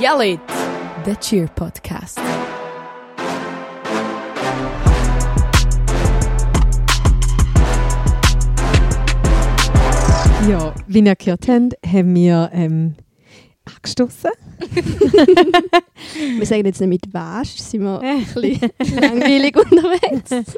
Yell 0.00 0.34
It, 0.34 0.40
der 1.04 1.18
Cheer 1.18 1.48
Podcast. 1.48 2.20
Ja, 10.48 10.72
wie 10.86 11.00
ihr 11.00 11.16
gehört 11.16 11.48
habt, 11.48 11.74
haben 11.84 12.14
wir 12.14 12.48
ähm, 12.52 12.94
angestoßen. 13.64 14.30
Wir 16.36 16.46
sagen 16.46 16.64
jetzt 16.66 16.80
nicht 16.80 16.88
mit 16.88 17.12
Wasch, 17.12 17.56
sind 17.56 17.82
wir 17.82 18.00
ein 18.00 18.24
bisschen 18.34 18.70
langweilig 18.94 19.56
unterwegs. 19.56 20.54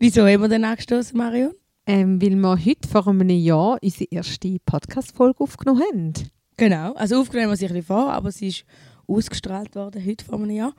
Wieso 0.00 0.22
haben 0.22 0.42
wir 0.42 0.48
denn 0.48 0.64
angestoßen, 0.64 1.16
Marion? 1.16 1.52
Ähm, 1.86 2.20
weil 2.20 2.34
wir 2.34 2.64
heute 2.64 2.88
vor 2.88 3.06
einem 3.06 3.30
Jahr 3.30 3.78
unsere 3.80 4.10
erste 4.10 4.56
Podcast-Folge 4.66 5.38
aufgenommen 5.44 5.82
haben. 5.92 6.39
Genau, 6.60 6.92
also 6.92 7.20
aufgenommen 7.20 7.56
sich 7.56 7.68
ein 7.70 7.74
bisschen 7.74 7.86
vor, 7.86 8.12
aber 8.12 8.30
sie 8.30 8.48
ist 8.48 8.64
ausgestrahlt 9.06 9.74
worden 9.74 10.04
heute 10.04 10.24
vor 10.24 10.34
einem 10.38 10.50
Jahr. 10.50 10.74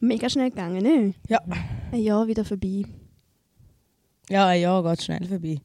Mega 0.00 0.30
schnell 0.30 0.48
gegangen, 0.50 0.82
ne? 0.82 1.14
Ja. 1.28 1.40
Ein 1.92 2.00
Jahr 2.00 2.26
wieder 2.26 2.44
vorbei. 2.44 2.84
Ja, 4.30 4.46
ein 4.46 4.60
Jahr 4.62 4.82
geht 4.82 5.02
schnell 5.02 5.26
vorbei. 5.26 5.58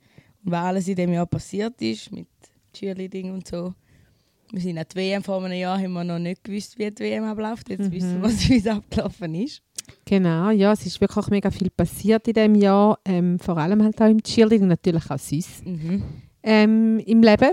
Und 0.43 0.51
was 0.51 0.63
alles 0.65 0.87
in 0.89 0.95
dem 0.95 1.13
Jahr 1.13 1.25
passiert 1.25 1.81
ist, 1.81 2.11
mit 2.11 2.27
Cheerleading 2.73 3.31
und 3.31 3.47
so. 3.47 3.73
Wir 4.51 4.61
sind 4.61 4.77
an 4.77 4.85
die 4.91 4.95
WM 4.97 5.23
vor 5.23 5.43
einem 5.43 5.57
Jahr, 5.57 5.79
haben 5.79 5.93
wir 5.93 6.03
noch 6.03 6.19
nicht 6.19 6.43
gewusst, 6.43 6.77
wie 6.77 6.91
die 6.91 7.03
WM 7.03 7.23
abläuft. 7.23 7.69
Jetzt 7.69 7.87
Mhm. 7.87 7.91
wissen 7.93 8.21
wir, 8.21 8.29
wie 8.29 8.57
es 8.57 8.67
abgelaufen 8.67 9.35
ist. 9.35 9.61
Genau, 10.03 10.49
ja, 10.49 10.73
es 10.73 10.85
ist 10.85 10.99
wirklich 10.99 11.27
mega 11.27 11.49
viel 11.49 11.69
passiert 11.69 12.27
in 12.27 12.33
diesem 12.33 12.55
Jahr. 12.55 12.99
Ähm, 13.05 13.39
vor 13.39 13.57
allem 13.57 13.81
halt 13.83 14.01
auch 14.01 14.09
im 14.09 14.21
Cheerleading, 14.21 14.67
natürlich 14.67 15.09
auch 15.09 15.17
sonst 15.17 15.65
Mhm. 15.65 16.03
Ähm, 16.45 16.99
im 16.99 17.21
Leben. 17.23 17.51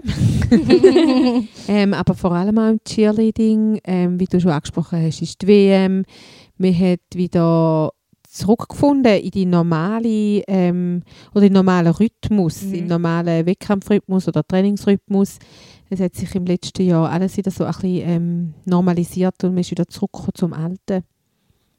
ähm, 1.68 1.94
aber 1.94 2.14
vor 2.14 2.32
allem 2.32 2.58
auch 2.58 2.68
im 2.70 2.80
Cheerleading, 2.84 3.80
ähm, 3.84 4.20
wie 4.20 4.26
du 4.26 4.40
schon 4.40 4.50
angesprochen 4.52 5.02
hast, 5.02 5.22
ist 5.22 5.42
die 5.42 5.46
WM. 5.48 6.04
Wir 6.58 6.74
haben 6.74 7.00
wieder 7.14 7.90
zurückgefunden 8.28 9.18
in 9.20 9.30
die 9.30 9.46
normale 9.46 10.42
ähm, 10.46 11.02
oder 11.32 11.42
den 11.42 11.52
normalen 11.52 11.92
Rhythmus, 11.92 12.62
Mhm. 12.62 12.68
in 12.74 12.80
den 12.80 12.86
normalen 12.88 13.46
Wettkampfrhythmus 13.46 14.28
oder 14.28 14.46
Trainingsrhythmus. 14.46 15.38
Es 15.90 16.00
hat 16.00 16.14
sich 16.14 16.34
im 16.34 16.46
letzten 16.46 16.86
Jahr 16.86 17.10
alles 17.10 17.36
wieder 17.36 17.50
so 17.50 17.64
ein 17.64 17.72
bisschen 17.72 18.08
ähm, 18.08 18.54
normalisiert 18.64 19.42
und 19.44 19.50
man 19.54 19.60
ist 19.60 19.70
wieder 19.70 19.86
zurückgekommen 19.86 20.34
zum 20.34 20.52
Alten. 20.54 21.04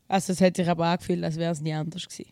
Also 0.07 0.33
es 0.33 0.41
hat 0.41 0.55
sich 0.57 0.69
aber 0.69 0.85
angefühlt, 0.85 1.23
als 1.23 1.37
wäre 1.37 1.51
es 1.53 1.61
nie 1.61 1.73
anders 1.73 2.07
gewesen. 2.07 2.29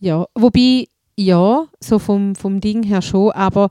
Ja, 0.00 0.26
wobei, 0.34 0.84
ja, 1.24 1.66
so 1.80 1.98
vom, 1.98 2.34
vom 2.34 2.60
Ding 2.60 2.82
her 2.82 3.02
schon, 3.02 3.32
aber 3.32 3.68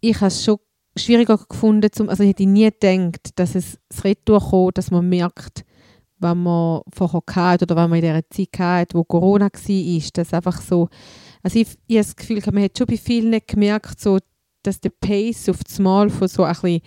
ich 0.00 0.16
habe 0.16 0.28
es 0.28 0.44
schon 0.44 0.58
schwieriger 0.96 1.38
gefunden, 1.38 1.90
zum, 1.92 2.08
also 2.08 2.22
ich 2.22 2.30
hätte 2.30 2.46
nie 2.46 2.70
gedacht, 2.70 3.30
dass 3.36 3.54
es 3.54 3.78
das 3.88 4.04
Retour 4.04 4.40
kommt, 4.40 4.78
dass 4.78 4.90
man 4.90 5.08
merkt, 5.08 5.64
was 6.18 6.34
man 6.34 6.80
vorher 6.92 7.22
hatte 7.34 7.64
oder 7.64 7.76
was 7.76 7.88
man 7.88 7.98
in 7.98 8.04
dieser 8.04 8.30
Zeit 8.30 8.58
hatte, 8.58 8.96
wo 8.96 9.04
Corona 9.04 9.48
war, 9.52 10.02
dass 10.14 10.34
einfach 10.34 10.62
so, 10.62 10.88
also 11.42 11.58
ich, 11.58 11.68
ich 11.86 11.96
habe 11.96 12.06
das 12.06 12.16
Gefühl, 12.16 12.42
man 12.52 12.64
hat 12.64 12.78
schon 12.78 12.86
bei 12.86 12.96
vielen 12.96 13.38
gemerkt, 13.46 14.00
so, 14.00 14.18
dass 14.62 14.80
der 14.80 14.90
Pace 14.90 15.50
auf 15.50 15.62
das 15.64 15.78
Mal 15.78 16.08
von 16.08 16.28
so 16.28 16.44
ein 16.44 16.52
bisschen, 16.54 16.80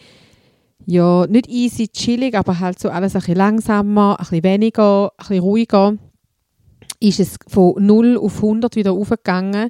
ja, 0.88 1.28
nicht 1.28 1.48
easy, 1.48 1.88
chillig, 1.90 2.36
aber 2.36 2.60
halt 2.60 2.80
so 2.80 2.90
alles 2.90 3.16
ein 3.16 3.20
bisschen 3.20 3.36
langsamer, 3.36 4.16
ein 4.20 4.24
bisschen 4.24 4.44
weniger, 4.44 5.12
ein 5.12 5.18
bisschen 5.18 5.40
ruhiger, 5.40 5.98
ist 7.08 7.20
es 7.20 7.38
von 7.48 7.74
0 7.86 8.18
auf 8.18 8.38
100 8.38 8.76
wieder 8.76 8.94
aufgegangen. 8.94 9.70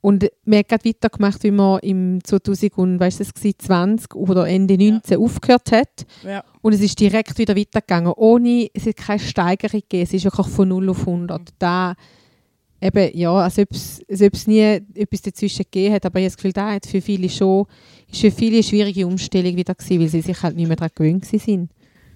Und 0.00 0.30
man 0.44 0.60
hat 0.60 0.68
gerade 0.68 0.88
weitergemacht, 0.88 1.42
wie 1.42 1.50
man 1.50 1.80
im 1.80 2.22
2020 2.22 4.14
oder 4.14 4.46
Ende 4.46 4.78
19 4.78 5.18
aufgehört 5.18 5.72
hat. 5.72 6.06
Ja. 6.22 6.44
Und 6.62 6.74
es 6.74 6.80
ist 6.80 7.00
direkt 7.00 7.36
wieder 7.38 7.56
weitergegangen. 7.56 8.12
Ohne, 8.12 8.68
es 8.72 8.86
hat 8.86 8.96
keine 8.96 9.18
Steigerung 9.18 9.80
gegeben. 9.80 10.04
Es 10.04 10.12
ist 10.14 10.24
wirklich 10.24 10.46
von 10.46 10.68
0 10.68 10.90
auf 10.90 11.00
100. 11.00 11.48
Da, 11.58 11.94
eben, 12.80 13.18
ja, 13.18 13.32
als 13.32 13.58
ob 13.58 13.72
es, 13.72 14.00
als 14.08 14.22
ob 14.22 14.34
es 14.34 14.46
nie 14.46 14.60
etwas 14.60 15.22
dazwischen 15.22 15.64
gegeben 15.64 15.94
hat. 15.94 16.06
Aber 16.06 16.20
ich 16.20 16.24
habe 16.24 16.30
das 16.30 16.36
Gefühl, 16.36 16.52
da 16.52 16.72
hat 16.72 16.86
für 16.86 17.00
viele 17.00 17.28
schon, 17.28 17.66
ist 18.08 18.20
für 18.20 18.30
viele 18.30 18.56
eine 18.56 18.62
schwierige 18.62 19.08
Umstellung 19.08 19.56
wieder 19.56 19.74
gewesen, 19.74 20.00
weil 20.00 20.08
sie 20.08 20.20
sich 20.20 20.40
halt 20.40 20.54
nicht 20.54 20.68
mehr 20.68 20.76
daran 20.76 20.92
gewöhnt 20.94 21.24
sind. 21.24 21.70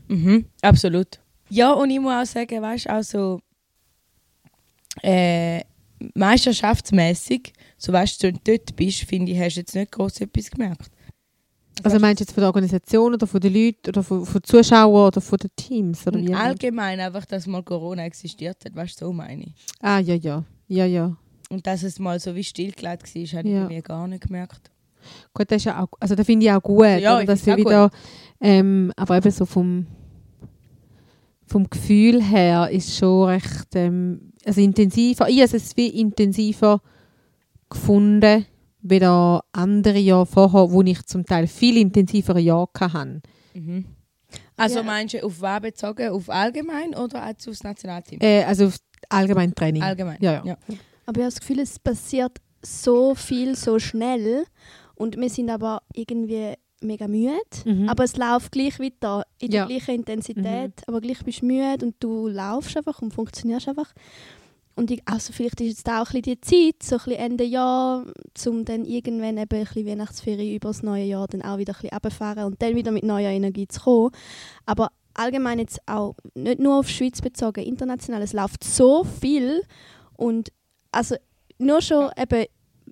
Mhm, 0.07 0.45
absolut. 0.63 1.19
Ja, 1.49 1.73
und 1.73 1.91
ich 1.91 1.99
muss 1.99 2.13
auch 2.13 2.27
sagen, 2.27 2.63
weißt 2.63 2.87
du, 2.87 2.95
auch 2.95 3.03
so 3.03 3.41
äh, 5.03 5.61
meisterschaftsmäßig, 6.15 7.53
so 7.77 7.93
weißt 7.93 8.23
du, 8.23 8.29
wenn 8.29 8.35
du 8.35 8.41
dort 8.45 8.77
bist, 8.77 9.01
finde 9.01 9.33
ich, 9.33 9.39
hast 9.39 9.55
du 9.57 9.61
jetzt 9.61 9.75
nicht 9.75 9.93
groß 9.93 10.21
etwas 10.21 10.51
gemerkt. 10.51 10.91
Also 11.83 11.99
meinst 11.99 12.21
du 12.21 12.25
jetzt 12.25 12.33
von 12.33 12.43
der 12.43 12.49
Organisation 12.49 13.15
oder 13.15 13.27
von 13.27 13.41
den 13.41 13.55
Leuten 13.55 13.89
oder 13.89 14.03
von, 14.03 14.27
von 14.27 14.41
den 14.41 14.45
Zuschauern 14.45 15.07
oder 15.07 15.21
von 15.21 15.39
den 15.39 15.51
Teams? 15.57 16.07
Oder 16.07 16.21
wie? 16.21 16.35
Allgemein 16.35 17.01
einfach, 17.01 17.25
dass 17.25 17.47
mal 17.47 17.63
Corona 17.63 18.05
existiert 18.05 18.63
hat, 18.65 18.75
weißt 18.75 19.01
du, 19.01 19.07
so 19.07 19.13
meine 19.13 19.45
ich. 19.45 19.55
Ah, 19.81 19.99
ja, 19.99 20.15
ja. 20.15 20.45
Ja, 20.69 20.85
ja. 20.85 21.17
Und 21.49 21.67
dass 21.67 21.83
es 21.83 21.99
mal 21.99 22.21
so 22.21 22.35
wie 22.35 22.45
stillgelegt 22.45 23.15
war, 23.15 23.39
habe 23.39 23.49
Ja. 23.49 23.63
ich 23.65 23.69
mir 23.69 23.83
gar 23.83 24.07
nicht 24.09 24.25
gemerkt. 24.27 24.71
Gut, 25.33 25.51
das 25.51 25.57
ist 25.59 25.65
ja 25.65 25.83
auch, 25.83 25.89
also 25.99 26.15
das 26.15 26.27
finde 26.27 26.45
ich 26.47 26.53
auch 26.53 26.63
gut, 26.63 26.85
Ja, 26.85 27.17
oder, 27.17 27.25
dass 27.25 27.49
auch 27.49 27.57
wieder, 27.57 27.91
ähm, 28.41 28.93
aber 28.97 29.17
eben 29.17 29.31
so 29.31 29.47
vom, 29.47 29.87
vom 31.47 31.69
Gefühl 31.71 32.23
her 32.23 32.69
ist 32.71 32.95
schon 32.97 33.29
recht, 33.29 33.69
ähm, 33.75 34.30
also 34.45 34.61
intensiver, 34.61 35.29
ich 35.29 35.41
habe 35.43 35.57
es 35.57 35.77
wie 35.77 35.89
intensiver 35.89 36.81
gefunden, 37.69 38.47
wie 38.83 38.99
der 38.99 39.43
andere 39.53 39.99
Jahr 39.99 40.27
vorher, 40.27 40.71
wo 40.73 40.83
ich 40.83 41.03
zum 41.07 41.25
Teil 41.25 41.47
viel 41.47 41.77
intensivere 41.77 42.41
Jahre 42.41 42.69
hatte. 42.81 43.21
Mhm. 43.55 43.85
Also 44.57 44.77
Ja. 44.79 44.83
meinst 44.83 45.15
du 45.15 45.25
auf 45.25 45.41
was 45.41 45.61
bezogen? 45.61 46.09
Auf 46.11 46.29
allgemein 46.31 46.95
oder 46.95 47.25
auch 47.25 47.49
aufs 47.49 47.63
Nationalteam? 47.63 48.21
Äh, 48.21 48.45
also 48.45 48.67
auf 48.67 48.77
allgemein 49.09 49.55
Training. 49.55 49.83
Allgemein. 49.83 50.19
Ja, 50.21 50.33
ja. 50.33 50.45
Ja. 50.45 50.57
Aber 51.07 51.19
ich 51.19 51.25
habe 51.25 51.25
das 51.25 51.41
Gefühl, 51.41 51.61
es 51.61 51.79
passiert 51.79 52.39
so 52.65 53.15
viel, 53.15 53.57
so 53.57 53.79
schnell. 53.79 54.45
Und 54.95 55.17
wir 55.17 55.31
sind 55.31 55.51
aber 55.51 55.83
irgendwie 55.95 56.55
mega 56.83 57.07
müde. 57.09 57.39
Mhm. 57.65 57.89
Aber 57.89 58.05
es 58.05 58.17
läuft 58.17 58.53
gleich 58.53 58.79
weiter, 58.79 59.25
in 59.39 59.51
Ja. 59.53 59.67
der 59.67 59.77
gleichen 59.77 59.95
Intensität. 59.97 60.73
Aber 60.87 61.01
gleich 61.01 61.23
bist 61.25 61.43
du 61.43 61.47
müde 61.47 61.85
und 61.87 61.95
du 62.01 62.29
laufst 62.29 62.77
einfach 62.77 63.01
und 63.03 63.13
funktionierst 63.15 63.69
einfach. 63.69 63.93
Und 64.77 64.91
ich, 64.91 65.03
also 65.05 65.33
vielleicht 65.33 65.61
ist 65.61 65.69
jetzt 65.79 65.89
auch 65.89 65.93
ein 66.15 66.23
bisschen 66.23 66.23
die 66.23 66.41
Zeit, 66.41 66.83
so 66.83 66.95
ein 66.97 66.99
bisschen 67.05 67.13
Ende 67.21 67.45
Jahr, 67.45 68.05
um 68.47 68.65
dann 68.65 68.85
irgendwann 68.87 69.37
eben 69.37 69.59
ein 69.59 69.65
bisschen 69.65 69.87
Weihnachtsferien 69.87 70.55
über 70.57 70.69
das 70.69 70.83
neue 70.83 71.05
Jahr 71.05 71.27
dann 71.29 71.43
auch 71.43 71.59
wieder 71.59 71.73
ein 71.75 71.81
bisschen 71.83 71.91
runterfahren 71.93 72.45
und 72.45 72.63
dann 72.63 72.75
wieder 72.77 72.91
mit 72.91 73.03
neuer 73.03 73.31
Energie 73.31 73.69
zu 73.69 73.81
kommen. 73.81 74.11
Aber 74.65 74.91
allgemein 75.13 75.59
jetzt 75.59 75.81
auch 75.87 76.15
nicht 76.35 76.61
nur 76.61 76.79
auf 76.79 76.87
die 76.87 76.93
Schweiz 76.95 77.21
bezogen, 77.21 77.63
international, 77.65 78.23
es 78.23 78.33
läuft 78.33 78.65
so 78.65 79.05
viel 79.05 79.61
und 80.17 80.51
also 80.93 81.17
nur 81.59 81.83
schon 81.83 82.11
eben, 82.17 82.47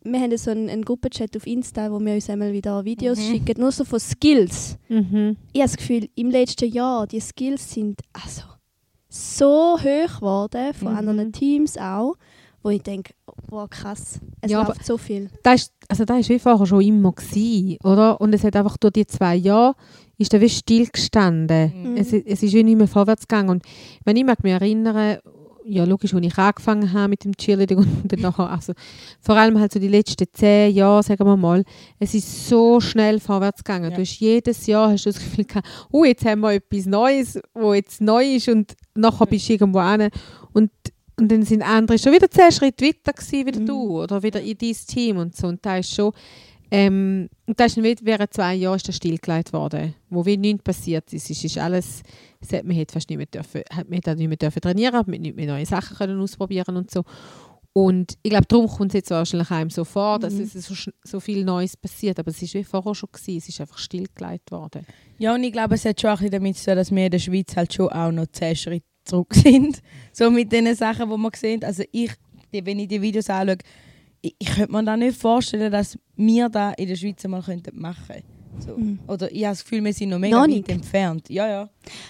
wir 0.04 0.20
haben 0.20 0.36
so 0.36 0.50
einen, 0.50 0.69
einen 0.69 0.84
Gruppenchat 0.84 1.36
auf 1.36 1.47
Insta, 1.47 1.91
wo 1.91 1.98
wir 2.00 2.14
uns 2.14 2.28
einmal 2.31 2.53
wieder 2.53 2.84
Videos 2.84 3.19
Mhm. 3.19 3.22
schicken, 3.32 3.60
nur 3.60 3.72
so 3.72 3.84
von 3.84 3.98
Skills. 4.00 4.76
Mhm. 4.88 5.36
Ich 5.53 5.60
habe 5.60 5.70
das 5.70 5.76
Gefühl, 5.76 6.09
im 6.14 6.31
letzten 6.31 6.70
Jahr, 6.70 7.06
die 7.06 7.20
Skills 7.20 7.72
sind 7.72 8.00
also 8.12 8.42
so 9.09 9.76
hoch 9.78 10.16
geworden, 10.16 10.75
von 10.75 10.92
Mhm. 10.92 10.98
anderen 10.98 11.32
Teams 11.32 11.76
auch, 11.78 12.14
wo 12.62 12.70
ich 12.70 12.82
denke, 12.82 13.14
wow 13.48 13.69
krass, 13.69 14.20
es 14.41 14.50
Ja, 14.50 14.66
läuft 14.66 14.84
so 14.84 14.98
viel. 14.98 15.31
das 15.42 15.62
ist, 15.62 15.72
also 15.88 16.04
das 16.04 16.20
ist 16.20 16.28
wie 16.28 16.38
vorher 16.38 16.66
schon 16.66 16.82
immer 16.82 17.12
gewesen, 17.12 17.78
oder? 17.84 18.20
Und 18.20 18.34
es 18.34 18.44
hat 18.44 18.56
einfach 18.56 18.76
durch 18.76 18.92
die 18.92 19.06
zwei 19.06 19.36
Jahre, 19.36 19.75
ist 20.19 20.32
da 20.32 20.41
wie 20.41 20.48
stillgestanden. 20.48 21.92
Mhm. 21.92 21.97
Es, 21.97 22.12
es 22.12 22.42
ist 22.42 22.53
wie 22.53 22.65
nicht 22.65 22.76
mehr 22.76 22.88
vorwärts 22.88 23.26
gegangen. 23.28 23.50
Und 23.50 23.62
wenn 24.04 24.16
ich 24.16 24.25
mich 24.25 24.36
erinnere, 24.44 25.22
ja 25.69 25.84
logisch, 25.84 26.15
als 26.15 26.25
ich 26.27 26.39
angefangen 26.39 26.93
habe 26.93 27.09
mit 27.09 27.25
dem 27.25 27.37
Cheerleading 27.37 27.79
und 28.03 28.12
dann 28.12 28.21
nachher, 28.21 28.51
also 28.51 28.73
vor 29.21 29.37
allem 29.37 29.59
halt 29.59 29.73
so 29.73 29.79
die 29.79 29.89
letzten 29.89 30.27
zehn 30.33 30.75
Jahre, 30.75 31.03
sagen 31.03 31.25
wir 31.25 31.37
mal, 31.37 31.65
es 31.99 32.15
ist 32.15 32.49
so 32.49 32.81
schnell 32.81 33.21
vorwärts 33.21 33.62
gegangen. 33.62 33.91
Ja. 33.91 33.97
Du 33.97 34.03
hast 34.03 34.19
jedes 34.19 34.67
Jahr 34.67 34.91
hast 34.91 35.07
du 35.07 35.11
das 35.11 35.19
Gefühl 35.19 35.45
gehabt, 35.45 35.69
oh, 35.91 36.05
jetzt 36.05 36.25
haben 36.25 36.41
wir 36.41 36.53
etwas 36.53 36.87
Neues, 36.87 37.39
wo 37.54 37.75
jetzt 37.75 38.01
neu 38.01 38.25
ist 38.37 38.48
und 38.48 38.75
nachher 38.95 39.27
bist 39.27 39.48
du 39.48 39.53
irgendwo 39.53 39.83
hin 39.83 40.09
und 40.53 40.71
und 41.21 41.33
dann 41.33 41.42
sind 41.42 41.63
andere 41.63 41.98
schon 41.98 42.13
wieder 42.13 42.31
zehn 42.31 42.53
Schritte 42.53 42.87
weiter 42.87 43.13
gewesen, 43.13 43.47
wie 43.47 43.59
Mhm. 43.59 43.66
du 43.66 44.03
oder 44.03 44.22
wieder 44.22 44.41
in 44.41 44.57
dein 44.57 44.77
Team 44.87 45.16
und 45.16 45.34
so. 45.34 45.48
Und 45.48 45.66
da 45.66 45.78
ist 45.78 45.92
schon, 45.92 46.13
ähm, 46.70 47.28
und 47.47 47.59
da 47.59 47.65
ist 47.65 47.76
nicht 47.76 48.04
während 48.04 48.32
zwei 48.34 48.54
Jahren 48.54 48.76
ist 48.76 48.86
das 48.88 48.97
stillgelegt 48.97 49.53
worden, 49.53 49.94
wo 50.10 50.24
wie 50.26 50.36
nichts 50.36 50.62
passiert 50.62 51.12
ist. 51.12 51.30
Es 51.30 51.42
ist 51.42 51.56
alles, 51.59 52.03
es 52.41 52.53
hat, 52.53 52.65
man 52.65 52.76
hat 52.78 52.92
fast 52.92 53.09
nicht 53.09 53.16
mehr 53.18 53.26
dürfen, 53.26 53.62
hat, 53.70 53.88
man 53.88 54.00
nicht 54.16 54.28
mehr 54.28 54.36
dürfen 54.36 54.60
trainieren, 54.60 55.03
man 55.06 55.20
nicht 55.20 55.36
mehr 55.36 55.47
neue 55.47 55.66
Sachen 55.66 55.97
können 55.97 56.20
ausprobieren 56.20 56.76
und 56.76 56.91
so. 56.91 57.04
Und 57.72 58.18
ich 58.22 58.30
glaube, 58.30 58.47
darum 58.48 58.66
kommt 58.66 58.91
es 58.91 58.94
jetzt 58.94 59.10
wahrscheinlich 59.10 59.50
einem 59.50 59.70
so 59.70 59.84
vor, 59.84 60.18
dass 60.18 60.34
Mhm. 60.34 60.41
es 60.42 60.53
so, 60.53 60.74
so 61.04 61.20
viel 61.20 61.44
Neues 61.44 61.76
passiert. 61.76 62.18
Aber 62.18 62.30
es 62.30 62.42
ist 62.42 62.54
wie 62.54 62.65
vorher 62.65 62.94
schon 62.94 63.10
gewesen, 63.12 63.38
es 63.38 63.48
ist 63.48 63.60
einfach 63.60 63.78
stillgelegt 63.78 64.50
worden. 64.50 64.84
Ja, 65.18 65.34
und 65.34 65.44
ich 65.44 65.53
glaube, 65.53 65.76
es 65.76 65.84
hat 65.84 66.00
schon 66.00 66.10
ein 66.10 66.16
bisschen 66.16 66.32
damit 66.32 66.56
zu 66.56 66.65
tun, 66.65 66.76
dass 66.76 66.91
wir 66.91 67.04
in 67.04 67.10
der 67.12 67.18
Schweiz 67.20 67.54
halt 67.56 67.72
schon 67.72 67.88
auch 67.91 68.10
noch 68.10 68.26
zehn 68.32 68.56
Schritte 68.56 68.86
zurück 69.04 69.32
sind. 69.34 69.80
So 70.12 70.30
mit 70.30 70.50
den 70.50 70.74
Sachen, 70.74 71.09
die 71.09 71.16
wir 71.16 71.30
sehen. 71.36 71.62
Also 71.62 71.84
ich, 71.92 72.10
wenn 72.50 72.78
ich 72.80 72.88
die 72.88 73.00
Videos 73.00 73.30
anschaue, 73.30 73.59
ich, 74.20 74.34
ich 74.38 74.48
könnte 74.54 74.72
mir 74.72 74.84
da 74.84 74.97
nicht 74.97 75.18
vorstellen, 75.20 75.70
dass 75.70 75.98
wir 76.16 76.48
da 76.48 76.72
in 76.72 76.88
der 76.88 76.97
Schweiz 76.97 77.22
mal 77.26 77.42
könnten 77.42 77.80
machen 77.80 78.22
So. 78.59 78.76
Mhm. 78.76 78.98
Oder 79.06 79.30
ich 79.30 79.44
habe 79.44 79.53
das 79.53 79.62
Gefühl, 79.62 79.84
wir 79.84 79.92
sind 79.92 80.09
noch 80.10 80.18
mega 80.18 80.44
Noch 80.47 80.53
weit 80.53 80.68
entfernt. 80.68 81.28
Ja, 81.30 81.47
ja. 81.48 81.68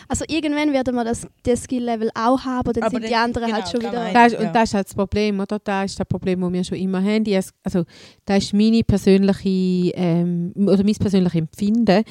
Also 0.08 0.24
irgendwann 0.28 0.72
werden 0.72 0.94
wir 0.94 1.04
das, 1.04 1.26
das 1.42 1.64
Skill-Level 1.64 2.10
auch 2.14 2.40
haben, 2.44 2.60
aber 2.60 2.72
dann 2.72 2.84
Aber 2.84 2.92
sind 2.92 3.04
die 3.04 3.10
dann- 3.10 3.24
anderen 3.24 3.52
halt 3.52 3.64
genau, 3.66 3.70
schon 3.70 3.80
das 3.80 3.92
wieder... 3.92 4.12
Das 4.12 4.32
ist. 4.32 4.40
Und 4.40 4.54
das 4.54 4.62
ist 4.64 4.74
halt 4.74 4.86
das 4.88 4.94
Problem, 4.94 5.40
oder? 5.40 5.58
Das 5.58 5.84
ist 5.90 6.00
das 6.00 6.06
Problem, 6.08 6.40
das 6.40 6.52
wir 6.52 6.64
schon 6.64 6.78
immer 6.78 7.02
haben. 7.02 7.24
Die, 7.24 7.38
also, 7.62 7.84
das 8.24 8.38
ist 8.44 8.54
meine 8.54 8.82
persönliche, 8.82 9.92
ähm, 9.94 10.52
oder 10.56 10.82
mein 10.84 10.94
persönliches 10.94 11.38
Empfinden, 11.38 12.02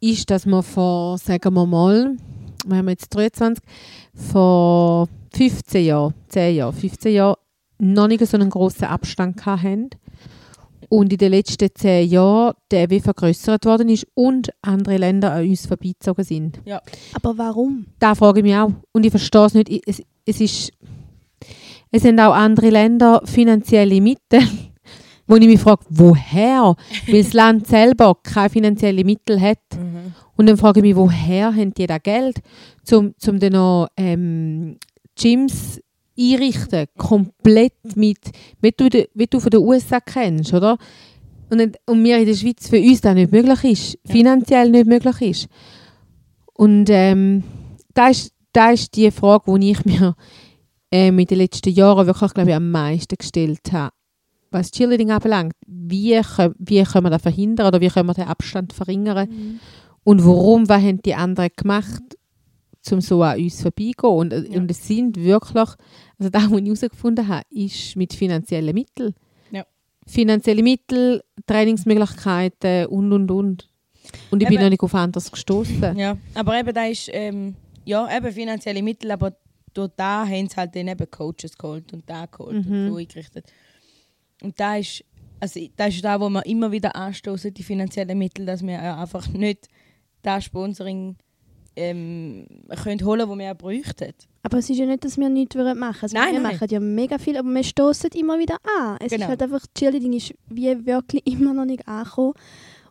ist, 0.00 0.28
dass 0.30 0.44
man 0.46 0.62
vor, 0.62 1.16
sagen 1.18 1.54
wir 1.54 1.66
mal, 1.66 2.16
wir 2.66 2.76
haben 2.76 2.88
jetzt 2.90 3.08
23, 3.14 3.64
vor 4.14 5.08
15 5.32 5.84
Jahren, 5.86 6.14
10 6.28 6.56
Jahren, 6.56 6.74
15 6.74 7.14
Jahren 7.14 7.36
noch 7.80 8.08
nicht 8.08 8.24
so 8.26 8.36
einen 8.36 8.50
grossen 8.50 8.84
Abstand 8.84 9.44
hatten. 9.46 9.90
Und 10.88 11.12
in 11.12 11.18
den 11.18 11.30
letzten 11.30 11.68
10 11.72 12.08
Jahren 12.08 12.54
der 12.70 12.90
wie 12.90 13.00
vergrößert 13.00 13.64
worden 13.64 13.88
ist 13.88 14.06
und 14.14 14.50
andere 14.62 14.96
Länder 14.96 15.32
an 15.32 15.48
uns 15.48 15.66
vorbeizogen 15.66 16.24
sind. 16.24 16.60
Aber 17.14 17.36
warum? 17.38 17.86
Da 18.00 18.14
frage 18.14 18.40
ich 18.40 18.44
mich 18.44 18.56
auch. 18.56 18.72
Und 18.92 19.04
ich 19.06 19.10
verstehe 19.10 19.44
es 19.44 19.54
nicht. 19.54 19.68
Ich- 19.68 19.82
Es, 19.86 20.02
es, 20.26 20.40
ist, 20.40 20.72
es 21.92 22.02
sind 22.02 22.18
auch 22.20 22.34
andere 22.34 22.70
Länder 22.70 23.22
finanzielle 23.24 24.00
Mittel, 24.00 24.40
wo 25.26 25.36
ich 25.36 25.46
mich 25.46 25.60
frage, 25.60 25.84
woher? 25.90 26.74
Weil 27.06 27.22
das 27.22 27.32
Land 27.34 27.66
selber 27.68 28.16
keine 28.22 28.50
finanziellen 28.50 29.06
Mittel 29.06 29.40
hat. 29.40 29.58
Mhm. 29.76 30.14
Und 30.36 30.48
dann 30.48 30.56
frage 30.56 30.80
ich 30.80 30.84
mich, 30.84 30.96
woher 30.96 31.54
haben 31.54 31.72
die 31.74 31.86
das 31.86 32.02
Geld, 32.02 32.38
um 32.92 33.12
zum 33.18 33.38
dann 33.38 33.52
noch 33.52 33.88
ähm, 33.96 34.76
Gyms 35.16 35.80
einrichten, 36.20 36.86
komplett 36.98 37.96
mit, 37.96 38.18
wie 38.60 38.72
du, 38.72 38.88
wie 39.14 39.26
du 39.26 39.40
von 39.40 39.50
den 39.50 39.60
USA 39.60 40.00
kennst, 40.00 40.52
oder? 40.52 40.76
Und, 41.50 41.76
und 41.86 42.04
wir 42.04 42.18
in 42.18 42.26
der 42.26 42.34
Schweiz 42.34 42.68
für 42.68 42.78
uns 42.80 43.00
das 43.00 43.14
nicht 43.14 43.32
möglich 43.32 43.64
ist, 43.64 43.98
Ja. 44.04 44.12
finanziell 44.12 44.70
nicht 44.70 44.86
möglich 44.86 45.20
ist. 45.22 45.48
Und 46.54 46.88
ähm, 46.90 47.42
da 47.94 48.08
ist, 48.08 48.32
ist 48.72 48.96
die 48.96 49.10
Frage, 49.10 49.58
die 49.58 49.70
ich 49.70 49.84
mir 49.84 50.14
ähm, 50.92 51.18
in 51.18 51.26
den 51.26 51.38
letzten 51.38 51.70
Jahren 51.72 52.06
wirklich, 52.06 52.34
glaube 52.34 52.50
ich, 52.50 52.56
am 52.56 52.70
meisten 52.70 53.16
gestellt 53.16 53.72
habe. 53.72 53.92
Was 54.50 54.70
Cheerleading 54.70 55.10
anbelangt, 55.10 55.54
wie, 55.66 56.20
wie 56.58 56.82
können 56.82 57.06
wir 57.06 57.10
das 57.10 57.22
verhindern 57.22 57.68
oder 57.68 57.80
wie 57.80 57.88
können 57.88 58.08
wir 58.08 58.14
den 58.14 58.24
Abstand 58.28 58.72
verringern? 58.72 59.28
Mhm. 59.28 59.60
Und 60.02 60.24
warum, 60.24 60.68
was 60.68 60.82
haben 60.82 61.02
die 61.02 61.14
anderen 61.14 61.50
gemacht, 61.56 62.02
um 62.90 63.00
so 63.00 63.22
an 63.22 63.38
uns 63.38 63.60
vorbeigehen? 63.60 63.94
Und, 64.14 64.32
äh, 64.32 64.40
Ja. 64.48 64.58
und 64.58 64.70
es 64.70 64.86
sind 64.86 65.16
wirklich, 65.16 65.56
also 66.18 66.30
das, 66.30 66.50
was 66.50 66.58
ich 66.58 66.64
herausgefunden 66.64 67.28
habe, 67.28 67.44
ist 67.50 67.96
mit 67.96 68.12
finanziellen 68.14 68.74
Mitteln. 68.74 69.14
Ja. 69.50 69.64
Finanzielle 70.06 70.62
Mittel, 70.62 71.22
Trainingsmöglichkeiten 71.46 72.86
und, 72.86 73.12
und, 73.12 73.30
und. 73.30 73.68
Und 74.30 74.42
ich 74.42 74.48
bin 74.48 74.54
Eben. 74.56 74.64
noch 74.64 74.70
nicht 74.70 74.82
auf 74.82 74.94
anderes 74.94 75.30
gestoßen. 75.30 75.96
Ja, 75.96 76.16
aber 76.34 76.58
eben 76.58 76.72
da 76.74 76.86
ist, 76.86 77.08
ähm, 77.12 77.54
ja, 77.84 78.08
eben 78.16 78.32
finanzielle 78.32 78.82
Mittel, 78.82 79.10
aber 79.10 79.36
durch 79.74 79.90
da 79.96 80.26
haben 80.26 80.48
sie 80.48 80.56
halt 80.56 80.74
dann 80.74 80.88
eben 80.88 81.10
Coaches 81.10 81.56
geholt 81.56 81.92
und 81.92 82.08
da 82.08 82.26
geholt 82.26 82.66
Mhm. 82.66 82.72
und 82.72 82.88
so 82.88 82.96
eingerichtet. 82.96 83.52
Und 84.42 84.58
da 84.58 84.76
ist, 84.76 85.04
also 85.38 85.60
da 85.76 85.86
ist 85.86 86.02
da, 86.04 86.20
wo 86.20 86.28
wir 86.28 86.44
immer 86.46 86.72
wieder 86.72 86.96
anstoßen, 86.96 87.52
die 87.54 87.62
finanziellen 87.62 88.18
Mittel, 88.18 88.46
dass 88.46 88.62
wir 88.62 88.74
äh, 88.74 88.78
einfach 88.78 89.28
nicht 89.28 89.68
das 90.22 90.44
Sponsoring 90.44 91.16
ähm, 91.76 92.46
können 92.82 93.04
holen, 93.04 93.28
das 93.28 93.38
wir 93.38 93.52
auch 93.52 93.56
bräuchten. 93.56 94.12
Aber 94.42 94.58
es 94.58 94.68
ist 94.70 94.78
ja 94.78 94.86
nicht, 94.86 95.04
dass 95.04 95.16
wir 95.18 95.28
nichts 95.28 95.54
würden 95.54 95.78
machen 95.78 95.98
also 96.02 96.16
Nein, 96.16 96.32
Wir 96.34 96.40
nein. 96.40 96.52
machen 96.54 96.68
ja 96.70 96.80
mega 96.80 97.18
viel, 97.18 97.36
aber 97.36 97.48
wir 97.48 97.62
stoßen 97.64 98.10
immer 98.14 98.38
wieder 98.38 98.56
an. 98.78 98.96
Es 99.00 99.10
Genau. 99.12 99.24
ist 99.24 99.28
halt 99.28 99.42
einfach, 99.42 99.64
Cheerleading 99.76 100.12
ist 100.14 100.34
wie 100.48 100.84
wirklich 100.86 101.26
immer 101.32 101.52
noch 101.54 101.64
nicht 101.64 101.86
angekommen. 101.86 102.34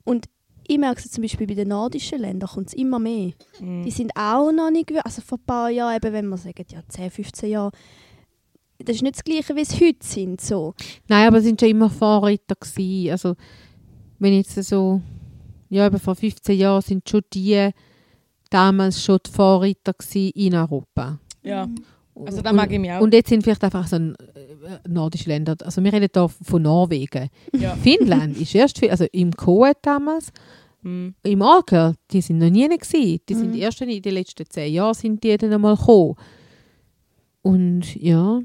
Und 0.03 0.25
ich 0.67 0.77
merke 0.77 1.01
es 1.03 1.11
zum 1.11 1.23
Beispiel 1.23 1.47
bei 1.47 1.55
den 1.55 1.69
nordischen 1.69 2.19
Ländern, 2.19 2.49
kommt 2.49 2.67
es 2.67 2.73
immer 2.73 2.99
mehr. 2.99 3.31
Mhm. 3.59 3.83
Die 3.83 3.91
sind 3.91 4.11
auch 4.15 4.51
noch 4.51 4.69
nicht, 4.69 4.89
gewö- 4.89 5.01
also 5.03 5.21
vor 5.21 5.39
ein 5.39 5.45
paar 5.45 5.69
Jahren, 5.71 5.95
eben, 5.95 6.13
wenn 6.13 6.27
wir 6.29 6.37
sagen, 6.37 6.63
ja 6.71 6.81
10, 6.87 7.09
15 7.09 7.49
Jahre, 7.49 7.71
das 8.77 8.95
ist 8.97 9.01
nicht 9.01 9.15
das 9.15 9.23
Gleiche, 9.23 9.55
wie 9.55 9.61
es 9.61 9.73
heute 9.81 10.05
sind. 10.05 10.39
So. 10.39 10.73
Nein, 11.07 11.27
aber 11.27 11.37
es 11.39 11.43
sind 11.43 11.59
schon 11.59 11.69
immer 11.69 11.89
Vorreiter 11.89 12.55
gewesen. 12.55 13.11
Also, 13.11 13.35
wenn 14.19 14.33
jetzt 14.33 14.53
so, 14.63 15.01
ja, 15.69 15.87
eben 15.87 15.99
vor 15.99 16.15
15 16.15 16.57
Jahren 16.57 16.81
sind 16.81 17.09
schon 17.09 17.21
die 17.33 17.71
damals 18.49 19.03
schon 19.03 19.19
die 19.25 19.31
Vorreiter 19.31 19.93
in 20.13 20.55
Europa. 20.55 21.19
Ja, 21.43 21.67
also 22.25 22.41
da 22.41 22.49
Und- 22.49 22.55
mag 22.57 22.71
ich 22.71 22.79
mich 22.79 22.91
auch. 22.91 23.01
Und 23.01 23.13
jetzt 23.13 23.29
sind 23.29 23.43
vielleicht 23.43 23.63
einfach 23.63 23.87
so 23.87 23.95
ein, 23.97 24.15
äh, 24.15 24.87
nordische 24.89 25.29
Länder, 25.29 25.55
also 25.63 25.83
wir 25.83 25.93
reden 25.93 26.09
hier 26.13 26.29
von 26.29 26.61
Norwegen. 26.61 27.29
ja. 27.57 27.75
Finnland 27.83 28.37
ist 28.37 28.53
erst, 28.55 28.79
viel- 28.79 28.89
also 28.91 29.05
im 29.11 29.31
Koet 29.33 29.77
damals, 29.81 30.31
Mhm. 30.81 31.13
im 31.23 31.41
Orgel, 31.41 31.95
die 32.11 32.21
sind 32.21 32.37
noch 32.37 32.49
nie 32.49 32.67
gewesen. 32.67 33.19
Die 33.27 33.33
sind 33.33 33.51
Mhm. 33.53 33.59
erst 33.61 33.81
in 33.81 34.01
den 34.01 34.13
letzten 34.13 34.49
zehn 34.49 34.73
Jahren 34.73 34.93
sind 34.93 35.21
die 35.23 35.35
dann 35.37 35.51
einmal 35.53 35.75
gekommen. 35.75 36.15
Und 37.41 37.95
ja, 37.95 38.39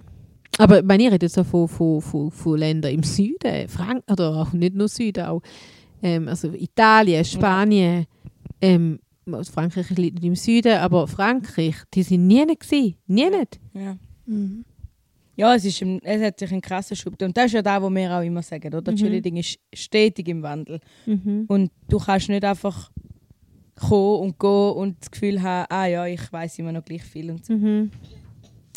aber 0.58 0.80
wenn 0.86 1.00
ich 1.00 1.10
rede 1.12 1.28
so 1.28 1.44
von, 1.44 1.68
von, 1.68 2.00
von, 2.00 2.30
von 2.30 2.58
Ländern 2.58 2.92
im 2.92 3.02
Süden, 3.02 3.68
Frank 3.68 4.02
oder 4.10 4.36
auch 4.42 4.52
nicht 4.52 4.74
nur 4.74 4.88
Süden, 4.88 5.24
auch 5.26 5.42
ähm, 6.02 6.28
also 6.28 6.48
Italien, 6.52 7.24
Spanien, 7.24 8.06
ähm, 8.60 8.98
Frankreich 9.50 9.91
liegt 9.91 10.17
nicht 10.17 10.25
im 10.25 10.35
Süden, 10.37 10.76
aber 10.79 11.06
Frankreich, 11.09 11.76
die 11.94 12.03
sind 12.03 12.26
nie 12.26 12.44
gewesen, 12.47 12.97
nie 13.06 13.31
nicht. 13.31 13.61
ja. 13.75 13.97
Mhm. 14.26 14.65
Ja, 15.37 15.53
es, 15.56 15.65
ist 15.65 15.82
ein, 15.82 16.00
es 16.05 16.23
hat 16.23 16.38
sich 16.38 16.53
ein 16.53 16.61
krasser 16.61 16.94
Schub. 16.94 17.21
Und 17.21 17.37
das 17.37 17.47
ist 17.47 17.55
ja 17.55 17.62
das, 17.62 17.82
was 17.82 17.93
wir 17.93 18.17
auch 18.17 18.23
immer 18.23 18.41
sagen, 18.43 18.73
oder? 18.73 18.93
Mhm. 18.93 18.97
Cheerleading 18.97 19.37
ist 19.38 19.59
stetig 19.73 20.29
im 20.29 20.43
Wandel. 20.44 20.79
Mhm. 21.06 21.47
Und 21.49 21.73
du 21.88 21.99
kannst 21.99 22.29
nicht 22.29 22.44
einfach 22.44 22.88
kommen 23.75 24.21
und 24.21 24.38
gehen 24.38 24.71
und 24.76 24.97
das 25.00 25.11
Gefühl 25.11 25.43
haben, 25.43 25.67
ah 25.71 25.87
ja, 25.87 26.06
ich 26.06 26.32
weiß 26.32 26.61
immer 26.61 26.71
noch 26.71 26.85
gleich 26.85 27.03
viel. 27.03 27.32
Und 27.32 27.44
so. 27.44 27.53
Mhm. 27.53 27.91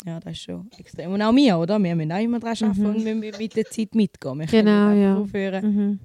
Ja, 0.04 0.18
das 0.18 0.32
ist 0.32 0.40
schon 0.42 0.68
extrem. 0.78 1.12
Und 1.12 1.22
auch 1.22 1.32
wir, 1.34 1.58
oder? 1.58 1.78
Wir 1.78 1.94
müssen 1.94 2.10
auch 2.10 2.18
immer 2.22 2.40
daran 2.40 2.56
arbeiten 2.60 2.80
Mhm. 2.82 2.86
und 2.96 3.04
wir 3.04 3.14
müssen 3.14 3.38
mit 3.38 3.54
der 3.56 3.64
Zeit 3.66 3.94
mitgehen. 3.94 4.38
Wir 4.40 4.46
Genau, 4.46 4.90
nicht 4.90 5.02
ja. 5.02 5.16
aufhören 5.16 5.64
Mhm. 5.76 5.98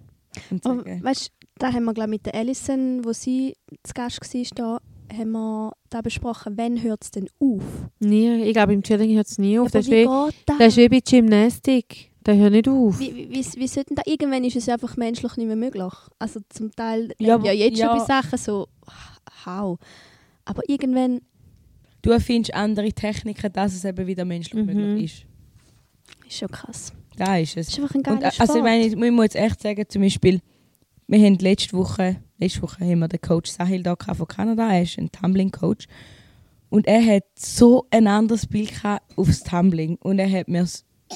und 0.51 0.63
sagen, 0.63 1.03
weißt 1.03 1.31
du, 1.41 1.42
da 1.57 1.71
haben 1.71 1.83
wir 1.85 1.93
glaube 1.93 2.09
mit 2.09 2.25
der 2.25 2.35
Alison, 2.35 3.03
wo 3.05 3.13
sie 3.13 3.55
zu 3.83 3.93
Gast 3.93 4.19
war, 4.21 4.79
da, 5.09 5.15
haben 5.17 5.31
wir 5.31 5.73
da 5.89 6.01
besprochen, 6.01 6.53
wann 6.57 6.81
hört 6.81 7.03
es 7.03 7.11
denn 7.11 7.27
auf? 7.39 7.63
Nie, 7.99 8.43
ich 8.43 8.53
glaube, 8.53 8.73
im 8.73 8.81
Cheerleading 8.83 9.15
hört 9.15 9.27
es 9.27 9.37
nie 9.37 9.59
auf. 9.59 9.67
Aber 9.67 9.79
Das 9.79 9.85
ist, 9.87 9.91
wie 9.91 10.05
das? 10.45 10.57
das 10.57 10.67
ist 10.69 10.77
wie 10.77 10.89
bei 10.89 10.99
Gymnastik. 10.99 12.09
Der 12.25 12.37
hört 12.37 12.53
nicht 12.53 12.67
auf. 12.69 12.99
Wie, 12.99 13.13
wie, 13.13 13.29
wie, 13.29 13.45
wie 13.59 13.67
sollten 13.67 13.95
da 13.95 14.01
irgendwann 14.05 14.43
ist 14.45 14.55
es 14.55 14.69
einfach 14.69 14.95
menschlich 14.95 15.35
nicht 15.35 15.47
mehr 15.47 15.57
möglich. 15.57 15.93
Also 16.19 16.39
zum 16.49 16.71
Teil 16.71 17.13
Ja, 17.19 17.37
ja, 17.43 17.51
jetzt 17.51 17.77
ja. 17.77 17.89
schon 17.89 17.97
bei 17.99 18.05
Sachen 18.05 18.37
so 18.39 18.67
how. 19.45 19.77
Aber 20.45 20.61
irgendwann 20.67 21.19
du 22.01 22.11
erfindest 22.11 22.53
andere 22.53 22.91
Techniken, 22.93 23.51
dass 23.53 23.73
es 23.73 23.83
eben 23.85 24.07
wieder 24.07 24.23
menschlich 24.25 24.65
Mhm. 24.65 24.73
möglich 24.73 25.03
ist. 25.05 26.27
ist 26.27 26.37
schon 26.39 26.47
krass. 26.49 26.93
Da 27.17 27.37
ist 27.37 27.57
es. 27.57 27.67
Das 27.67 27.77
ist 27.77 27.83
einfach 27.83 27.93
ein 27.95 27.97
Und, 27.99 28.03
geiler 28.21 28.33
äh, 28.33 28.39
also 28.39 28.57
ich 28.57 28.63
meine, 28.63 28.85
ich 28.85 28.95
muss 28.95 29.23
jetzt 29.25 29.35
echt 29.35 29.61
sagen, 29.61 29.83
zum 29.87 30.01
Beispiel, 30.01 30.39
wir 31.13 31.25
haben 31.27 31.35
letzte 31.35 31.77
Woche, 31.77 32.17
letzte 32.39 32.63
Woche 32.63 32.83
haben 32.83 32.99
wir 32.99 33.07
den 33.07 33.21
Coach 33.21 33.51
Sahil 33.51 33.83
da 33.83 33.95
von 33.95 34.27
Kanada, 34.27 34.73
er 34.73 34.81
ist 34.81 34.97
ein 34.97 35.11
Tumbling-Coach. 35.11 35.85
Und 36.69 36.87
er 36.87 37.05
hat 37.05 37.25
so 37.37 37.85
ein 37.91 38.07
anderes 38.07 38.47
Bild 38.47 38.73
aufs 39.15 39.43
Tumbling. 39.43 39.97
Und 39.97 40.17
er 40.17 40.31
hat 40.31 40.47
mir, 40.47 40.67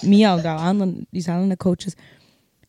mir 0.03 0.33
und 0.33 0.45
auch 0.45 0.61
anderen, 0.61 1.07
diese 1.11 1.33
anderen 1.33 1.57
Coaches, 1.57 1.95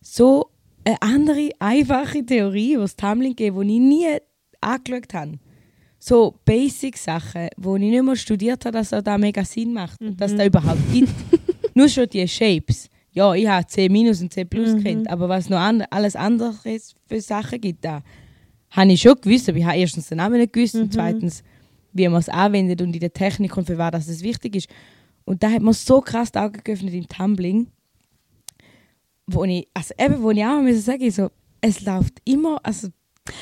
so 0.01 0.49
eine 0.87 1.03
andere, 1.03 1.51
einfache 1.59 2.25
Theorie 2.25 2.75
über 2.75 2.85
das 2.85 2.97
Tumbling 2.97 3.37
gegeben, 3.37 3.69
die 3.69 3.75
ich 3.75 3.81
nie 3.81 4.07
angeschaut 4.63 5.13
habe. 5.13 5.39
So 5.99 6.41
Basic-Sachen, 6.47 7.49
wo 7.59 7.77
ich 7.77 7.83
nicht 7.83 8.03
mal 8.03 8.17
studiert 8.17 8.65
habe, 8.65 8.79
dass 8.79 8.89
da 8.89 9.19
mega 9.19 9.45
Sinn 9.45 9.75
macht 9.75 10.01
und 10.01 10.19
dass 10.19 10.35
da 10.35 10.47
überhaupt 10.47 10.81
gibt. 10.91 11.13
Nur 11.75 11.91
schon 11.91 12.09
die 12.09 12.27
Shapes. 12.27 12.89
Ja, 13.13 13.35
ich 13.35 13.49
habe 13.49 13.67
C- 13.67 13.89
und 13.89 14.33
C 14.33 14.45
plus 14.45 14.75
Mhm. 14.75 14.83
kennt, 14.85 15.11
aber 15.11 15.29
was 15.29 15.49
noch 15.49 15.59
an, 15.59 15.83
alles 15.91 16.15
andere 16.15 16.55
für 17.07 17.21
Sachen 17.21 17.61
gibt, 17.61 17.85
da 17.85 18.03
habe 18.71 18.93
ich 18.93 19.01
schon 19.01 19.15
gewusst, 19.21 19.49
aber 19.49 19.59
ich 19.59 19.65
habe 19.65 19.79
erstens 19.79 20.09
den 20.09 20.19
Namen 20.19 20.39
nicht 20.39 20.53
gewusst 20.53 20.75
Mhm. 20.75 20.83
und 20.83 20.93
zweitens, 20.93 21.43
wie 21.93 22.07
man 22.09 22.21
es 22.21 22.29
anwendet 22.29 22.83
und 22.83 22.93
in 22.95 23.01
der 23.01 23.13
Technik 23.13 23.57
und 23.57 23.67
für 23.67 23.79
was 23.79 23.91
das 23.93 24.09
es 24.09 24.23
wichtig 24.23 24.57
ist. 24.57 24.69
Und 25.25 25.43
da 25.43 25.51
hat 25.51 25.63
man 25.63 25.75
so 25.75 26.01
krass 26.01 26.31
die 26.33 26.39
Augen 26.39 26.61
geöffnet 26.63 26.95
im 26.95 27.09
Tumbling, 27.09 27.69
wo 29.27 29.45
ich, 29.45 29.69
also 29.75 29.95
eben, 29.99 30.23
wo 30.23 30.31
ich 30.31 30.45
auch 30.45 30.61
müssen 30.63 30.81
sagen, 30.81 31.11
so, 31.11 31.29
es 31.61 31.83
läuft 31.83 32.19
immer, 32.25 32.59
also, 32.63 32.89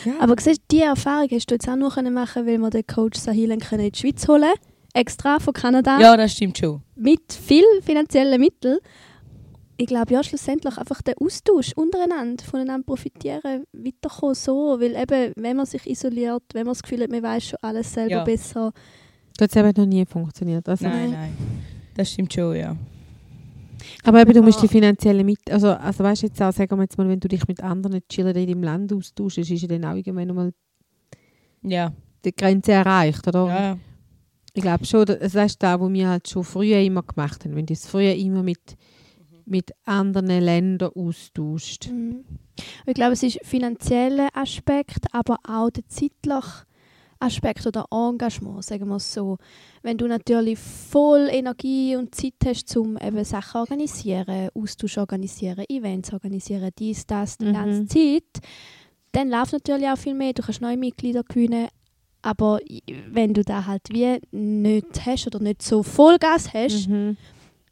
ja. 0.05 0.15
Aber 0.21 0.35
siehst 0.41 0.61
du, 0.63 0.65
diese 0.77 0.85
Erfahrung 0.85 1.29
hast 1.31 1.51
du 1.51 1.55
jetzt 1.55 1.69
auch 1.69 1.95
können 1.95 2.15
machen, 2.15 2.47
weil 2.47 2.59
wir 2.59 2.71
den 2.71 2.87
Coach 2.87 3.19
Sahilen 3.21 3.61
in 3.61 3.93
die 3.93 3.99
Schweiz 3.99 4.27
holen 4.27 4.53
extra 4.95 5.39
von 5.39 5.53
Kanada 5.53 6.01
ja, 6.01 6.17
das 6.17 6.33
stimmt 6.33 6.57
schon. 6.59 6.83
mit 6.97 7.21
viel 7.33 7.65
finanziellen 7.83 8.41
Mitteln. 8.41 8.79
Ich 9.79 9.87
glaube 9.87 10.15
ja 10.15 10.23
schlussendlich 10.25 10.79
einfach 10.79 11.03
der 11.03 11.15
Austausch 11.21 11.73
untereinander, 11.77 12.43
voneinander 12.45 12.85
profitieren, 12.87 13.65
weiterkommen 13.73 14.35
so, 14.35 14.79
weil 14.81 14.97
eben, 14.97 15.33
wenn 15.37 15.57
man 15.57 15.67
sich 15.67 15.87
isoliert, 15.87 16.43
wenn 16.55 16.65
man 16.65 16.73
das 16.73 16.83
Gefühl 16.83 17.03
hat, 17.03 17.11
man 17.11 17.23
weiß 17.23 17.45
schon 17.49 17.59
alles 17.61 17.93
selber 17.93 18.11
Ja. 18.17 18.25
besser. 18.25 18.73
Das 19.37 19.55
hat 19.55 19.67
eben 19.67 19.83
noch 19.83 19.87
nie 19.87 20.07
funktioniert. 20.07 20.67
Also, 20.69 20.87
Nein, 20.87 21.11
nein. 21.11 21.33
Das 21.95 22.11
stimmt 22.11 22.33
schon, 22.33 22.57
ja. 22.57 22.75
Aber 24.03 24.21
eben, 24.23 24.33
du 24.33 24.43
musst 24.43 24.63
die 24.63 24.69
finanzielle 24.69 25.23
mit, 25.25 25.39
also, 25.51 25.69
also 25.73 26.03
weißt 26.05 26.23
du 26.23 26.27
jetzt 26.29 26.41
auch, 26.43 26.53
sagen 26.53 26.77
wir 26.77 26.83
jetzt 26.85 26.97
mal, 26.97 27.09
wenn 27.09 27.21
du 27.21 27.29
dich 27.29 27.47
mit 27.47 27.63
anderen 27.63 28.01
Cheerleader 28.09 28.41
in 28.41 28.47
deinem 28.49 28.63
Land 28.63 28.93
austauschst, 28.95 29.39
ist 29.39 29.51
ja 29.51 29.69
dann 29.69 29.85
auch 29.85 29.95
irgendwann 29.95 30.35
mal 30.35 30.53
Ja. 31.63 31.93
die 32.25 32.35
Grenze 32.35 32.73
erreicht, 32.73 33.27
oder? 33.29 33.47
ja. 33.49 33.79
Ich 34.55 34.63
glaube 34.63 34.87
schon, 34.87 35.05
das 35.05 35.19
das 35.19 35.35
ist 35.53 35.63
das, 35.63 35.79
was 35.81 35.93
wir 35.93 36.09
halt 36.09 36.27
schon 36.29 36.43
früher 36.43 36.81
immer 36.81 37.03
gemacht 37.03 37.45
haben, 37.45 37.55
wenn 37.55 37.67
du 37.67 37.75
es 37.75 37.87
früher 37.87 38.15
immer 38.15 38.43
mit, 38.43 38.75
mit 39.47 39.73
anderen 39.85 40.27
Ländern 40.41 40.91
austauscht. 40.95 41.89
Mhm. 41.89 42.25
Ich 42.87 42.95
glaube, 42.95 43.13
es 43.13 43.23
ist 43.23 43.39
finanzieller 43.45 44.29
Aspekt, 44.35 45.07
aber 45.13 45.39
auch 45.47 45.71
der 45.71 45.87
zeitliche 45.89 46.65
Aspekt 47.19 47.67
oder 47.67 47.87
Engagement, 47.91 48.63
sagen 48.65 48.89
wir 48.89 48.97
es 48.97 49.13
so. 49.15 49.39
Wenn 49.83 49.97
du 49.97 50.07
natürlich 50.07 50.59
voll 50.59 51.29
Energie 51.31 51.97
und 51.97 52.15
Zeit 52.15 52.35
hast, 52.45 52.77
um 52.77 52.99
eben 52.99 53.25
Sachen 53.25 53.53
zu 53.53 53.59
organisieren, 53.59 54.51
Austausch 54.55 54.99
organisieren, 54.99 55.65
Events 55.69 56.13
organisieren, 56.13 56.71
dies, 56.79 57.07
das, 57.07 57.39
die 57.39 57.47
Mhm. 57.47 57.53
ganze 57.55 57.87
Zeit, 57.87 58.25
dann 59.13 59.31
läuft 59.31 59.53
natürlich 59.55 59.87
auch 59.89 59.97
viel 59.97 60.15
mehr. 60.15 60.35
Du 60.35 60.43
kannst 60.43 60.61
neue 60.61 60.77
Mitglieder 60.77 61.23
gewinnen. 61.23 61.69
Aber 62.21 62.59
wenn 63.13 63.33
du 63.33 63.43
da 63.45 63.65
halt 63.67 63.83
wie 63.91 64.19
nicht 64.33 65.07
hast 65.07 65.27
oder 65.29 65.39
nicht 65.39 65.63
so 65.63 65.83
Vollgas 65.85 66.53
hast, 66.53 66.89
Mhm. 66.89 67.17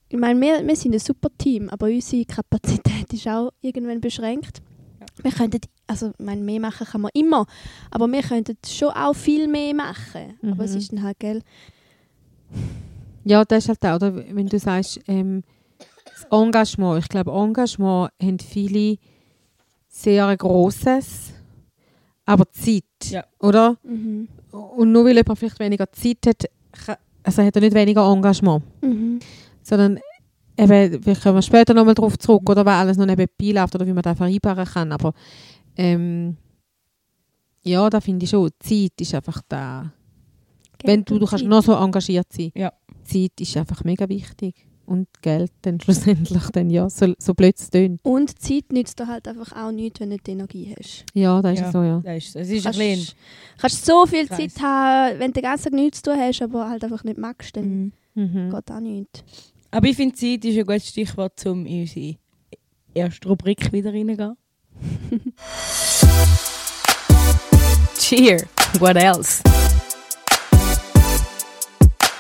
Ich 0.09 0.19
meine, 0.19 0.41
wir, 0.41 0.67
wir 0.67 0.77
sind 0.77 0.95
ein 0.95 0.99
super 1.01 1.29
Team, 1.39 1.69
aber 1.71 1.87
unsere 1.87 2.25
Kapazität 2.25 3.13
ist 3.13 3.27
auch 3.27 3.51
irgendwann 3.61 4.01
beschränkt. 4.01 4.63
Wir 5.23 5.31
könnten, 5.33 5.61
also 5.87 6.11
ich 6.19 6.25
meine, 6.25 6.43
mehr 6.43 6.61
machen 6.61 6.87
kann 6.87 7.01
man 7.03 7.11
immer, 7.15 7.47
aber 7.91 8.07
wir 8.11 8.23
könnten 8.23 8.57
schon 8.67 8.91
auch 8.91 9.15
viel 9.15 9.47
mehr 9.49 9.75
machen. 9.75 10.39
Aber 10.43 10.65
es 10.65 10.73
Mhm. 10.73 10.79
ist 10.79 10.93
dann 10.93 11.03
halt, 11.03 11.19
gell, 11.19 11.43
Ja, 13.25 13.45
das 13.45 13.65
ist 13.65 13.69
halt 13.69 13.85
auch, 13.87 13.97
oder? 13.97 14.17
wenn 14.35 14.47
du 14.47 14.59
sagst, 14.59 15.01
ähm, 15.09 15.43
das 16.05 16.25
Engagement. 16.31 17.03
Ich 17.03 17.09
glaube, 17.09 17.31
Engagement 17.33 18.11
haben 18.23 18.39
viele 18.39 18.99
sehr 19.89 20.37
grosses, 20.37 21.33
aber 22.27 22.51
Zeit, 22.53 22.85
Ja. 23.05 23.25
oder? 23.41 23.77
mhm. 23.83 24.29
Und 24.53 24.93
nur 24.93 25.05
weil 25.05 25.17
jemand 25.17 25.39
vielleicht 25.39 25.59
weniger 25.59 25.91
Zeit 25.91 26.19
hat, 26.27 26.45
also 27.23 27.43
hat 27.43 27.57
er 27.57 27.63
nicht 27.63 27.75
weniger 27.75 28.07
Engagement, 28.13 28.63
Mhm. 28.83 29.21
Sondern 29.64 29.99
eben, 30.56 31.04
wir 31.04 31.16
kommen 31.16 31.42
später 31.42 31.75
nochmal 31.75 31.94
darauf 31.94 32.16
zurück, 32.18 32.49
oder 32.49 32.64
was 32.64 32.80
alles 32.80 32.97
noch 32.97 33.06
nebenbei 33.06 33.50
läuft 33.61 33.75
oder 33.75 33.87
wie 33.87 33.92
man 33.92 34.02
das 34.02 34.16
vereinbaren 34.16 34.64
kann, 34.64 34.92
aber 34.92 35.12
ähm, 35.76 36.37
ja, 37.62 37.88
da 37.90 38.00
finde 38.00 38.25
ich 38.25 38.30
schon, 38.30 38.50
Zeit 38.61 38.92
ist 39.00 39.14
einfach 39.14 39.40
da. 39.49 39.92
Wenn 40.85 40.97
Geld 40.97 41.11
du, 41.11 41.14
und 41.14 41.21
du 41.21 41.26
kannst 41.26 41.42
Zeit. 41.44 41.50
noch 41.50 41.62
so 41.64 41.73
engagiert 41.73 42.26
sein. 42.30 42.52
Ja. 42.54 42.73
Zeit 43.04 43.33
ist 43.40 43.56
einfach 43.56 43.83
mega 43.85 44.09
wichtig. 44.09 44.66
Und 44.87 45.09
Geld 45.23 45.50
dann 45.62 45.80
schlussendlich 45.83 46.42
dann, 46.52 46.68
ja, 46.68 46.90
so, 46.90 47.14
so 47.18 47.33
blöd 47.33 47.54
es 47.59 47.71
tönt. 47.71 48.00
Und 48.04 48.38
Zeit 48.38 48.71
nützt 48.71 48.99
dir 49.00 49.06
halt 49.09 49.26
einfach 49.26 49.52
auch 49.56 49.73
nichts, 49.73 49.99
wenn 50.00 50.11
du 50.11 50.16
nicht 50.16 50.26
die 50.26 50.33
Energie 50.33 50.75
hast. 50.78 51.06
Ja, 51.14 51.40
das 51.40 51.54
ist 51.54 51.61
Ja. 51.61 51.73
so, 51.73 51.83
ja. 51.83 52.00
Das 52.04 52.16
ist, 52.18 52.37
es 52.37 52.50
ist 52.50 52.66
ein 52.66 52.73
Kannst, 52.73 52.78
bisschen... 52.78 53.14
kannst 53.56 53.87
so 53.87 54.04
viel 54.06 54.26
Kreis. 54.26 54.52
Zeit 54.54 54.62
haben, 54.62 55.18
wenn 55.21 55.28
du 55.33 55.40
den 55.40 55.42
ganzen 55.44 55.64
Tag 55.64 55.73
nichts 55.73 56.02
zu 56.02 56.11
tun 56.11 56.21
hast, 56.21 56.42
aber 56.42 56.68
halt 56.68 56.85
einfach 56.85 57.02
nicht 57.02 57.16
magst, 57.16 57.56
dann. 57.56 57.92
Mhm. 58.14 58.50
geht 58.50 58.71
auch 58.71 58.80
nichts. 58.80 59.25
Aber 59.75 59.88
ich 59.88 59.97
finde, 59.97 60.14
Zeit 60.14 60.45
ist 60.45 60.57
ein 60.57 60.66
gutes 60.66 60.88
Stichwort, 60.88 61.45
um 61.47 61.66
in 61.66 61.81
unsere 61.81 62.14
erste 62.95 63.28
Rubrik 63.28 63.73
wieder 63.73 63.93
reingehen. 63.93 64.37
Cheer, 67.99 68.47
what 68.78 68.95
else? 68.95 69.43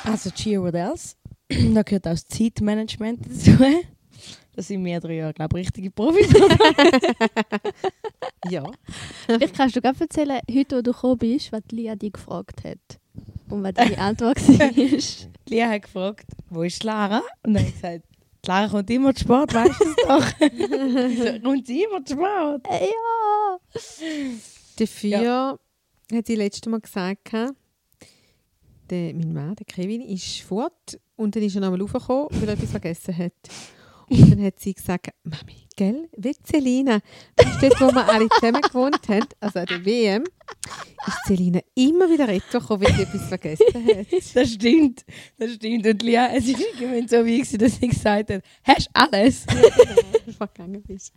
Also 0.02 0.30
Cheer, 0.30 0.60
what 0.64 0.74
else? 0.74 1.14
da 1.48 1.82
gehört 1.82 2.08
auch 2.08 2.10
das 2.10 2.26
Zeitmanagement 2.26 3.24
dazu. 3.24 3.52
Da 4.56 4.62
sind 4.62 4.84
wir 4.84 5.00
drei 5.00 5.14
Jahre, 5.14 5.34
glaube 5.34 5.58
ich, 5.58 5.66
richtige 5.66 5.90
Profis. 5.90 6.28
Ja. 8.50 8.64
Vielleicht 9.26 9.54
kannst 9.54 9.74
du 9.74 9.80
gerade 9.80 9.98
erzählen, 10.00 10.40
heute, 10.48 10.76
wo 10.76 10.82
du 10.82 10.92
gekommen 10.92 11.18
bist, 11.18 11.50
was 11.50 11.62
Lia 11.70 11.96
dich 11.96 12.12
gefragt 12.12 12.62
hat. 12.62 13.00
Und 13.48 13.62
was 13.62 13.74
deine 13.74 13.98
Antwort 13.98 14.36
war. 14.58 15.30
Lia 15.48 15.68
hat 15.68 15.82
gefragt, 15.82 16.26
wo 16.50 16.62
ist 16.62 16.82
die 16.82 16.86
Lara? 16.86 17.22
Und 17.42 17.54
dann 17.54 17.58
habe 17.58 17.68
ich 17.68 17.74
gesagt, 17.74 18.04
die 18.44 18.48
Lara 18.48 18.68
kommt 18.68 18.90
immer 18.90 19.14
zu 19.14 19.24
Sport, 19.24 19.54
weißt 19.54 19.80
du 19.80 19.84
es 19.84 19.96
doch? 20.06 21.42
Kommt 21.42 21.66
sie 21.66 21.82
immer 21.82 22.04
zu 22.04 22.14
Sport? 22.14 22.66
Äh, 22.68 22.86
ja! 22.86 23.58
Dafür 24.76 25.58
hat 26.12 26.26
sie 26.26 26.34
letztes 26.34 26.70
Mal 26.70 26.80
gesagt, 26.80 27.32
der, 28.90 29.14
mein 29.14 29.32
Mann, 29.32 29.54
der 29.56 29.66
Kevin, 29.66 30.02
ist 30.02 30.40
fort 30.40 30.98
und 31.16 31.34
dann 31.34 31.42
ist 31.42 31.54
er 31.54 31.62
nochmal 31.62 31.80
raufgekommen, 31.80 32.28
weil 32.32 32.48
er 32.48 32.54
etwas 32.54 32.70
vergessen 32.70 33.16
hat. 33.16 33.32
Und 34.22 34.30
dann 34.32 34.44
hat 34.44 34.60
sie 34.60 34.74
gesagt, 34.74 35.08
Mami, 35.24 35.68
gell, 35.76 36.08
wie 36.16 36.34
Selina, 36.44 37.00
weißt 37.36 37.62
du, 37.62 37.68
dort, 37.68 37.80
wo 37.80 37.94
wir 37.94 38.08
alle 38.08 38.28
zusammen 38.28 38.60
gewohnt 38.62 39.08
haben, 39.08 39.26
also 39.40 39.58
an 39.60 39.66
der 39.66 39.84
WM, 39.84 40.24
ist 41.06 41.26
Selina 41.26 41.60
immer 41.74 42.10
wieder 42.10 42.28
retourgekommen, 42.28 42.86
weil 42.86 42.94
sie 42.94 43.02
etwas 43.02 43.28
vergessen 43.28 43.66
hat. 43.74 44.06
Das 44.34 44.50
stimmt, 44.52 45.04
das 45.38 45.54
stimmt. 45.54 45.86
Und 45.86 46.02
Lia, 46.02 46.28
es 46.34 46.52
war 46.52 46.60
irgendwann 46.60 47.08
so 47.08 47.24
wie, 47.24 47.38
gewesen, 47.38 47.58
dass 47.58 47.76
sie 47.76 47.88
gesagt 47.88 48.30
hat, 48.30 48.42
hast 48.64 48.86
du 48.86 48.90
alles? 48.94 49.46
vergangen 50.36 50.82
bist. 50.82 51.12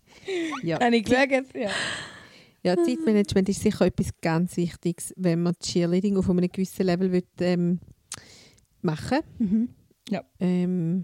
Ja. 0.63 0.80
Habe 0.80 0.96
ich 0.96 1.04
geschaut, 1.04 1.54
ja. 1.56 1.70
Ja, 2.63 2.75
Zeitmanagement 2.75 3.48
ist 3.50 3.62
sicher 3.62 3.86
etwas 3.86 4.10
ganz 4.20 4.58
Wichtiges, 4.58 5.13
wenn 5.16 5.44
man 5.44 5.54
Cheerleading 5.60 6.18
auf 6.18 6.30
einem 6.30 6.50
gewissen 6.51 6.86
Level 6.86 7.12
will, 7.12 7.24
ähm, 7.39 7.80
machen 8.82 9.20
Mhm. 9.39 9.70
ähm, 10.39 11.04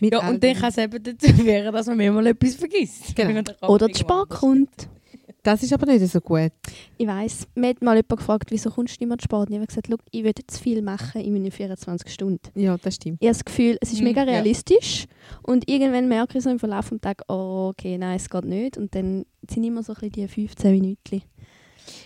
mit 0.00 0.12
Ja, 0.12 0.28
und 0.28 0.42
dann 0.42 0.54
kann 0.54 0.70
es 0.70 0.78
eben 0.78 1.02
dazu 1.02 1.38
werden, 1.46 1.72
dass 1.72 1.86
man 1.86 1.96
mir 1.96 2.12
mal 2.12 2.26
etwas 2.26 2.54
vergisst. 2.54 3.14
Genau. 3.16 3.42
Oder 3.68 3.88
Spar 3.94 4.22
anders- 4.22 4.40
kommt. 4.40 4.88
Das 5.44 5.62
ist 5.62 5.72
aber 5.72 5.86
nicht 5.86 6.06
so 6.12 6.20
gut. 6.20 6.50
Ich 6.98 7.06
weiss, 7.06 7.46
mir 7.54 7.68
hat 7.68 7.80
mal 7.80 7.94
jemand 7.96 8.18
gefragt, 8.18 8.50
wieso 8.50 8.70
kommst 8.70 8.96
du 9.00 9.04
nicht 9.04 9.08
mehr 9.08 9.18
zu 9.18 9.24
Sport? 9.24 9.48
Und 9.48 9.54
ich 9.54 9.58
habe 9.60 9.66
gesagt, 9.68 9.86
«Schau, 9.88 9.96
ich 10.10 10.24
würde 10.24 10.42
zu 10.46 10.60
viel 10.60 10.82
machen 10.82 11.20
in 11.22 11.32
meinen 11.32 11.50
24 11.50 12.12
Stunden. 12.12 12.40
Ja, 12.54 12.76
das 12.76 12.96
stimmt. 12.96 13.18
Ich 13.20 13.28
habe 13.28 13.34
das 13.36 13.44
Gefühl, 13.44 13.78
es 13.80 13.92
ist 13.92 14.00
Mhm, 14.00 14.04
mega 14.08 14.24
ja. 14.24 14.32
realistisch. 14.32 15.06
Und 15.42 15.68
irgendwann 15.70 16.08
merke 16.08 16.36
ich 16.38 16.44
so 16.44 16.50
im 16.50 16.58
Verlauf 16.58 16.90
des 16.90 17.00
Tages, 17.00 17.24
oh, 17.28 17.68
okay, 17.70 17.96
nein, 17.96 18.16
es 18.16 18.28
geht 18.28 18.44
nicht. 18.44 18.76
Und 18.76 18.94
dann 18.94 19.24
sind 19.48 19.64
immer 19.64 19.82
so 19.82 19.92
ein 19.92 20.10
bisschen 20.10 20.12
die 20.12 20.28
15 20.28 20.72
Minuten. 20.72 21.22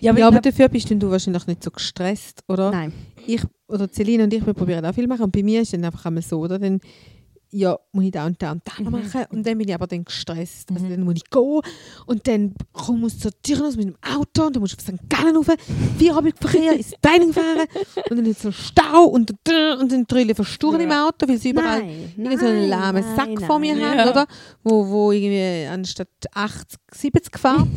Ja, 0.00 0.12
aber 0.12 0.20
ja, 0.20 0.28
ich 0.28 0.32
aber 0.34 0.40
dafür 0.42 0.68
bist 0.68 0.90
du 0.90 1.10
wahrscheinlich 1.10 1.46
nicht 1.46 1.64
so 1.64 1.70
gestresst, 1.70 2.44
oder? 2.48 2.70
Nein. 2.70 2.92
Ich 3.26 3.42
oder 3.66 3.90
Celine 3.90 4.24
und 4.24 4.34
ich, 4.34 4.44
wir 4.46 4.54
probieren 4.54 4.84
auch 4.84 4.94
viel 4.94 5.08
machen. 5.08 5.22
Und 5.24 5.32
bei 5.32 5.42
mir 5.42 5.62
ist 5.62 5.72
dann 5.72 5.84
einfach 5.84 6.04
einmal 6.04 6.22
so, 6.22 6.38
oder? 6.38 6.58
Dann 6.58 6.80
ja, 7.54 7.78
muss 7.92 8.04
ich 8.04 8.10
da 8.12 8.24
und 8.26 8.40
da 8.42 8.52
und 8.52 8.62
da 8.64 8.82
noch 8.82 8.90
Mhm. 8.90 9.02
machen. 9.04 9.24
Und 9.30 9.46
dann 9.46 9.58
bin 9.58 9.68
ich 9.68 9.74
aber 9.74 9.86
dann 9.86 10.04
gestresst. 10.04 10.70
Also 10.72 10.84
Mhm. 10.86 10.90
dann 10.90 11.00
muss 11.04 11.14
ich 11.16 11.28
gehen 11.30 11.60
und 12.06 12.26
dann 12.26 12.54
komme 12.72 13.06
ich 13.08 13.18
zur 13.18 13.30
Tür 13.42 13.66
aus 13.66 13.76
mit 13.76 13.86
dem 13.88 13.96
Auto 14.02 14.46
und 14.46 14.56
dann 14.56 14.60
muss 14.62 14.72
ich 14.72 14.78
auf 14.78 14.84
St. 14.84 15.08
Gallen 15.08 15.36
rauf, 15.36 15.46
Feierabendverkehr, 15.98 16.72
ins 16.76 16.92
Training 17.02 17.32
fahren 17.32 17.66
und 18.10 18.16
dann 18.16 18.26
ist 18.26 18.42
so 18.42 18.52
Stau 18.52 19.04
und, 19.04 19.30
und 19.80 19.92
dann 19.92 20.06
drille 20.06 20.34
versturen 20.34 20.80
im 20.80 20.90
Ja. 20.90 21.08
Auto, 21.08 21.28
weil 21.28 21.38
sie 21.38 21.50
überall 21.50 21.82
Nein, 22.16 22.38
so 22.38 22.46
einen 22.46 22.68
lahmen 22.68 23.04
Sack 23.16 23.28
nein, 23.28 23.46
vor 23.46 23.58
mir 23.58 23.74
nein. 23.76 23.84
haben, 23.84 23.98
Ja. 23.98 24.10
oder? 24.10 24.26
Wo, 24.64 24.88
wo 24.88 25.12
irgendwie 25.12 25.66
anstatt 25.66 26.08
80, 26.32 26.78
70 26.92 27.38
fährt. 27.38 27.68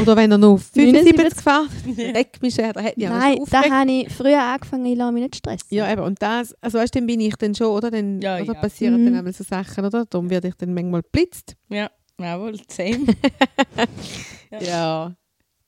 Oder 0.00 0.16
wenn 0.16 0.30
er 0.32 0.38
noch 0.38 0.58
75 0.74 1.42
fährt, 1.42 1.68
leck 2.14 2.42
mich 2.42 2.56
her, 2.58 2.72
da 2.72 2.80
aber 2.80 2.92
Nein, 2.96 3.38
da 3.50 3.62
habe 3.70 3.90
ich 3.90 4.12
früher 4.12 4.42
angefangen, 4.42 4.86
ich 4.86 4.96
lasse 4.96 5.12
mich 5.12 5.22
nicht 5.22 5.36
stressen. 5.36 5.66
Ja, 5.70 5.90
eben. 5.92 6.02
Und 6.02 6.20
das, 6.22 6.54
also 6.60 6.78
weißt 6.78 6.94
du, 6.94 6.98
dann 6.98 7.06
bin 7.06 7.20
ich 7.20 7.36
dann 7.36 7.54
schon, 7.54 7.68
oder? 7.68 7.90
Dann 7.90 8.20
Ja, 8.20 8.36
oder 8.36 8.54
ja. 8.54 8.60
passieren 8.60 9.00
Mhm. 9.00 9.06
dann 9.06 9.14
einmal 9.16 9.32
so 9.32 9.44
Sachen, 9.44 9.84
oder? 9.84 10.04
Darum 10.06 10.30
werde 10.30 10.48
ich 10.48 10.54
dann 10.54 10.74
manchmal 10.74 11.02
blitzt. 11.02 11.54
ja, 11.68 11.90
jawohl, 12.20 12.56
same. 12.68 13.06
Ja. 14.50 14.60
Ja. 14.62 15.16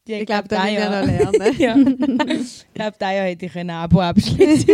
Die 0.06 0.12
Ich 0.14 0.26
glaube, 0.26 0.48
da 0.48 0.56
da 0.56 0.62
müssen 0.64 0.76
wir 0.76 0.80
ja. 0.80 1.76
noch 1.76 1.86
lernen. 1.86 2.18
ja. 2.28 2.34
Ich 2.34 2.66
glaube, 2.72 2.96
da 2.98 3.12
Jahr 3.12 3.26
hätte 3.26 3.46
ich 3.46 3.56
ein 3.56 3.68
Abo 3.70 4.00
abschließen 4.00 4.68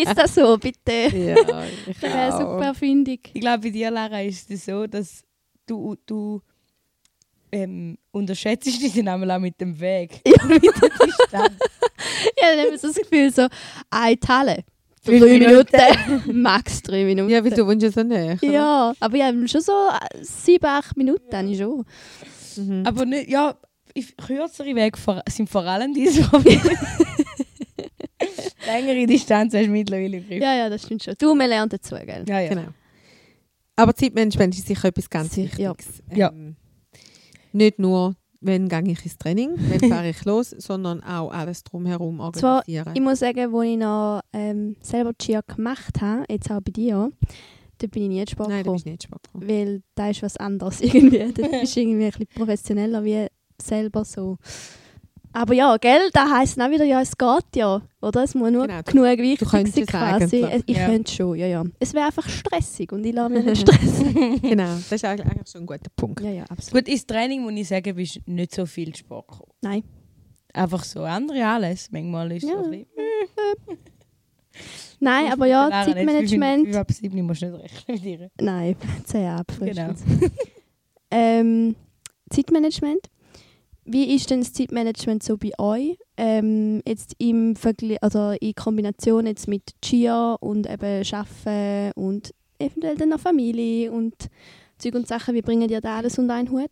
Ist 0.00 0.16
das 0.16 0.34
so, 0.34 0.56
bitte? 0.58 0.92
ja, 1.14 1.36
ich 1.86 1.98
Das 2.00 2.12
wäre 2.12 2.32
super 2.32 2.64
Erfindung. 2.64 3.18
Ich 3.32 3.40
glaube, 3.40 3.58
bei 3.60 3.70
dir, 3.70 3.90
Lara, 3.90 4.22
ist 4.22 4.50
es 4.50 4.64
so, 4.64 4.86
dass 4.86 5.22
du, 5.66 5.94
du 6.06 6.40
ähm, 7.52 7.98
unterschätzt 8.10 8.66
dich 8.66 8.92
dann 8.94 9.08
einmal 9.08 9.30
auch 9.32 9.40
mit 9.40 9.60
dem 9.60 9.78
Weg. 9.78 10.20
Ja. 10.26 10.44
mit 10.48 10.62
der 10.64 10.70
Distanz. 11.06 11.58
Ja, 12.40 12.54
dann 12.54 12.66
habe 12.66 12.74
ich 12.74 12.80
so 12.80 12.88
das 12.88 12.96
Gefühl, 12.96 13.32
so 13.32 13.46
eine 13.90 14.18
Talle. 14.20 14.64
Drei 15.04 15.20
Minuten. 15.20 15.38
Minuten. 15.76 16.42
Max 16.42 16.82
drei 16.82 17.04
Minuten. 17.04 17.30
Ja, 17.30 17.42
weil 17.42 17.50
du 17.52 17.66
wohnst 17.66 17.82
ja 17.82 17.90
so 17.90 18.02
näher. 18.02 18.36
Ja, 18.42 18.92
aber 19.00 19.16
ich 19.16 19.22
habe 19.22 19.48
schon 19.48 19.60
so 19.60 19.72
äh, 19.72 20.22
sieben, 20.24 20.66
acht 20.66 20.96
Minuten 20.96 21.34
habe 21.34 21.48
ich 21.48 21.58
schon. 21.58 21.84
Mhm. 22.56 22.82
Aber 22.86 23.06
nicht, 23.06 23.28
ja, 23.30 23.54
ich- 23.94 24.16
kürzere 24.16 24.74
Wege 24.74 24.98
vor, 24.98 25.22
sind 25.28 25.48
vor 25.48 25.62
allem 25.64 25.94
diese 25.94 26.22
Probleme. 26.22 26.60
Längere 28.66 29.06
Distanz 29.06 29.54
hast 29.54 29.66
du 29.66 29.70
mittlerweile 29.70 30.18
im. 30.18 30.42
Ja, 30.42 30.54
ja, 30.54 30.68
das 30.68 30.82
stimmt 30.82 31.02
schon. 31.02 31.14
Du, 31.18 31.34
man 31.34 31.48
lernt 31.48 31.72
dazu, 31.72 31.94
gell? 31.94 32.24
ja. 32.28 32.40
ja. 32.40 32.48
Genau. 32.50 32.68
Aber 33.76 33.94
Zeitmanagement 33.94 34.58
ist 34.58 34.66
sicher 34.66 34.88
etwas 34.88 35.08
ganz 35.08 35.34
Sicher, 35.34 35.58
ja. 35.60 35.70
Wichtiges. 35.70 36.02
Ja. 36.14 36.30
Ähm, 36.30 36.56
nicht 37.52 37.78
nur, 37.78 38.14
wenn 38.40 38.68
gehe 38.68 38.82
ich 38.92 39.04
ins 39.04 39.18
Training, 39.18 39.50
wenn 39.56 39.90
fahre 39.90 40.10
ich 40.10 40.24
los, 40.24 40.50
sondern 40.50 41.02
auch 41.02 41.30
alles 41.30 41.64
drumherum 41.64 42.16
Zwar, 42.34 42.58
organisieren. 42.58 42.92
Ich 42.94 43.00
muss 43.00 43.18
sagen, 43.18 43.54
als 43.54 43.66
ich 43.66 43.76
noch 43.76 44.20
ähm, 44.32 44.76
selber 44.80 45.12
Cheer 45.18 45.42
gemacht 45.42 46.00
habe, 46.00 46.24
jetzt 46.28 46.50
auch 46.50 46.60
bei 46.60 46.72
dir, 46.72 47.10
dort 47.78 47.92
bin 47.92 48.04
ich 48.04 48.08
nie 48.08 48.20
in 48.20 48.26
Sport 48.28 48.48
Nein, 48.48 48.58
da 48.58 48.62
gekommen. 48.62 48.74
bist 48.76 48.86
du 48.86 48.90
nicht 48.90 49.02
Sport 49.04 49.22
gekommen. 49.24 49.48
Weil 49.48 49.82
da 49.94 50.10
ist 50.10 50.22
was 50.22 50.36
anderes 50.36 50.80
irgendwie. 50.82 51.32
Dort 51.32 51.50
bist 51.60 51.76
du 51.76 51.80
irgendwie 51.80 52.04
ein 52.04 52.10
bisschen 52.10 52.26
professioneller 52.34 53.04
wie 53.04 53.26
selber 53.60 54.04
so. 54.04 54.38
Aber 55.40 55.54
ja, 55.54 55.76
gell, 55.76 56.10
da 56.12 56.28
heisst 56.38 56.60
auch 56.60 56.68
wieder, 56.70 56.84
ja, 56.84 57.00
es 57.00 57.16
geht 57.16 57.56
ja. 57.56 57.80
Oder? 58.02 58.24
Es 58.24 58.34
muss 58.34 58.50
nur 58.50 58.66
Genau, 58.66 58.82
genug 58.82 59.18
wichtig 59.18 59.48
sein 59.48 59.66
es 59.66 59.86
quasi. 59.86 60.44
Ich 60.66 60.76
Ja. 60.76 60.86
könnte 60.86 61.12
schon, 61.12 61.36
ja, 61.36 61.46
ja. 61.46 61.64
Es 61.78 61.94
wäre 61.94 62.06
einfach 62.06 62.28
stressig 62.28 62.90
und 62.92 63.04
ich 63.06 63.14
lasse 63.14 63.30
mich 63.32 63.44
nicht 63.44 63.60
stressen. 63.68 64.40
Genau, 64.42 64.64
das 64.74 64.90
ist 64.92 65.04
eigentlich 65.04 65.48
schon 65.48 65.60
ein 65.62 65.66
guter 65.66 65.90
Punkt. 65.94 66.20
ja, 66.22 66.30
ja, 66.30 66.44
absolut. 66.48 66.84
Gut, 66.86 66.92
ins 66.92 67.06
Training 67.06 67.42
muss 67.42 67.52
ich 67.54 67.68
sagen, 67.68 67.94
bist 67.94 68.20
nicht 68.26 68.52
so 68.54 68.66
viel 68.66 68.94
Sport 68.96 69.28
gekommen. 69.28 69.52
Nein. 69.62 69.84
Einfach 70.52 70.82
so 70.82 71.02
andere 71.04 71.46
alles. 71.46 71.88
Manchmal 71.92 72.32
ist 72.32 72.42
Ja. 72.42 72.54
so 72.58 72.64
ein 72.64 72.70
bisschen... 72.70 72.86
Nein, 75.00 75.30
aber 75.30 75.46
ja, 75.46 75.68
nicht 75.84 75.94
Zeitmanagement. 75.94 76.64
Fünf 76.64 76.76
ab 76.76 76.90
sieben 76.90 77.22
musst 77.22 77.42
du 77.42 77.46
nicht 77.56 77.88
rechnen. 77.88 78.30
Nein, 78.40 78.74
10 79.04 79.26
ab. 79.28 79.46
Genau. 79.60 79.90
ähm, 81.12 81.76
Zeitmanagement. 82.30 83.08
Wie 83.90 84.14
ist 84.14 84.30
denn 84.30 84.40
das 84.40 84.52
Zeitmanagement 84.52 85.22
so 85.22 85.36
bei 85.38 85.50
euch? 85.58 85.96
Ähm, 86.16 86.82
jetzt 86.86 87.14
im 87.18 87.56
Vergleich, 87.56 88.02
also 88.02 88.32
in 88.40 88.54
Kombination 88.54 89.26
jetzt 89.26 89.48
mit 89.48 89.62
Chia 89.82 90.34
und 90.40 90.68
eben 90.68 91.02
Arbeiten 91.12 91.92
und 91.98 92.34
eventuell 92.58 92.96
dann 92.96 93.08
noch 93.10 93.20
Familie 93.20 93.90
und 93.92 94.14
Zeug 94.78 94.94
und 94.94 95.08
Sachen. 95.08 95.34
Wie 95.34 95.42
bringen 95.42 95.68
ihr 95.70 95.80
da 95.80 95.96
alles 95.96 96.18
unter 96.18 96.34
einen 96.34 96.50
Hut? 96.50 96.70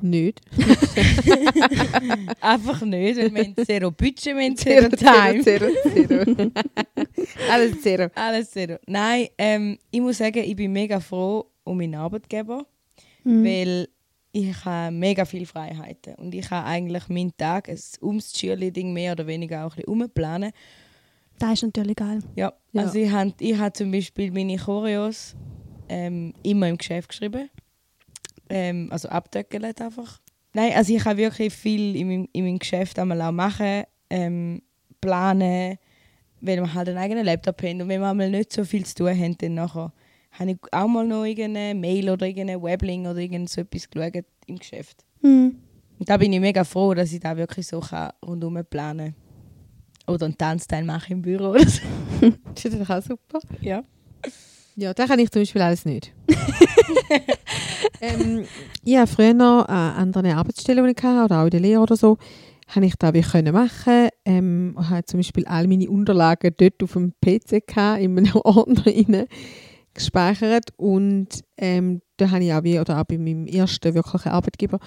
Nicht. 0.00 0.40
Einfach 2.40 2.80
nicht, 2.82 3.16
wir 3.16 3.24
haben 3.42 3.54
zero 3.64 3.90
Budget, 3.90 4.36
wir 4.36 4.44
haben 4.44 4.56
zero 4.56 4.88
Time. 4.88 5.42
Zero, 5.42 5.66
zero, 5.82 6.24
zero. 6.34 6.50
Alles 7.50 7.82
zero. 7.82 8.08
Alles 8.14 8.50
zero. 8.50 8.76
Nein, 8.86 9.28
ähm, 9.38 9.78
ich 9.90 10.00
muss 10.00 10.18
sagen, 10.18 10.38
ich 10.44 10.56
bin 10.56 10.72
mega 10.72 11.00
froh 11.00 11.46
um 11.64 11.76
meinen 11.76 11.94
Arbeitgeber, 11.96 12.66
Mhm. 13.24 13.44
weil 13.44 13.88
ich 14.32 14.64
habe 14.64 14.94
mega 14.94 15.24
viele 15.24 15.46
Freiheiten 15.46 16.14
und 16.14 16.34
ich 16.34 16.50
habe 16.50 16.66
eigentlich 16.66 17.08
meinen 17.08 17.36
Tag 17.36 17.70
ums 18.00 18.32
Cheerleading 18.32 18.92
mehr 18.92 19.12
oder 19.12 19.26
weniger 19.26 19.66
auch 19.66 19.72
ein 19.72 19.82
bisschen 19.84 20.02
umplanen. 20.02 20.52
Das 21.38 21.52
ist 21.54 21.62
natürlich 21.62 21.96
geil. 21.96 22.20
Ja, 22.34 22.52
Ja. 22.72 22.82
also 22.82 22.98
ich 22.98 23.10
habe 23.10 23.32
ich 23.38 23.58
hab 23.58 23.76
zum 23.76 23.90
Beispiel 23.90 24.30
meine 24.30 24.56
Choreos 24.56 25.34
ähm, 25.88 26.32
immer 26.42 26.68
im 26.68 26.78
Geschäft 26.78 27.10
geschrieben. 27.10 27.50
Ähm, 28.48 28.88
also 28.90 29.08
abdeckelt 29.08 29.80
einfach. 29.80 30.20
Nein, 30.54 30.72
also 30.74 30.94
ich 30.94 31.04
habe 31.04 31.18
wirklich 31.18 31.52
viel 31.52 31.96
in 31.96 32.08
meinem, 32.08 32.28
in 32.32 32.44
meinem 32.44 32.58
Geschäft 32.58 32.98
einmal 32.98 33.20
auch 33.22 33.32
machen, 33.32 33.84
ähm, 34.10 34.62
planen, 35.00 35.78
weil 36.40 36.60
wir 36.60 36.74
halt 36.74 36.88
einen 36.88 36.98
eigenen 36.98 37.24
Laptop 37.24 37.62
haben. 37.62 37.80
Und 37.82 37.88
wenn 37.88 38.00
wir 38.00 38.08
einmal 38.10 38.30
nicht 38.30 38.52
so 38.52 38.64
viel 38.64 38.84
zu 38.84 38.94
tun 38.96 39.08
haben, 39.18 39.36
dann 39.38 39.54
nachher 39.54 39.92
habe 40.32 40.52
ich 40.52 40.58
auch 40.72 40.88
mal 40.88 41.06
noch 41.06 41.24
irgendeine 41.24 41.78
Mail 41.78 42.10
oder 42.10 42.26
irgendeine 42.26 42.62
Weblink 42.62 43.06
oder 43.06 43.18
irgend 43.18 43.50
so 43.50 43.60
etwas 43.60 43.88
geschaut 43.88 44.24
im 44.46 44.58
Geschäft. 44.58 45.04
Mhm. 45.20 45.56
Und 45.98 46.08
da 46.08 46.16
bin 46.16 46.32
ich 46.32 46.40
mega 46.40 46.64
froh, 46.64 46.94
dass 46.94 47.12
ich 47.12 47.20
da 47.20 47.36
wirklich 47.36 47.66
so 47.66 47.80
kann 47.80 48.10
rundum 48.26 48.58
planen 48.68 49.14
kann. 49.14 50.14
Oder 50.14 50.26
einen 50.26 50.36
Tanzteil 50.36 50.84
machen 50.84 51.12
im 51.12 51.22
Büro 51.22 51.50
oder 51.50 51.68
so. 51.68 51.82
Das 52.54 52.64
ist 52.64 52.80
doch 52.80 52.90
auch 52.90 53.02
super. 53.02 53.40
Ja. 53.60 53.82
Ja, 54.74 54.94
das 54.94 55.08
kann 55.08 55.18
ich 55.18 55.30
zum 55.30 55.42
Beispiel 55.42 55.62
alles 55.62 55.84
nicht. 55.84 56.12
ähm, 58.00 58.44
ich 58.84 58.96
habe 58.96 59.06
früher 59.06 59.34
noch 59.34 59.66
an 59.66 59.96
anderen 59.96 60.32
Arbeitsstellen, 60.32 60.84
die 60.84 60.92
ich 60.92 61.02
hatte, 61.02 61.24
oder 61.24 61.40
auch 61.40 61.44
in 61.44 61.50
der 61.50 61.60
Lehre 61.60 61.82
oder 61.82 61.96
so, 61.96 62.16
habe 62.68 62.86
ich 62.86 62.94
das 62.96 63.12
wie 63.12 63.20
können 63.20 63.52
machen. 63.52 64.08
Ähm, 64.24 64.76
habe 64.78 65.04
zum 65.04 65.20
Beispiel 65.20 65.46
all 65.46 65.66
meine 65.68 65.90
Unterlagen 65.90 66.54
dort 66.56 66.82
auf 66.82 66.92
dem 66.94 67.12
PC 67.20 67.66
gehabt, 67.66 68.00
in 68.00 68.18
einem 68.18 68.34
Ordner 68.44 68.86
rein, 68.86 69.26
gespeichert. 69.94 70.70
Und 70.76 71.44
ähm, 71.56 72.02
da 72.16 72.30
habe 72.30 72.44
ich 72.44 72.52
auch, 72.52 72.62
wie, 72.62 72.78
oder 72.78 73.00
auch 73.00 73.04
bei 73.04 73.18
meinem 73.18 73.46
ersten 73.46 73.94
wirklichen 73.94 74.28
Arbeitgeber, 74.28 74.78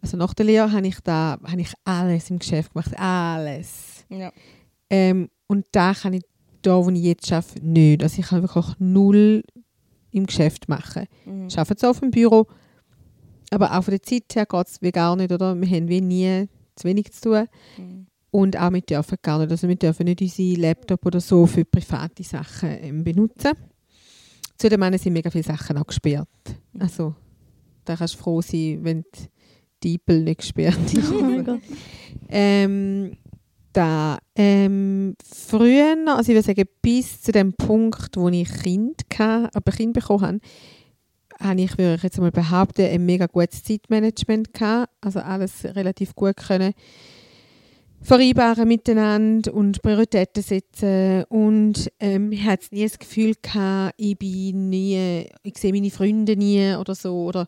also 0.00 0.16
nach 0.16 0.34
der 0.34 0.46
Lehre, 0.46 0.72
habe 0.72 0.86
ich, 0.86 1.00
da, 1.00 1.38
habe 1.44 1.60
ich 1.60 1.72
alles 1.84 2.30
im 2.30 2.38
Geschäft 2.38 2.72
gemacht. 2.72 2.92
Alles. 2.98 4.04
Ja. 4.08 4.32
Ähm, 4.90 5.28
und 5.48 5.66
da 5.72 5.92
kann 5.94 6.12
ich 6.12 6.22
da, 6.62 6.84
wo 6.84 6.90
ich 6.90 7.02
jetzt 7.02 7.32
arbeite, 7.32 7.64
nicht. 7.66 8.02
Also 8.02 8.20
ich 8.20 8.28
kann 8.28 8.42
wirklich 8.42 8.66
null 8.78 9.42
im 10.10 10.26
Geschäft 10.26 10.68
machen. 10.68 11.06
Mhm. 11.24 11.48
Ich 11.48 11.58
arbeite 11.58 11.76
zwar 11.76 11.90
auf 11.90 12.00
dem 12.00 12.10
Büro, 12.10 12.46
aber 13.50 13.76
auch 13.76 13.82
von 13.82 13.92
der 13.92 14.02
Zeit 14.02 14.34
her 14.34 14.46
geht 14.46 14.66
es 14.66 14.82
wie 14.82 14.92
gar 14.92 15.16
nicht. 15.16 15.32
Oder? 15.32 15.60
Wir 15.60 15.68
haben 15.68 15.88
wie 15.88 16.00
nie 16.00 16.48
zu 16.76 16.86
wenig 16.86 17.12
zu 17.12 17.30
tun. 17.30 17.46
Mhm. 17.76 18.06
Und 18.30 18.58
auch 18.58 18.72
wir 18.72 18.82
dürfen 18.82 19.16
gar 19.22 19.38
nicht. 19.38 19.50
Also 19.50 19.68
wir 19.68 19.76
dürfen 19.76 20.04
nicht 20.04 20.20
unsere 20.20 20.60
Laptop 20.60 21.06
oder 21.06 21.20
so 21.20 21.46
für 21.46 21.64
private 21.64 22.22
Sachen 22.22 22.70
ähm, 22.82 23.04
benutzen. 23.04 23.52
Zudem 24.58 24.84
haben 24.84 24.98
sind 24.98 25.12
mega 25.12 25.30
viele 25.30 25.44
Sachen 25.44 25.78
auch 25.78 25.86
gesperrt. 25.86 26.28
Also 26.78 27.14
da 27.84 27.96
kannst 27.96 28.14
du 28.14 28.18
froh 28.18 28.42
sein, 28.42 28.80
wenn 28.82 29.04
die 29.82 29.98
DeepL 29.98 30.22
nicht 30.22 30.40
gesperrt 30.40 30.92
ist. 30.92 31.12
Oh. 31.48 31.58
Ähm, 32.30 33.16
da, 33.72 34.18
ähm, 34.34 35.14
früher, 35.24 35.96
also 36.08 36.32
ich 36.32 36.36
würde 36.36 36.46
sagen, 36.46 36.68
bis 36.82 37.22
zu 37.22 37.32
dem 37.32 37.54
Punkt, 37.54 38.16
wo 38.16 38.28
ich 38.28 38.52
Kind 38.62 39.04
hatte, 39.16 39.54
aber 39.54 39.72
Kind 39.72 39.94
bekommen 39.94 40.22
habe, 40.22 40.40
habe 41.40 41.60
ich, 41.60 41.78
würde 41.78 41.94
ich 41.94 42.02
jetzt 42.02 42.18
mal 42.18 42.32
behaupten, 42.32 42.82
ein 42.82 43.06
mega 43.06 43.26
gutes 43.26 43.62
Zeitmanagement 43.62 44.52
gehabt. 44.52 44.92
Also 45.00 45.20
alles 45.20 45.64
relativ 45.64 46.14
gut 46.14 46.36
können 46.36 46.74
vereinbaren 48.00 48.68
miteinander 48.68 49.52
und 49.52 49.82
Prioritäten 49.82 50.42
setzen. 50.42 51.24
Und 51.24 51.90
ähm, 52.00 52.32
ich 52.32 52.44
hatte 52.44 52.74
nie 52.74 52.84
das 52.84 52.98
Gefühl 52.98 53.34
gehabt, 53.40 53.94
ich 53.96 54.18
bin 54.18 54.68
nie, 54.68 55.26
ich 55.42 55.58
sehe 55.58 55.72
meine 55.72 55.90
Freunde 55.90 56.36
nie 56.36 56.74
oder 56.74 56.94
so. 56.94 57.24
Oder 57.24 57.46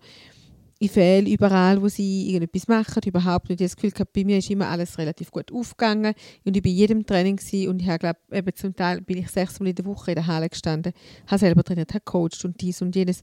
ich 0.83 0.91
fehle 0.91 1.29
überall, 1.29 1.83
wo 1.83 1.89
sie 1.89 2.31
irgendetwas 2.31 2.67
machen, 2.67 3.03
überhaupt 3.05 3.51
nicht. 3.51 3.61
Ich 3.61 3.65
habe 3.65 3.69
das 3.69 3.77
Gefühl 3.77 3.91
gehabt, 3.91 4.15
bei 4.15 4.25
mir 4.25 4.39
ist 4.39 4.49
immer 4.49 4.69
alles 4.69 4.97
relativ 4.97 5.31
gut 5.31 5.53
aufgegangen 5.53 6.15
und 6.47 6.57
ich 6.57 6.65
war 6.65 6.71
in 6.71 6.77
jedem 6.77 7.07
Training 7.07 7.39
und 7.69 7.83
ich 7.83 7.99
glaube 7.99 8.55
zum 8.55 8.75
Teil 8.75 9.03
bin 9.03 9.19
ich 9.19 9.29
sechsmal 9.29 9.69
in 9.69 9.75
der 9.75 9.85
Woche 9.85 10.13
in 10.13 10.15
der 10.15 10.27
Halle 10.27 10.49
gestanden, 10.49 10.95
habe 11.27 11.39
selber 11.39 11.63
trainiert, 11.65 11.91
habe 11.91 12.03
gecoacht 12.03 12.47
und 12.47 12.63
dies 12.63 12.81
und 12.81 12.97
jenes. 12.97 13.23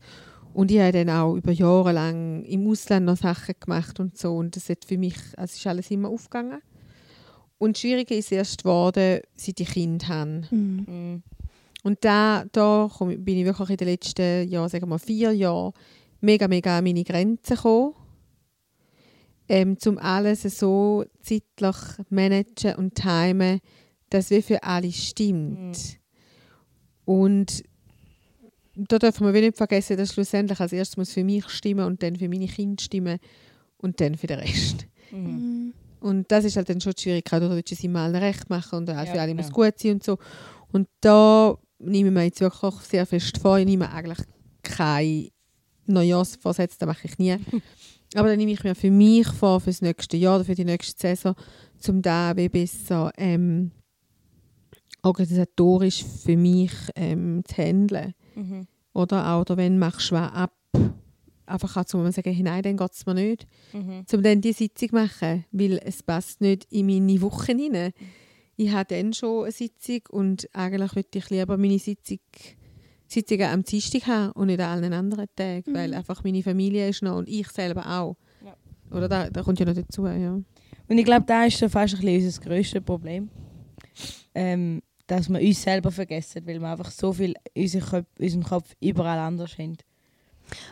Und 0.54 0.70
ich 0.70 0.80
habe 0.80 0.92
dann 0.92 1.10
auch 1.10 1.36
über 1.36 1.52
Jahre 1.52 1.94
lang 1.94 2.44
im 2.44 2.68
Ausland 2.68 3.08
noch 3.08 3.18
Sachen 3.18 3.56
gemacht 3.60 4.00
und 4.00 4.20
so 4.20 4.38
und 4.38 4.56
das 4.56 4.70
hat 4.70 4.86
für 4.86 5.00
mich, 5.00 5.18
also 5.36 5.56
ist 5.56 5.66
alles 5.66 5.90
immer 5.90 6.10
aufgegangen. 6.10 6.62
Und 7.58 7.78
schwieriger 7.78 8.16
ist 8.16 8.32
erst 8.32 8.64
geworden, 8.64 9.22
seit 9.36 9.60
ich 9.60 9.70
Kind 9.70 10.08
habe. 10.08 10.44
Mhm. 10.52 10.86
Mhm. 10.88 11.24
Und 11.84 12.04
da, 12.04 12.46
da 12.52 12.90
bin 13.00 13.38
ich 13.38 13.46
wirklich 13.46 13.70
in 13.70 13.78
den 13.78 13.88
letzten 13.88 14.48
Jahren, 14.50 14.70
sagen 14.70 14.84
wir 14.84 14.90
mal 14.90 15.00
vier 15.00 15.32
Jahren, 15.32 15.74
mega, 16.22 16.48
mega 16.48 16.78
an 16.78 16.84
meine 16.84 17.04
Grenzen 17.04 17.56
gekommen. 17.56 17.94
Ähm, 19.50 19.80
zum 19.80 19.98
alles 19.98 20.42
so 20.42 21.06
zeitlich 21.22 21.76
managen 22.10 22.76
und 22.76 22.96
timen, 22.96 23.62
dass 24.10 24.30
wie 24.30 24.42
für 24.42 24.62
alle 24.64 24.92
stimmt. 24.92 26.00
Und 27.06 27.64
da 28.76 29.00
dürfen 29.00 29.26
wir 29.26 29.34
wie 29.34 29.42
nicht 29.42 29.58
vergessen, 29.58 29.98
dass 29.98 30.14
schlussendlich 30.14 30.60
als 30.60 30.74
erstes 30.74 30.98
muss 30.98 31.14
für 31.14 31.24
mich 31.24 31.48
stimmen 31.50 31.86
und 31.86 32.04
dann 32.04 32.18
für 32.18 32.28
meine 32.28 32.48
Kinder 32.48 32.84
stimmen 32.84 33.20
und 33.78 34.02
dann 34.02 34.16
für 34.16 34.28
den 34.28 34.40
Rest. 34.40 34.86
Mhm. 35.12 35.74
Und 36.00 36.32
das 36.32 36.46
ist 36.46 36.58
halt 36.58 36.70
dann 36.70 36.80
schon 36.82 36.94
die 36.94 37.02
Schwierigkeit, 37.02 37.42
oder 37.42 37.56
willst 37.56 37.72
du 37.72 37.76
es 37.76 37.84
immer 37.84 38.02
allen 38.02 38.16
recht 38.16 38.50
machen 38.50 38.78
und 38.80 38.90
auch 38.90 38.96
Ja, 38.96 39.06
für 39.06 39.22
alle 39.22 39.32
genau. 39.32 39.42
muss 39.44 39.52
gut 39.52 39.80
sein 39.80 39.94
und 39.94 40.04
so. 40.04 40.18
Und 40.72 40.88
da 41.02 41.58
nehme 41.80 42.10
ich 42.10 42.14
mir 42.14 42.24
jetzt 42.24 42.42
wirklich 42.42 42.64
auch 42.64 42.82
sehr 42.82 43.06
fest 43.06 43.38
vor, 43.40 43.58
ich 43.58 43.66
nehme 43.66 43.92
eigentlich 43.92 44.20
keine 44.64 45.30
Neujahrsvorsätze, 45.86 46.78
das 46.80 46.88
mache 46.88 47.08
ich 47.08 47.18
nie. 47.18 47.36
Aber 48.16 48.30
dann 48.30 48.38
nehme 48.38 48.52
ich 48.52 48.64
mir 48.64 48.76
für 48.76 48.92
mich 48.92 49.28
vor, 49.28 49.60
für 49.60 49.70
das 49.70 49.82
nächste 49.82 50.18
Jahr 50.18 50.36
oder 50.38 50.46
für 50.46 50.56
die 50.56 50.66
nächste 50.66 51.00
Saison, 51.00 51.36
um 51.88 52.02
da 52.02 52.34
besser 52.34 53.12
ähm, 53.18 53.72
organisatorisch 55.02 56.04
für 56.04 56.38
mich 56.38 56.72
ähm, 56.96 57.44
zu 57.46 57.56
handeln. 57.58 58.14
Mhm. 58.36 58.68
Oder 58.94 59.34
auch, 59.34 59.42
oder 59.42 59.58
wenn 59.58 59.78
machst 59.78 60.12
du 60.12 60.16
was 60.16 60.32
ab, 60.32 60.54
einfach 61.48 61.78
auch 61.78 61.86
zu 61.86 61.98
sagen, 62.12 62.34
hey, 62.34 62.44
nein, 62.44 62.62
dann 62.64 62.78
geht 62.78 62.92
es 62.94 63.06
mir 63.06 63.14
nicht 63.14 63.48
Mhm. 63.74 64.06
um 64.14 64.24
dann 64.24 64.42
die 64.42 64.54
Sitzung 64.54 64.90
zu 64.90 64.96
machen, 64.96 65.46
weil 65.52 65.80
es 65.84 66.04
passt 66.04 66.42
nicht 66.42 66.66
in 66.72 66.86
meine 66.88 67.22
Wochen 67.22 67.58
hinein. 67.58 67.92
Ich 68.56 68.72
habe 68.72 68.94
dann 68.96 69.14
schon 69.14 69.44
eine 69.44 69.52
Sitzung 69.52 70.02
und 70.10 70.50
eigentlich 70.54 70.96
würde 70.96 71.10
ich 71.18 71.30
lieber 71.30 71.58
meine 71.58 71.80
Sitzung, 71.80 72.20
Sitzungen 73.08 73.50
am 73.50 73.64
Dienstag 73.64 74.08
haben 74.08 74.32
und 74.34 74.48
nicht 74.48 74.60
an 74.60 74.84
allen 74.84 74.94
anderen 74.94 75.28
Tagen, 75.36 75.72
Mhm. 75.72 75.76
weil 75.76 75.94
einfach 75.94 76.24
meine 76.24 76.44
Familie 76.44 76.90
ist 76.90 77.04
noch 77.04 77.18
und 77.18 77.30
ich 77.30 77.48
selber 77.50 77.86
auch. 78.00 78.18
Ja. 78.44 78.56
Oder 78.98 79.08
da, 79.08 79.30
da 79.30 79.44
kommt 79.44 79.60
ja 79.60 79.66
noch 79.66 79.76
dazu, 79.76 80.06
ja. 80.08 80.34
Und 80.90 80.98
ich 80.98 81.06
glaube, 81.06 81.26
da 81.26 81.46
ist 81.46 81.58
so 81.58 81.70
fast 81.70 81.96
ein 81.96 82.02
bisschen 82.02 82.26
unser 82.26 82.42
grösstes 82.42 82.82
Problem. 82.84 83.30
Ähm, 84.36 84.82
dass 85.08 85.30
wir 85.30 85.40
uns 85.40 85.62
selber 85.62 85.90
vergessen, 85.92 86.46
weil 86.46 86.60
wir 86.60 86.68
einfach 86.70 86.92
so 86.92 87.14
viel 87.14 87.34
in 87.54 87.64
unserem 87.64 87.86
Kopf, 87.90 88.06
unserem 88.20 88.44
Kopf 88.44 88.74
überall 88.82 89.20
anders 89.20 89.58
haben. 89.58 89.78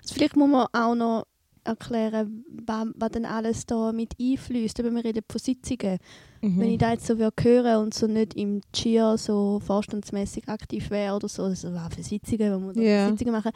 Also 0.01 0.13
vielleicht 0.13 0.35
muss 0.35 0.49
man 0.49 0.67
auch 0.73 0.95
noch 0.95 1.25
erklären, 1.67 2.45
was, 2.65 2.85
was 2.95 3.09
denn 3.09 3.25
alles 3.25 3.65
da 3.65 3.91
mit 3.91 4.13
einfließt. 4.21 4.79
Eben, 4.79 4.95
wir 4.95 5.03
reden 5.03 5.23
von 5.27 5.39
Sitzungen. 5.39 5.97
Mhm. 6.41 6.59
Wenn 6.59 6.69
ich 6.69 6.77
da 6.77 6.91
jetzt 6.91 7.07
so 7.07 7.17
würde 7.17 7.43
hören 7.43 7.83
und 7.85 7.93
so 7.95 8.05
nicht 8.05 8.35
im 8.35 8.61
Cheer 8.71 9.17
so 9.17 9.59
vorstandsmäßig 9.65 10.47
aktiv 10.47 10.91
wäre 10.91 11.15
oder 11.15 11.27
so, 11.27 11.41
also 11.41 11.73
was 11.73 11.95
für 11.95 12.03
Sitzungen, 12.03 12.51
wenn 12.51 12.67
wir 12.67 12.73
da 12.73 12.81
Ja. 12.81 13.09
Sitzungen 13.09 13.33
machen. 13.33 13.51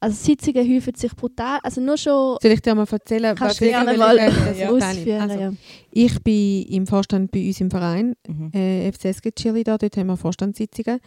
Also 0.00 0.16
Sitzungen 0.16 0.74
häufen 0.74 0.94
sich 0.94 1.14
brutal. 1.14 1.58
Also 1.62 1.82
nur 1.82 1.98
schon 1.98 2.38
Soll 2.40 2.52
ich 2.52 2.62
dir 2.62 2.74
mal 2.74 2.86
erzählen, 2.90 3.34
kannst 3.36 3.60
du 3.60 3.66
ich 3.66 3.72
gerne 3.72 3.94
mal 3.98 4.16
Ja. 4.56 4.70
Ausführen. 4.70 5.20
Also, 5.30 5.38
ja. 5.38 5.52
Ich 5.92 6.18
bin 6.22 6.62
im 6.62 6.86
Vorstand 6.86 7.30
bei 7.30 7.46
uns 7.46 7.60
im 7.60 7.70
Verein, 7.70 8.14
Mhm. 8.26 8.52
äh, 8.54 8.90
FCSG 8.90 9.32
Cheerleader, 9.32 9.76
dort 9.76 9.96
haben 9.98 10.06
wir 10.06 10.16
Vorstandssitzungen. 10.16 10.98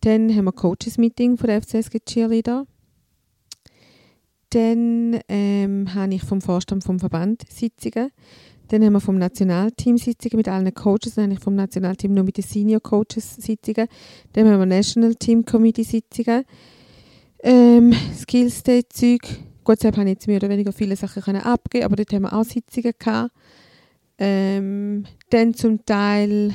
Dann 0.00 0.34
haben 0.34 0.46
wir 0.46 0.52
Coaches-Meeting 0.52 1.36
von 1.36 1.46
der 1.48 1.56
FCSG 1.60 1.98
Cheerleader. 2.06 2.66
Dann 4.50 5.20
ähm, 5.28 5.94
habe 5.94 6.14
ich 6.14 6.22
vom 6.22 6.40
Vorstand 6.40 6.84
vom 6.84 6.98
Verband 6.98 7.42
Sitzungen. 7.48 8.10
Dann 8.68 8.84
haben 8.84 8.92
wir 8.92 9.00
vom 9.00 9.18
Nationalteam 9.18 9.98
Sitzungen 9.98 10.36
mit 10.36 10.48
allen 10.48 10.72
Coaches. 10.72 11.14
Dann 11.14 11.24
habe 11.24 11.34
ich 11.34 11.40
vom 11.40 11.54
Nationalteam 11.54 12.14
nur 12.14 12.24
mit 12.24 12.36
den 12.36 12.44
Senior 12.44 12.80
Coaches 12.80 13.36
Sitzungen. 13.36 13.88
Dann 14.32 14.48
haben 14.48 14.58
wir 14.58 14.66
National 14.66 15.14
Team 15.14 15.44
Committee 15.44 15.82
Sitzungen. 15.82 16.44
Ähm, 17.42 17.94
Skills 18.16 18.62
Day 18.62 18.82
Zeug. 18.88 19.22
Gut, 19.64 19.78
deshalb 19.78 19.96
habe 19.96 20.08
ich 20.08 20.14
jetzt 20.14 20.26
mehr 20.26 20.36
oder 20.36 20.48
weniger 20.48 20.72
viele 20.72 20.96
Sachen 20.96 21.22
können 21.22 21.42
abgeben, 21.42 21.84
aber 21.84 21.96
dort 21.96 22.12
haben 22.12 22.22
wir 22.22 22.32
auch 22.32 22.44
Sitzungen 22.44 22.92
gehabt. 22.98 23.32
Ähm, 24.18 25.04
dann 25.30 25.54
zum 25.54 25.84
Teil 25.84 26.54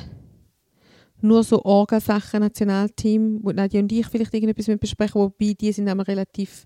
nur 1.20 1.42
so 1.42 1.64
Orgasachen, 1.64 2.40
Nationalteam, 2.40 3.40
wo 3.42 3.50
Nadja 3.52 3.80
und 3.80 3.92
ich 3.92 4.06
vielleicht 4.06 4.34
irgendetwas 4.34 4.68
mit 4.68 4.80
besprechen, 4.80 5.20
wobei 5.20 5.54
die 5.58 5.72
sind 5.72 5.88
immer 5.88 6.06
relativ, 6.06 6.64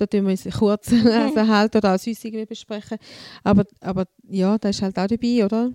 da 0.00 0.06
tun 0.06 0.24
wir 0.24 0.30
uns 0.30 0.48
kurz 0.58 0.92
also 0.92 1.46
halt 1.46 1.76
oder 1.76 1.94
auch 1.94 1.98
sonst 1.98 2.24
irgendwie 2.24 2.46
besprechen. 2.46 2.98
Aber, 3.44 3.64
aber 3.80 4.06
ja, 4.28 4.58
da 4.58 4.68
ist 4.68 4.82
halt 4.82 4.98
auch 4.98 5.06
dabei, 5.06 5.44
oder? 5.44 5.70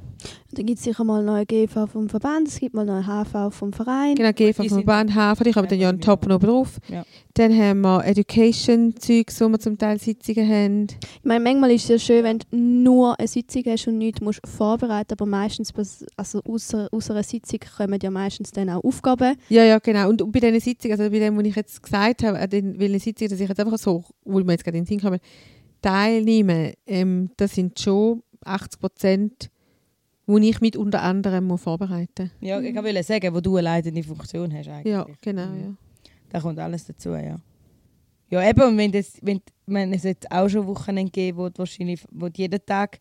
Dann 0.52 0.66
gibt 0.66 0.80
es 0.80 0.86
sicher 0.86 1.04
mal 1.04 1.24
noch 1.24 1.34
eine 1.34 1.46
GV 1.46 1.88
vom 1.88 2.10
Verband, 2.10 2.48
es 2.48 2.60
gibt 2.60 2.74
mal 2.74 2.86
noch 2.86 3.08
eine 3.08 3.26
HV 3.26 3.54
vom 3.54 3.74
Verein. 3.74 4.16
Genau, 4.16 4.32
GV 4.32 4.64
vom 4.68 4.86
Bahn, 4.86 5.14
Hafer, 5.14 5.46
ich 5.46 5.56
habe 5.56 5.68
dann 5.68 5.80
ja 5.80 5.90
einen 5.90 6.02
Top 6.02 6.26
oben 6.26 6.40
drauf. 6.40 6.80
Ja. 6.88 7.06
Dann 7.34 7.52
haben 7.58 7.82
wir 7.82 8.06
Education-Zeugs, 8.06 9.42
wo 9.42 9.50
wir 9.50 9.60
zum 9.60 9.78
Teil 9.78 10.00
Sitzungen 10.00 10.50
haben. 10.50 10.84
Ich 10.84 11.26
meine, 11.26 11.44
manchmal 11.44 11.72
ist 11.72 11.84
es 11.84 11.90
ja 11.90 12.00
schön, 12.00 12.24
wenn 12.24 12.40
du 12.40 12.46
nur 12.56 13.20
eine 13.20 13.28
Sitzung 13.28 13.64
hast 13.66 13.88
und 13.88 13.98
nichts 13.98 14.22
musst 14.22 14.40
vorbereiten 14.48 15.14
aber 15.14 15.26
meistens, 15.26 15.74
also 16.16 16.42
außer, 16.48 16.88
außer 16.92 17.14
einer 17.14 17.24
Sitzung 17.24 17.60
kommen 17.78 18.00
ja 18.02 18.12
meistens 18.12 18.52
dann 18.52 18.70
auch 18.70 18.84
Aufgaben. 18.84 19.36
Ja, 19.50 19.64
ja, 19.64 19.80
genau. 19.80 20.10
Und, 20.10 20.22
und 20.22 20.32
bei 20.32 20.40
diesen 20.40 20.60
Sitzungen, 20.60 21.00
also 21.00 21.12
bei 21.12 21.20
dem, 21.20 21.38
was 21.38 21.46
ich 21.46 21.56
jetzt 21.56 21.84
gesagt 21.84 22.24
habe, 22.24 22.40
an 22.40 22.50
den, 22.50 22.80
weil 22.80 22.90
eine 22.90 23.00
Sitzung, 23.00 23.28
dass 23.28 23.40
ich 23.40 23.50
jetzt 23.50 23.60
einfach 23.60 23.78
so, 23.78 24.04
wo 24.23 24.39
mir 24.39 24.54
jetzt 24.54 24.63
gerade 24.63 24.78
in 24.78 24.84
den 24.84 24.88
Sinn 24.88 24.99
komme, 24.99 25.19
teilnehme, 25.82 26.73
ähm, 26.88 27.30
das 27.38 27.54
sind 27.54 27.80
schon 27.80 28.23
80 28.43 28.80
Prozent, 28.80 29.49
wo 30.25 30.38
ich 30.38 30.60
mit 30.62 30.75
unter 30.75 31.04
anderem 31.04 31.45
muss 31.45 31.62
vorbereiten 31.62 32.32
Ja, 32.41 32.60
ich 32.60 32.75
wollte 32.75 33.04
sagen, 33.04 33.34
wo 33.34 33.41
du 33.41 33.58
eine 33.58 33.65
leitende 33.65 34.01
Funktion 34.04 34.51
hast 34.54 34.67
eigentlich. 34.69 34.93
Ja, 34.93 35.06
genau, 35.21 35.47
Mhm. 35.47 35.60
ja. 35.62 35.73
Da 36.30 36.39
kommt 36.41 36.60
alles 36.60 36.86
dazu, 36.86 37.10
ja. 37.10 37.38
Ja, 38.30 38.49
eben, 38.49 38.62
und 38.63 38.78
wenn, 38.78 38.91
das, 38.91 39.17
wenn, 39.21 39.39
wenn 39.67 39.93
es 39.93 40.04
jetzt 40.04 40.30
auch 40.32 40.49
schon 40.49 40.65
Wochenende 40.65 41.12
gegeben, 41.12 41.38
wo 41.38 41.49
du 41.49 41.60
wahrscheinlich 41.60 42.04
wo 42.12 42.28
du 42.28 42.34
jeden 42.36 42.60
Tag 42.65 42.99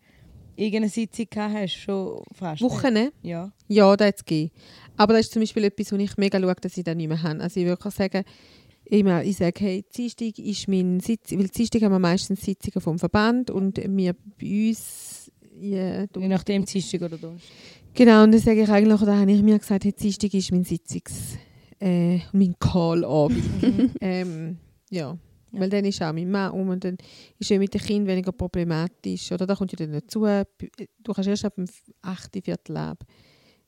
irgendeine 0.54 0.90
Sitzung 0.90 1.26
gehabt 1.30 1.54
hast, 1.54 1.72
schon 1.72 2.22
fast. 2.32 2.60
Wochen, 2.60 2.92
ne? 2.92 3.12
Ja. 3.22 3.50
Ja, 3.66 3.96
da 3.96 4.04
jetzt 4.04 4.26
gehen. 4.26 4.50
Aber 4.96 5.14
das 5.14 5.22
ist 5.26 5.32
zum 5.32 5.40
Beispiel 5.40 5.64
etwas, 5.64 5.90
wo 5.90 5.96
ich 5.96 6.16
mega 6.18 6.38
schaue, 6.38 6.54
dass 6.60 6.76
ich 6.76 6.84
das 6.84 6.94
nicht 6.94 7.08
mehr 7.08 7.22
habe. 7.22 7.40
Also 7.40 7.58
ich 7.58 7.66
würde 7.66 7.90
sagen, 7.90 8.22
immer, 8.86 9.22
ich 9.24 9.36
sage, 9.36 9.60
hey, 9.64 9.84
Dienstag 9.96 10.38
ist 10.38 10.68
mein 10.68 11.00
Sitz, 11.00 11.32
weil 11.32 11.48
Dienstag 11.48 11.82
haben 11.82 11.92
wir 11.92 11.98
meistens 11.98 12.42
Sitzungen 12.42 12.80
vom 12.80 12.98
Verband 12.98 13.50
und 13.50 13.78
wir 13.78 14.14
bei 14.40 14.68
uns, 14.68 15.30
du- 15.50 16.20
Je 16.20 16.28
nachdem, 16.28 16.64
Dienstag 16.64 17.02
oder 17.02 17.16
Donnerstag. 17.18 17.50
Genau, 17.94 18.24
und 18.24 18.32
dann 18.32 18.40
sage 18.40 18.62
ich 18.62 18.68
eigentlich, 18.68 19.00
da 19.00 19.16
habe 19.18 19.30
ich 19.32 19.42
mir 19.42 19.58
gesagt, 19.58 19.84
hey, 19.84 19.92
Dienstag 19.92 20.34
ist 20.34 20.50
mein 20.52 20.64
Sitzungs-, 20.64 21.36
äh, 21.80 22.18
mein 22.32 22.54
Call-Abend. 22.58 23.42
ähm, 24.00 24.58
ja. 24.90 25.16
Ja. 25.52 25.60
weil 25.60 25.70
dann 25.70 25.84
ist 25.84 26.02
auch 26.02 26.12
mein 26.12 26.28
Mann 26.28 26.50
um 26.50 26.68
und 26.70 26.82
dann 26.82 26.96
ist 27.38 27.48
ja 27.48 27.58
mit 27.60 27.72
dem 27.72 27.80
Kind 27.80 28.08
weniger 28.08 28.32
problematisch. 28.32 29.30
Oder 29.30 29.46
da 29.46 29.54
kommt 29.54 29.70
ja 29.70 29.76
dann 29.76 29.92
dazu, 29.92 30.22
du 30.24 31.12
kannst 31.12 31.28
erst 31.28 31.44
ab 31.44 31.54
dem 31.54 31.66
8. 32.02 32.40
Viertel 32.44 32.76
ab, 32.76 33.04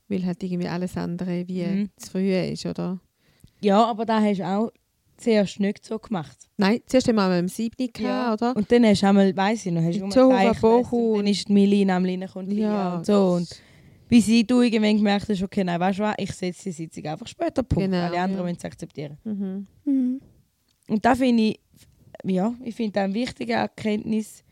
weil 0.09 0.26
halt 0.26 0.42
irgendwie 0.42 0.66
alles 0.66 0.96
andere 0.96 1.46
wie 1.46 1.62
Mhm. 1.64 1.88
zu 1.96 2.11
früh 2.11 2.35
ist, 2.35 2.66
oder? 2.66 2.98
Ja, 3.61 3.85
aber 3.85 4.05
da 4.05 4.20
hast 4.20 4.38
du 4.40 4.44
auch 4.48 4.72
zuerst 5.16 5.61
nicht 5.61 5.85
so 5.85 5.98
gemacht. 5.98 6.37
Nein, 6.57 6.81
zuerst 6.87 7.09
haben 7.09 7.16
wir 7.16 7.22
am 7.22 7.48
7. 7.48 7.92
gehabt, 7.92 8.42
oder? 8.42 8.57
Und 8.57 8.70
dann 8.70 8.85
hast 8.85 9.02
du 9.02 9.09
einmal, 9.09 9.37
weiss 9.37 9.66
ich 9.66 9.72
noch, 9.72 9.83
hast 9.83 9.98
du 9.98 10.05
um 10.05 10.61
Bohu 10.61 11.12
und 11.12 11.18
dann 11.18 11.26
ist 11.26 11.48
die 11.48 11.52
Millie 11.52 11.92
am 11.92 12.05
reingekommen 12.05 12.50
Ja, 12.57 12.96
und 12.96 13.07
so. 13.07 13.33
Und 13.35 13.48
bis 14.09 14.29
ich 14.29 14.46
du 14.46 14.62
irgendwann 14.62 14.96
gemerkt 14.96 15.29
hast, 15.29 15.42
okay, 15.42 15.64
nein, 15.64 15.81
weißt 15.81 15.98
du 15.98 16.02
was, 16.02 16.14
ich 16.18 16.33
setze 16.33 16.64
die 16.64 16.72
Sitzung 16.72 17.05
einfach 17.07 17.26
später, 17.26 17.62
Punkt. 17.62 17.90
Genau, 17.90 18.05
Alle 18.05 18.20
anderen 18.20 18.44
ja. 18.46 18.52
müssen 18.52 18.59
es 18.59 18.64
akzeptieren. 18.64 19.18
Mhm. 19.24 19.66
Mhm. 19.85 20.20
Und 20.88 21.05
da 21.05 21.14
finde 21.14 21.42
ich, 21.42 21.61
ja, 22.24 22.55
ich 22.62 22.74
finde 22.74 23.00
eine 23.00 23.14
wichtige 23.14 23.55
Erkenntnis, 23.55 24.44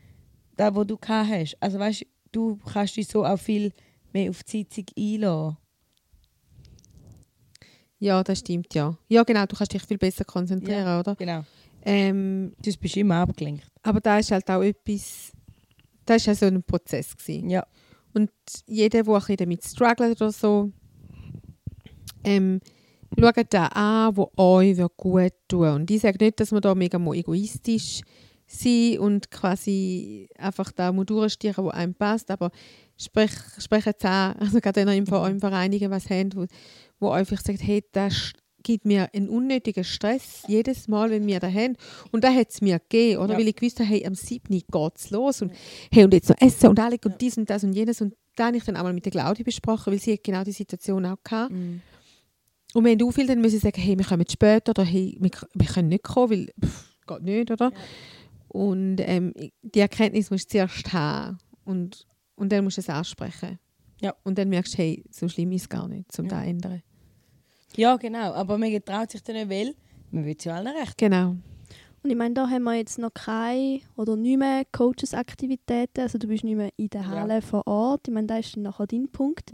da 0.55 0.73
wo 0.75 0.83
du 0.83 0.97
gehabt 0.97 1.29
hast. 1.29 1.57
Also 1.59 1.79
weißt 1.79 2.05
du, 2.31 2.57
kannst 2.57 2.97
dich 2.97 3.07
so 3.07 3.25
auch 3.25 3.39
viel 3.39 3.71
mehr 4.13 4.29
auf 4.29 4.43
die 4.43 4.57
Sitzung 4.57 4.85
einlassen. 4.97 5.57
Ja, 7.99 8.23
das 8.23 8.39
stimmt, 8.39 8.73
ja. 8.73 8.97
Ja, 9.07 9.23
genau, 9.23 9.45
du 9.45 9.55
kannst 9.55 9.73
dich 9.73 9.81
viel 9.83 9.97
besser 9.97 10.25
konzentrieren, 10.25 10.99
oder? 10.99 11.15
Genau. 11.15 11.43
Ähm, 11.83 12.53
Das 12.63 12.77
bist 12.77 12.97
immer 12.97 13.15
abgelenkt. 13.15 13.65
aber 13.83 14.01
da 14.01 14.17
ist 14.19 14.31
halt 14.31 14.49
auch 14.49 14.61
etwas, 14.63 15.31
das 16.05 16.17
ist 16.17 16.25
ja 16.25 16.35
so 16.35 16.45
ein 16.47 16.63
Prozess 16.63 17.15
gewesen. 17.15 17.49
Ja. 17.49 17.65
Und 18.13 18.31
jeder, 18.67 19.03
der 19.03 19.13
ein 19.13 19.19
bisschen 19.19 19.37
damit 19.37 19.63
struggelt 19.63 20.21
oder 20.21 20.31
so, 20.31 20.71
ähm, 22.23 22.59
schaut 23.19 23.45
da 23.53 23.67
an, 23.67 24.17
wo 24.17 24.31
euch 24.37 24.77
gut 24.97 25.33
tun. 25.47 25.67
Und 25.69 25.91
ich 25.91 26.01
sage 26.01 26.23
nicht, 26.23 26.39
dass 26.39 26.51
man 26.51 26.61
da 26.61 26.73
mega 26.75 26.97
egoistisch 27.13 28.01
sein 28.47 28.99
und 28.99 29.31
quasi 29.31 30.27
einfach 30.37 30.71
da 30.71 30.91
durchstieren, 30.91 31.65
wo 31.65 31.69
einem 31.69 31.95
passt, 31.95 32.29
aber 32.29 32.51
sprech, 32.97 33.31
sprecht 33.57 33.87
es 33.87 34.05
an, 34.05 34.33
also 34.39 34.59
gerade 34.59 34.81
wenn 34.81 34.87
ihr 34.89 34.93
im, 34.95 35.07
Ver- 35.07 35.27
im 35.29 35.39
Vereinigen 35.39 35.89
was 35.91 36.09
habt, 36.09 36.35
wo, 36.35 36.45
wo 36.99 37.11
vielleicht 37.11 37.45
sagt, 37.45 37.63
hey, 37.63 37.83
das 37.91 38.33
gibt 38.65 38.85
mir 38.85 39.09
einen 39.13 39.29
unnötigen 39.29 39.83
Stress 39.83 40.43
jedes 40.47 40.87
Mal, 40.87 41.11
wenn 41.11 41.25
wir 41.27 41.39
da 41.39 41.47
haben. 41.47 41.77
Und 42.11 42.23
da 42.23 42.33
hat 42.33 42.49
es 42.49 42.61
mir 42.61 42.79
gegeben, 42.79 43.21
oder? 43.21 43.33
Ja. 43.33 43.39
Weil 43.39 43.47
ich 43.47 43.55
gewusst 43.55 43.79
habe, 43.79 43.87
hey, 43.87 44.05
am 44.05 44.15
7. 44.15 44.43
geht 44.49 44.91
es 44.95 45.11
los 45.11 45.41
und 45.41 45.53
hey, 45.91 46.03
und 46.03 46.13
jetzt 46.13 46.29
noch 46.29 46.41
essen 46.41 46.69
und 46.69 46.79
alle 46.79 46.97
und 47.05 47.21
dies 47.21 47.37
und 47.37 47.49
das 47.49 47.63
und 47.63 47.73
jenes. 47.73 48.01
Und 48.01 48.15
da 48.35 48.47
habe 48.47 48.57
ich 48.57 48.63
dann 48.63 48.75
auch 48.75 48.83
mal 48.83 48.93
mit 48.93 49.05
der 49.05 49.11
Claudia 49.11 49.43
besprochen, 49.43 49.93
weil 49.93 49.99
sie 49.99 50.13
hat 50.13 50.23
genau 50.23 50.43
die 50.43 50.51
Situation 50.51 51.05
auch 51.05 51.17
gehabt. 51.23 51.51
Mhm. 51.51 51.81
Und 52.73 52.83
wenn 52.83 52.97
du 52.97 53.11
viel 53.11 53.27
dann 53.27 53.39
müssen 53.39 53.59
sie 53.59 53.59
sagen, 53.59 53.81
hey, 53.81 53.97
wir 53.97 54.05
kommen 54.05 54.25
später 54.29 54.71
oder 54.71 54.83
hey, 54.83 55.15
wir, 55.21 55.31
wir 55.53 55.67
können 55.67 55.87
nicht 55.87 56.03
kommen, 56.03 56.31
weil 56.31 56.49
pff, 56.67 56.89
geht 57.07 57.21
nicht, 57.21 57.51
oder? 57.51 57.71
Und 58.47 58.97
ähm, 58.99 59.33
die 59.61 59.79
Erkenntnis 59.79 60.31
musst 60.31 60.53
du 60.53 60.57
zuerst 60.57 60.91
haben 60.91 61.37
und, 61.63 62.07
und 62.35 62.51
dann 62.51 62.63
musst 62.63 62.77
du 62.77 62.81
es 62.81 62.89
ansprechen. 62.89 63.59
Ja. 64.01 64.13
Und 64.23 64.37
dann 64.37 64.49
merkst 64.49 64.73
du, 64.73 64.77
hey, 64.79 65.03
so 65.11 65.27
schlimm 65.27 65.51
ist 65.51 65.63
es 65.63 65.69
gar 65.69 65.87
nicht, 65.87 66.17
um 66.19 66.25
Ja. 66.25 66.31
das 66.31 66.41
zu 66.43 66.49
ändern. 66.49 66.83
Ja, 67.75 67.95
genau. 67.97 68.33
Aber 68.33 68.57
man 68.57 68.71
traut 68.83 69.11
sich 69.11 69.23
dann 69.23 69.35
nicht, 69.35 69.49
weil 69.49 69.73
man 70.11 70.25
will 70.25 70.35
ja 70.39 70.55
allen 70.55 70.75
recht. 70.75 70.97
Genau. 70.97 71.35
Und 72.03 72.11
ich 72.11 72.15
meine, 72.15 72.35
da 72.35 72.47
haben 72.49 72.63
wir 72.63 72.75
jetzt 72.75 72.99
noch 72.99 73.13
keine 73.13 73.79
oder 73.95 74.15
nicht 74.15 74.37
mehr 74.37 74.63
Coaches-Aktivitäten. 74.71 76.01
Also 76.01 76.17
du 76.19 76.27
bist 76.27 76.43
nicht 76.43 76.55
mehr 76.55 76.69
in 76.77 76.89
der 76.89 77.01
Ja. 77.01 77.07
Halle 77.07 77.41
vor 77.41 77.65
Ort. 77.65 78.07
Ich 78.07 78.13
meine, 78.13 78.27
das 78.27 78.41
ist 78.45 78.55
dann 78.55 78.63
nachher 78.63 78.85
dein 78.87 79.09
Punkt. 79.09 79.51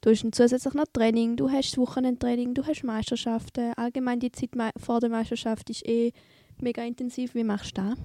Du 0.00 0.10
hast 0.10 0.22
dann 0.24 0.32
zusätzlich 0.32 0.74
noch 0.74 0.86
Training, 0.92 1.36
du 1.36 1.50
hast 1.50 1.78
Wochenendtraining, 1.78 2.52
du 2.52 2.64
hast 2.66 2.82
Meisterschaften. 2.82 3.72
Allgemein 3.76 4.18
die 4.20 4.32
Zeit 4.32 4.50
vor 4.76 5.00
der 5.00 5.08
Meisterschaft 5.08 5.70
ist 5.70 5.86
eh 5.86 6.12
mega 6.60 6.82
intensiv. 6.82 7.34
Wie 7.34 7.44
machst 7.44 7.78
du 7.78 7.82
das? 7.82 7.98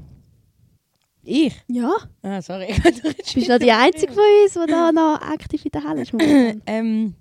Ich? 1.23 1.53
Ja, 1.67 1.95
Ah, 2.21 2.41
sorry. 2.41 2.67
du 2.83 3.13
bist 3.33 3.49
noch 3.49 3.59
die 3.59 3.71
Einzige 3.71 4.13
von 4.13 4.23
uns, 4.43 4.53
die 4.53 4.71
da 4.71 4.91
noch 4.91 5.21
aktiv 5.21 5.65
in 5.65 5.71
der 5.71 5.83
Halle 5.83 6.01
ist. 6.01 6.13
ähm, 6.65 7.15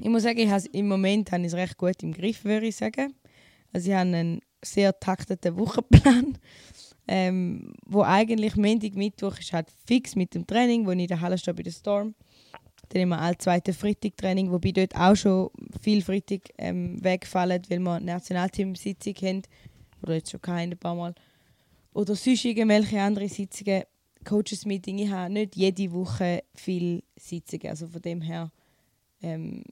ich 0.00 0.08
muss 0.08 0.22
sagen, 0.22 0.38
ich 0.38 0.50
has, 0.50 0.66
im 0.66 0.88
Moment 0.88 1.30
habe 1.32 1.42
ich 1.42 1.48
es 1.48 1.54
recht 1.54 1.76
gut 1.76 2.02
im 2.02 2.12
Griff, 2.12 2.44
würde 2.44 2.66
ich 2.66 2.76
sagen. 2.76 3.14
Also 3.72 3.88
ich 3.90 3.94
habe 3.96 4.08
einen 4.08 4.40
sehr 4.64 4.98
takteten 4.98 5.56
Wochenplan, 5.56 6.38
ähm, 7.06 7.72
wo 7.86 8.02
eigentlich 8.02 8.56
Montag, 8.56 8.94
Mittwoch 8.94 9.38
ist 9.38 9.52
halt 9.52 9.68
fix 9.86 10.16
mit 10.16 10.34
dem 10.34 10.46
Training, 10.46 10.86
wo 10.86 10.90
ich 10.92 10.98
in 11.00 11.06
der 11.06 11.20
Halle 11.20 11.38
stehe 11.38 11.54
bei 11.54 11.62
der 11.62 11.70
Storm. 11.70 12.14
Dann 12.90 13.02
immer 13.02 13.20
alle 13.20 13.36
zweite 13.36 13.72
Freitag 13.74 14.16
Training, 14.16 14.50
wobei 14.50 14.72
dort 14.72 14.94
auch 14.96 15.14
schon 15.14 15.50
viel 15.82 16.02
Freitag 16.02 16.40
ähm, 16.56 17.02
wegfallen, 17.02 17.62
weil 17.68 17.80
wir 17.80 18.00
Nationalteam-Sitzung 18.00 19.14
haben. 19.16 19.42
Oder 20.02 20.14
jetzt 20.14 20.30
schon 20.30 20.40
keine 20.40 20.72
ein 20.72 20.78
paar 20.78 20.94
Mal. 20.94 21.14
Oder 21.92 22.14
sonst 22.14 22.44
irgendwelche 22.44 23.00
andere 23.00 23.28
Sitzungen. 23.28 23.82
Coaches-Meeting. 24.24 24.98
Ich 24.98 25.10
habe 25.10 25.32
nicht 25.32 25.56
jede 25.56 25.92
Woche 25.92 26.42
viele 26.54 27.02
Sitzungen. 27.16 27.68
Also 27.68 27.86
von 27.86 28.02
dem 28.02 28.20
her, 28.20 28.50
ähm, 29.22 29.64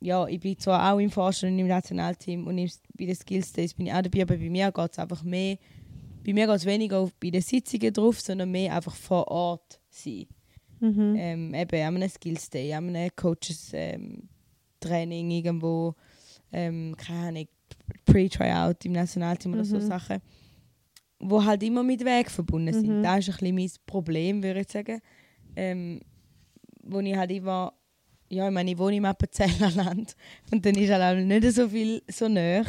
ja, 0.00 0.26
ich 0.26 0.38
bin 0.38 0.58
zwar 0.58 0.92
auch 0.92 0.98
im 0.98 1.10
Vorstand 1.10 1.54
und 1.54 1.58
im 1.58 1.66
Nationalteam 1.66 2.46
und 2.46 2.58
im, 2.58 2.70
bei 2.96 3.06
den 3.06 3.14
Skills 3.14 3.52
Days 3.52 3.74
bin 3.74 3.86
ich 3.86 3.92
auch 3.92 4.02
dabei, 4.02 4.22
aber 4.22 4.36
bei 4.36 4.50
mir 4.50 4.70
geht 4.70 4.92
es 4.92 4.98
einfach 4.98 5.22
mehr 5.22 5.56
bei 6.26 6.32
mir 6.32 6.46
geht 6.48 6.56
es 6.56 6.66
weniger 6.66 6.98
auf, 6.98 7.14
bei 7.14 7.30
den 7.30 7.40
Sitzungen 7.40 7.92
drauf, 7.92 8.20
sondern 8.20 8.50
mehr 8.50 8.74
einfach 8.74 8.94
vor 8.96 9.28
Ort 9.28 9.78
sein. 9.88 10.26
Mhm. 10.80 11.14
Ähm, 11.16 11.54
eben 11.54 11.82
an 11.82 11.96
einem 11.96 12.08
Skills 12.08 12.50
Day, 12.50 12.74
an 12.74 12.88
einem 12.88 13.10
Coaches 13.14 13.70
ähm, 13.72 14.28
Training 14.80 15.30
irgendwo, 15.30 15.94
ähm, 16.52 16.96
keine 16.96 17.28
Ahnung, 17.28 17.48
Pre-Tryout 18.04 18.84
im 18.84 18.92
Nationalteam 18.92 19.54
oder 19.54 19.64
so 19.64 19.76
Mhm. 19.76 19.82
Sachen, 19.82 20.20
wo 21.18 21.44
halt 21.44 21.62
immer 21.62 21.82
mit 21.82 22.04
Weg 22.04 22.30
verbunden 22.30 22.72
sind. 22.72 22.98
Mhm. 22.98 23.02
Das 23.02 23.20
ist 23.20 23.28
ein 23.42 23.54
bisschen 23.54 23.54
mein 23.54 23.70
Problem, 23.86 24.42
würde 24.42 24.60
ich 24.60 24.68
sagen. 24.70 25.00
Ähm, 25.56 26.00
wo 26.82 27.00
ich 27.00 27.16
halt 27.16 27.30
immer, 27.32 27.72
ja, 28.28 28.46
ich 28.48 28.54
meine, 28.54 28.70
ich 28.70 28.78
wohne 28.78 28.96
im 28.96 29.04
Appenzeller 29.04 29.70
Land 29.70 30.14
und 30.52 30.64
dann 30.64 30.74
ist 30.74 30.90
halt 30.90 31.02
auch 31.02 31.24
nicht 31.24 31.52
so 31.52 31.68
viel 31.68 32.02
so 32.10 32.28
nah. 32.28 32.62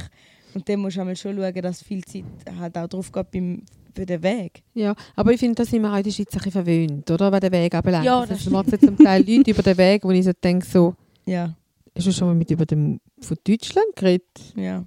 Und 0.54 0.68
dann 0.68 0.80
musst 0.80 0.96
du 0.96 1.02
einmal 1.02 1.16
schon 1.16 1.36
schauen, 1.38 1.62
dass 1.62 1.84
viel 1.84 2.04
Zeit 2.04 2.24
halt 2.58 2.78
auch 2.78 2.88
drauf 2.88 3.12
geht 3.12 3.30
beim, 3.32 3.62
für 3.94 4.06
den 4.06 4.24
Weg. 4.24 4.64
Ja, 4.74 4.96
aber 5.16 5.34
ich 5.34 5.40
finde, 5.40 5.56
da 5.56 5.66
sind 5.66 5.82
wir 5.82 5.92
auch 5.92 5.98
in 5.98 6.04
der 6.04 6.12
Schweiz 6.12 6.28
ein 6.32 6.38
bisschen 6.38 6.52
verwöhnt, 6.52 7.12
oder? 7.12 7.32
Was 7.32 7.40
den 7.42 7.52
Weg 7.52 7.76
anbelangt. 7.76 8.06
Ja, 8.06 8.20
Also, 8.22 8.34
das 8.34 8.46
es 8.46 8.50
macht 8.50 8.70
zum 8.80 8.98
Teil 8.98 9.28
Leute 9.30 9.52
über 9.52 9.62
den 9.62 9.78
Weg, 9.78 10.04
wo 10.04 10.12
ich 10.12 10.24
so 10.26 10.32
denke, 10.34 10.66
so, 10.66 10.96
Ja, 11.26 11.54
hast 11.96 12.08
du 12.08 12.12
schon 12.12 12.28
mal 12.30 12.36
mit 12.36 12.50
über 12.50 12.66
dem 12.66 13.00
von 13.20 13.38
Deutschland 13.44 13.96
geredet? 13.96 14.54
ja. 14.56 14.86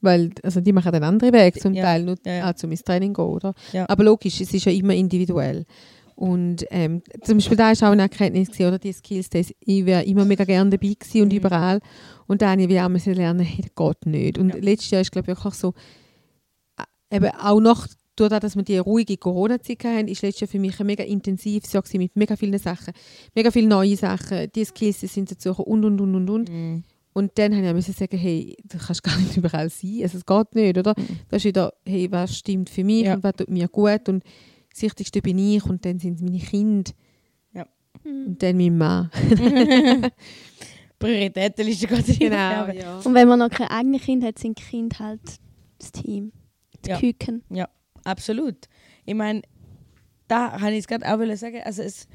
Weil 0.00 0.30
also 0.42 0.60
die 0.60 0.72
machen 0.72 0.92
einen 0.94 1.04
anderen 1.04 1.32
Weg, 1.32 1.60
zum 1.60 1.74
Ja, 1.74 1.84
Teil 1.84 2.04
nur 2.04 2.16
ja, 2.24 2.50
auch 2.50 2.54
zum 2.54 2.70
ins 2.70 2.84
Training 2.84 3.12
gehen, 3.14 3.24
oder? 3.24 3.54
Ja. 3.72 3.88
Aber 3.88 4.04
logisch, 4.04 4.40
es 4.40 4.52
ist 4.54 4.64
ja 4.64 4.72
immer 4.72 4.94
individuell. 4.94 5.64
Und 6.14 6.64
ähm, 6.70 7.02
zum 7.22 7.38
Beispiel 7.38 7.56
da 7.56 7.70
ist 7.70 7.82
auch 7.84 7.90
eine 7.92 8.02
Erkenntnis 8.02 8.48
gewesen, 8.48 8.66
oder 8.68 8.78
die 8.80 8.92
Skills 8.92 9.30
Days. 9.30 9.52
Ich 9.60 9.86
wäre 9.86 10.02
immer 10.04 10.24
mega 10.24 10.44
gerne 10.44 10.70
dabei 10.70 10.94
gewesen 10.98 11.22
und 11.22 11.32
Mhm. 11.32 11.38
überall. 11.38 11.80
Und 12.26 12.42
dann 12.42 12.60
habe 12.60 12.72
ich 12.72 12.80
auch 12.80 12.88
müssen 12.88 13.14
lernen, 13.14 13.40
hey, 13.46 13.62
das 13.64 13.74
geht 13.74 14.06
nicht. 14.06 14.38
Und 14.38 14.48
Ja. 14.50 14.56
letztes 14.60 14.90
Jahr 14.90 15.00
ist 15.02 15.12
glaube 15.12 15.30
ich 15.30 15.36
wirklich 15.38 15.54
so, 15.54 15.74
äh, 17.10 17.16
eben 17.16 17.30
auch 17.40 17.60
noch 17.60 17.86
durch 18.16 18.30
das, 18.30 18.40
dass 18.40 18.56
wir 18.56 18.64
die 18.64 18.78
ruhige 18.78 19.16
Corona-Zeit 19.16 19.84
hatten, 19.84 20.08
ist 20.08 20.22
letztes 20.22 20.40
Jahr 20.40 20.48
für 20.48 20.58
mich 20.58 20.78
ein 20.80 20.86
mega 20.86 21.04
intensives 21.04 21.72
Jahr 21.72 21.82
gewesen 21.84 21.98
mit 21.98 22.16
mega 22.16 22.34
vielen 22.34 22.58
Sachen, 22.58 22.92
mega 23.36 23.52
viele 23.52 23.68
neue 23.68 23.96
Sachen. 23.96 24.50
Die 24.56 24.64
Skills 24.64 24.98
die 24.98 25.06
sind 25.06 25.30
dazu 25.30 25.50
gekommen 25.50 25.84
und 25.84 25.84
und 25.84 26.00
und 26.00 26.14
und 26.16 26.30
und. 26.30 26.48
Mhm. 26.50 26.82
Und 27.18 27.32
dann 27.38 27.54
habe 27.54 27.66
ich 27.66 27.72
müssen 27.74 27.94
sagen, 27.94 28.16
hey, 28.16 28.56
du 28.64 28.78
kannst 28.78 29.02
gar 29.02 29.16
nicht 29.18 29.36
überall 29.36 29.68
sein. 29.70 30.00
Also, 30.02 30.18
es 30.18 30.24
geht 30.26 30.54
nicht, 30.54 30.78
oder? 30.78 30.94
Mhm. 30.96 31.18
Da 31.28 31.36
ist 31.36 31.44
wieder, 31.44 31.72
hey, 31.86 32.10
was 32.10 32.36
stimmt 32.38 32.70
für 32.70 32.84
mich 32.84 33.04
Ja. 33.04 33.14
und 33.14 33.22
was 33.24 33.34
tut 33.36 33.50
mir 33.50 33.68
gut. 33.68 34.08
Und 34.08 34.22
das 34.72 34.82
Wichtigste 34.82 35.20
bin 35.20 35.38
ich 35.38 35.64
und 35.64 35.84
dann 35.84 35.98
sind 35.98 36.14
es 36.16 36.22
meine 36.22 36.38
Kinder 36.38 36.92
Mhm. 38.04 38.26
und 38.28 38.42
dann 38.42 38.56
mein 38.56 38.78
Mann. 38.78 39.10
Prioritätenliste 40.98 41.86
geht 41.86 42.08
es 42.08 42.18
Genau, 42.18 42.64
immer. 42.64 42.74
ja. 42.74 42.98
Und 42.98 43.14
wenn 43.14 43.28
man 43.28 43.38
noch 43.38 43.50
keine 43.50 43.70
eigenen 43.70 44.00
Kinder 44.00 44.28
hat, 44.28 44.38
sind 44.38 44.58
die 44.58 44.62
Kinder 44.62 44.98
halt 44.98 45.20
das 45.78 45.92
Team. 45.92 46.32
Die 46.84 46.90
Ja. 46.90 46.98
Küken. 46.98 47.42
Absolut. 48.04 48.56
Ich 49.04 49.14
meine, 49.14 49.42
da 50.28 50.56
kann 50.58 50.72
ich 50.72 50.80
es 50.80 50.86
gerade 50.86 51.04
auch 51.06 51.36
sagen, 51.36 51.60
also 51.64 51.82
es, 51.82 52.06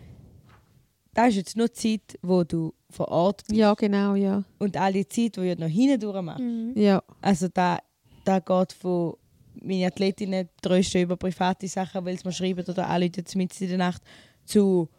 da 1.14 1.26
ist 1.28 1.36
jetzt 1.36 1.56
nur 1.58 1.72
Zeit, 1.72 2.18
wo 2.22 2.44
du 2.44 2.74
vor 2.90 3.08
Ort 3.10 3.44
bist. 3.48 3.58
Ja, 3.58 3.74
genau, 3.74 4.16
ja. 4.16 4.44
Und 4.60 4.78
all 4.78 4.94
die 4.94 5.08
Zeit, 5.08 5.36
die 5.38 5.56
du 5.56 5.62
noch 5.62 5.68
hindurch 5.68 6.22
machst. 6.22 6.42
Mhm. 6.42 6.74
Ja, 6.76 7.02
Also 7.22 7.48
da, 7.54 7.80
da 8.26 8.40
geht 8.40 8.74
von 8.74 9.16
meine 9.62 9.86
Athletinnen 9.88 10.50
trösten 10.62 11.02
über 11.04 11.16
private 11.16 11.68
Sachen, 11.68 12.04
weil 12.06 12.18
sie 12.18 12.26
mir 12.26 12.32
schreiben 12.34 12.66
oder 12.68 12.90
anrufen 12.90 13.24
mit 13.36 13.62
in 13.62 13.68
der 13.70 13.78
Nacht, 13.78 14.02
zu 14.46 14.90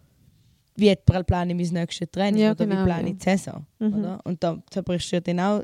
wie 0.77 0.95
plane 0.97 1.53
ich 1.53 1.73
mein 1.73 1.81
nächstes 1.83 2.09
Training 2.11 2.43
Ja, 2.43 2.51
oder 2.53 2.67
genau, 2.67 2.81
wie 2.81 2.85
plane 2.85 3.09
ich 3.11 3.17
die 3.19 3.23
Saison. 3.25 3.65
Mhm. 3.79 3.95
Oder? 3.95 4.21
Und 4.25 4.43
da 4.43 4.61
zerbrichst 4.71 5.13
du 5.13 5.17
ja 5.17 5.21
dann 5.21 5.41
auch 5.41 5.63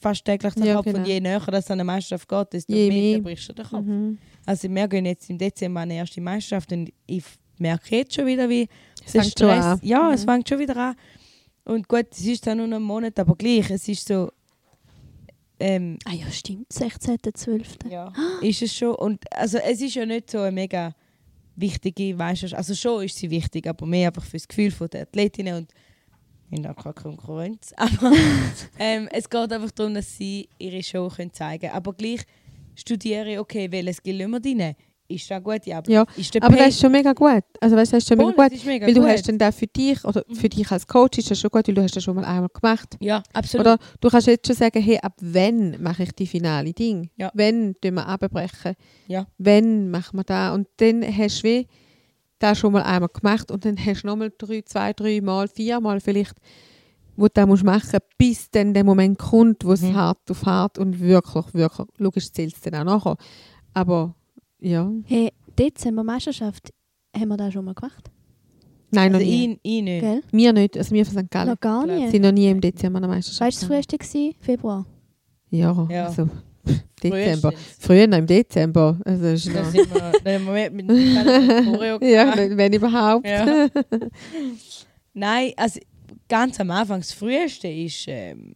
fast 0.00 0.24
täglich 0.24 0.54
den 0.54 0.64
Ja, 0.64 0.76
Kopf. 0.76 0.84
genau. 0.86 0.98
Und 0.98 1.06
je 1.06 1.20
näher 1.20 1.40
das 1.40 1.66
an 1.70 1.74
eine 1.74 1.84
Meisterschaft 1.84 2.28
geht, 2.28 2.52
desto 2.52 2.72
Je 2.72 2.88
mehr 2.88 3.00
mehr. 3.02 3.14
zerbrichst 3.16 3.48
du 3.48 3.52
den 3.52 3.66
Kopf. 3.66 3.84
mhm. 3.84 4.18
Also 4.46 4.68
wir 4.70 4.88
gehen 4.88 5.06
jetzt 5.06 5.28
im 5.30 5.38
Dezember 5.38 5.80
an 5.80 5.88
die 5.90 5.96
erste 5.96 6.20
Meisterschaft 6.20 6.72
und 6.72 6.90
ich 7.06 7.24
merke 7.60 7.96
jetzt 7.96 8.14
schon 8.14 8.26
wieder, 8.26 8.48
wie 8.48 8.68
Es 9.04 9.12
der 9.12 9.22
Stress... 9.24 9.64
an. 9.64 9.80
Ja, 9.82 10.12
es 10.12 10.22
Mhm. 10.24 10.28
fängt 10.30 10.48
schon 10.48 10.58
wieder 10.58 10.76
an. 10.76 10.96
Und 11.64 11.86
gut, 11.88 12.06
es 12.12 12.24
ist 12.24 12.44
zwar 12.44 12.54
nur 12.54 12.66
noch 12.66 12.76
ein 12.78 12.82
Monat, 12.82 13.18
aber 13.18 13.34
gleich, 13.36 13.70
es 13.70 13.88
ist 13.88 14.06
so... 14.08 14.30
Ähm, 15.60 15.98
Ah 16.04 16.12
ja, 16.14 16.30
stimmt. 16.30 16.68
16.12. 16.70 17.88
ja, 17.90 18.12
ist 18.40 18.62
es 18.62 18.74
schon. 18.74 18.94
Und 18.94 19.24
also 19.32 19.58
es 19.58 19.80
ist 19.80 19.94
ja 19.96 20.06
nicht 20.06 20.30
so 20.30 20.38
eine 20.38 20.52
mega 20.52 20.94
wichtige 21.56 22.14
Meisterschaft. 22.14 22.58
Also 22.58 22.74
schon 22.76 23.04
ist 23.04 23.16
sie 23.16 23.28
wichtig, 23.30 23.66
aber 23.66 23.84
mehr 23.84 24.08
einfach 24.08 24.24
für 24.24 24.36
das 24.36 24.46
Gefühl 24.46 24.72
der 24.88 25.02
Athletinnen 25.02 25.56
und 25.56 25.72
ich 26.50 26.64
habe 26.64 26.80
keine 26.80 26.94
Konkurrenz. 26.94 27.74
Aber 27.76 28.10
ähm, 28.78 29.06
es 29.12 29.28
geht 29.28 29.52
einfach 29.52 29.70
darum, 29.72 29.92
dass 29.92 30.16
sie 30.16 30.48
ihre 30.58 30.82
Show 30.82 31.08
können 31.08 31.30
zeigen 31.30 31.60
können. 31.60 31.74
Aber 31.74 31.92
gleich 31.92 32.22
studiere 32.74 33.32
ich, 33.32 33.38
okay, 33.38 33.70
welches 33.70 33.96
Skill 33.98 34.26
wir 34.26 34.40
rein? 34.42 34.74
Ist 35.10 35.30
das 35.30 35.42
gut? 35.42 35.64
Ja, 35.64 35.78
aber 35.78 35.90
Ja, 35.90 36.04
Aber 36.40 36.56
das 36.56 36.68
ist 36.68 36.80
schon 36.80 36.92
mega 36.92 37.14
gut. 37.14 37.42
Also 37.60 37.76
weißt, 37.76 37.94
das 37.94 37.98
ist 38.02 38.08
schon 38.08 38.18
mega 38.18 38.32
Voll, 38.32 38.48
gut. 38.50 38.64
mega 38.66 38.86
Weil 38.86 38.94
du 38.94 39.00
gut. 39.00 39.08
hast 39.10 39.26
dann 39.28 39.38
da 39.38 39.50
für 39.50 39.66
dich, 39.66 40.04
oder 40.04 40.22
für 40.34 40.48
dich 40.50 40.70
als 40.70 40.86
Coach 40.86 41.16
ist 41.18 41.30
das 41.30 41.40
schon 41.40 41.50
gut, 41.50 41.66
weil 41.66 41.74
du 41.74 41.82
hast 41.82 41.96
das 41.96 42.04
schon 42.04 42.14
mal 42.14 42.24
einmal 42.26 42.50
gemacht. 42.52 42.96
Ja, 43.00 43.22
absolut. 43.32 43.66
Oder 43.66 43.78
du 44.02 44.08
kannst 44.10 44.26
jetzt 44.26 44.46
schon 44.46 44.56
sagen, 44.56 44.82
hey, 44.82 44.98
ab 45.00 45.14
wann 45.22 45.82
mache 45.82 46.02
ich 46.02 46.12
die 46.12 46.26
finale 46.26 46.74
Ding? 46.74 47.08
Ja. 47.16 47.30
Wann 47.32 47.74
tun 47.80 47.94
wir 47.94 48.06
abbrechen? 48.06 48.74
Ja. 49.06 49.26
Wann 49.38 49.90
machen 49.90 50.18
wir 50.18 50.24
da? 50.24 50.52
Und 50.54 50.68
dann 50.76 51.02
hast 51.02 51.38
du 51.42 51.48
wie 51.48 51.66
das 52.38 52.58
schon 52.58 52.72
mal 52.72 52.82
einmal 52.82 53.08
gemacht 53.08 53.50
und 53.50 53.64
dann 53.64 53.76
hast 53.82 54.02
du 54.02 54.06
nochmal 54.08 54.30
drei, 54.36 54.60
zwei, 54.60 54.92
drei 54.92 55.20
Mal, 55.22 55.48
vier 55.48 55.80
Mal 55.80 56.00
vielleicht, 56.00 56.34
wo 57.16 57.24
du 57.26 57.32
das 57.34 57.46
musst 57.46 57.64
machen 57.64 57.98
bis 58.18 58.50
dann 58.50 58.74
der 58.74 58.84
Moment 58.84 59.18
kommt, 59.18 59.64
wo 59.64 59.72
es 59.72 59.80
Mhm. 59.82 59.94
hart 59.96 60.30
auf 60.30 60.44
hart 60.44 60.78
und 60.78 61.00
wirklich, 61.00 61.46
wirklich, 61.54 61.88
logisch 61.96 62.30
zählt 62.30 62.54
es 62.54 62.60
dann 62.60 62.74
auch 62.76 62.84
nachher. 62.84 63.16
Aber 63.74 64.14
ja, 64.60 64.90
Hey, 65.06 65.32
Dezember 65.58 66.04
Meisterschaft, 66.04 66.70
haben 67.16 67.28
wir 67.28 67.36
das 67.36 67.52
schon 67.52 67.64
mal 67.64 67.74
gemacht? 67.74 68.10
nein, 68.90 69.12
noch 69.12 69.18
also 69.18 69.30
nie. 69.30 69.52
ich, 69.52 69.58
ich 69.62 69.82
nicht. 69.82 70.00
Gell? 70.00 70.22
Wir 70.30 70.52
nicht, 70.52 70.76
also 70.78 70.94
wir 70.94 71.04
von 71.06 71.18
St. 71.18 71.30
Gallen. 71.30 71.48
Noch 71.50 71.60
gar 71.60 71.86
nicht. 71.86 72.10
sind 72.10 72.22
noch 72.22 72.32
nie 72.32 72.48
im 72.48 72.60
Dezember 72.60 72.96
an 72.98 73.02
der 73.02 73.10
Meisterschaft. 73.10 73.40
Weißt 73.40 73.62
du, 73.62 73.66
das 73.66 73.86
früheste 73.86 73.98
war? 73.98 74.34
Februar. 74.40 74.86
Ja, 75.50 75.88
Ja. 75.90 76.06
also 76.06 76.28
Dezember. 77.02 77.50
Frühestens. 77.52 77.76
Früher 77.78 78.06
noch 78.06 78.18
im 78.18 78.26
Dezember. 78.26 78.98
Also 79.04 79.22
das 79.22 79.46
ist 79.46 79.54
Da 79.54 79.62
noch, 79.62 79.70
sind 79.70 79.94
wir, 79.94 80.12
da 80.24 80.32
haben 80.32 80.46
wir 80.46 80.70
mit, 80.70 80.88
Choreo 81.66 81.98
ja, 82.02 82.34
wenn 82.56 82.72
überhaupt. 82.72 83.26
Ja. 83.26 83.68
Nein, 85.14 85.52
also 85.56 85.80
ganz 86.28 86.60
am 86.60 86.70
Anfang, 86.70 87.00
das 87.00 87.12
früheste 87.12 87.68
ist 87.68 88.04
ähm, 88.08 88.54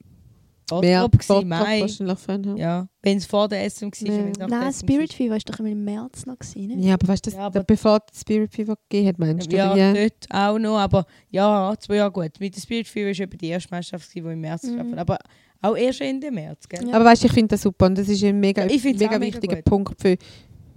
Mehr 0.81 1.07
Bottrop, 1.09 1.45
Mai. 1.45 1.81
wahrscheinlich 1.83 2.19
vorhin. 2.19 2.45
Ja. 2.45 2.57
Ja, 2.57 2.89
wenn 3.03 3.19
es 3.19 3.27
vor 3.27 3.49
der 3.49 3.69
SM 3.69 3.87
war, 3.87 3.93
Ja. 4.09 4.17
wenn 4.17 4.31
es 4.33 4.39
nach 4.39 4.49
der 4.49 4.59
Nein, 4.59 4.73
Spirit 4.73 5.13
Fever 5.13 5.33
war 5.33 5.39
doch 5.39 5.59
im 5.61 5.85
März 5.85 6.25
noch. 6.27 6.39
Gewesen, 6.39 6.79
ne? 6.81 6.87
ja, 6.87 6.95
aber 6.95 7.09
weißt 7.09 7.27
du, 7.27 7.31
das- 7.31 7.39
Ja, 7.39 7.47
aber- 7.47 7.65
bevor 7.65 8.01
es 8.13 8.21
Spirit 8.21 8.53
Fever 8.55 8.77
gegeben 8.89 9.09
hat, 9.09 9.19
meinst 9.19 9.53
du? 9.53 9.57
Ja, 9.57 9.75
wie? 9.75 10.01
dort 10.09 10.27
auch 10.31 10.59
noch, 10.59 10.79
aber 10.79 11.05
ja, 11.31 11.75
zwei 11.79 11.97
Jahre 11.97 12.11
gut. 12.13 12.31
Mit 12.41 12.57
der 12.57 12.61
Spirit 12.63 12.89
Fever 12.89 13.07
war 13.11 13.21
etwa 13.25 13.37
die 13.37 13.49
erste 13.49 13.69
Meisterschaft, 13.75 14.15
die 14.15 14.21
im 14.21 14.41
März 14.41 14.63
Mhm. 14.65 14.73
stattfand. 14.75 14.99
Aber 14.99 15.19
auch 15.61 15.77
erst 15.77 16.01
Ende 16.01 16.31
März, 16.31 16.69
gell? 16.69 16.89
Ja. 16.89 16.95
Aber 16.95 17.05
weißt 17.05 17.23
du, 17.23 17.27
ich 17.27 17.33
finde 17.33 17.49
das 17.49 17.63
super 17.63 17.87
und 17.87 17.99
das 17.99 18.09
ist 18.09 18.23
ein 18.25 18.41
mega, 18.41 18.65
mega 18.65 18.79
mega 18.93 19.21
wichtiger 19.21 19.57
gut. 19.57 19.65
Punkt 19.65 20.01
für, 20.01 20.17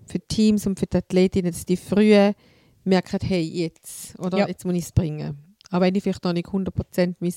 für 0.08 0.20
die 0.20 0.28
Teams 0.28 0.68
und 0.68 0.78
für 0.80 0.88
die 0.88 0.98
Athletinnen, 0.98 1.52
dass 1.52 1.66
die 1.66 1.78
früh 1.78 2.14
merken, 2.84 3.20
hey, 3.24 3.42
jetzt, 3.42 4.20
oder 4.20 4.40
Ja. 4.40 4.48
jetzt 4.48 4.66
muss 4.66 4.76
ich 4.76 4.84
es 4.84 4.92
bringen. 4.92 5.38
Auch 5.72 5.82
wenn 5.82 5.96
ich 5.96 6.04
vielleicht 6.04 6.24
noch 6.24 6.34
nicht 6.34 6.48
100% 6.52 7.16
mein 7.20 7.34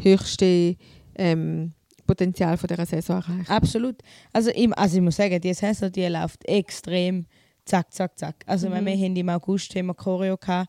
höchstes 0.00 0.74
ähm, 1.20 1.72
Potenzial 2.08 2.56
von 2.56 2.66
dieser 2.66 2.86
Saison 2.86 3.18
erreicht. 3.22 3.48
Absolut. 3.50 3.96
Also 4.32 4.50
ich, 4.52 4.68
also 4.76 4.96
ich 4.96 5.02
muss 5.02 5.14
sagen, 5.16 5.40
die 5.40 5.54
Saison 5.54 5.92
die 5.92 6.06
läuft 6.06 6.44
extrem 6.48 7.26
zack, 7.64 7.92
zack, 7.92 8.18
zack. 8.18 8.36
Also 8.46 8.68
Mhm. 8.68 8.86
wir 8.86 8.96
haben 8.96 9.14
im 9.16 9.28
August 9.28 9.74
haben 9.76 9.86
wir 9.86 9.94
Choreo 9.94 10.36
gehabt. 10.36 10.68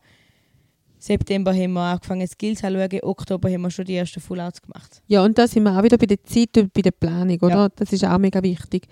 September 0.98 1.52
haben 1.54 1.72
wir 1.72 1.80
angefangen 1.80 2.26
Skills 2.28 2.62
anzuschauen. 2.62 3.00
Oktober 3.02 3.50
haben 3.50 3.62
wir 3.62 3.70
schon 3.70 3.86
die 3.86 3.94
ersten 3.96 4.20
Fullouts 4.20 4.60
gemacht. 4.60 5.02
Ja, 5.06 5.24
und 5.24 5.38
da 5.38 5.48
sind 5.48 5.62
wir 5.62 5.76
auch 5.76 5.82
wieder 5.82 5.96
bei 5.96 6.04
der 6.06 6.22
Zeit 6.24 6.56
und 6.58 6.72
bei 6.74 6.82
der 6.82 6.90
Planung, 6.92 7.38
oder? 7.40 7.48
Ja. 7.54 7.68
Das 7.74 7.90
ist 7.92 8.04
auch 8.04 8.18
mega 8.18 8.42
wichtig. 8.42 8.86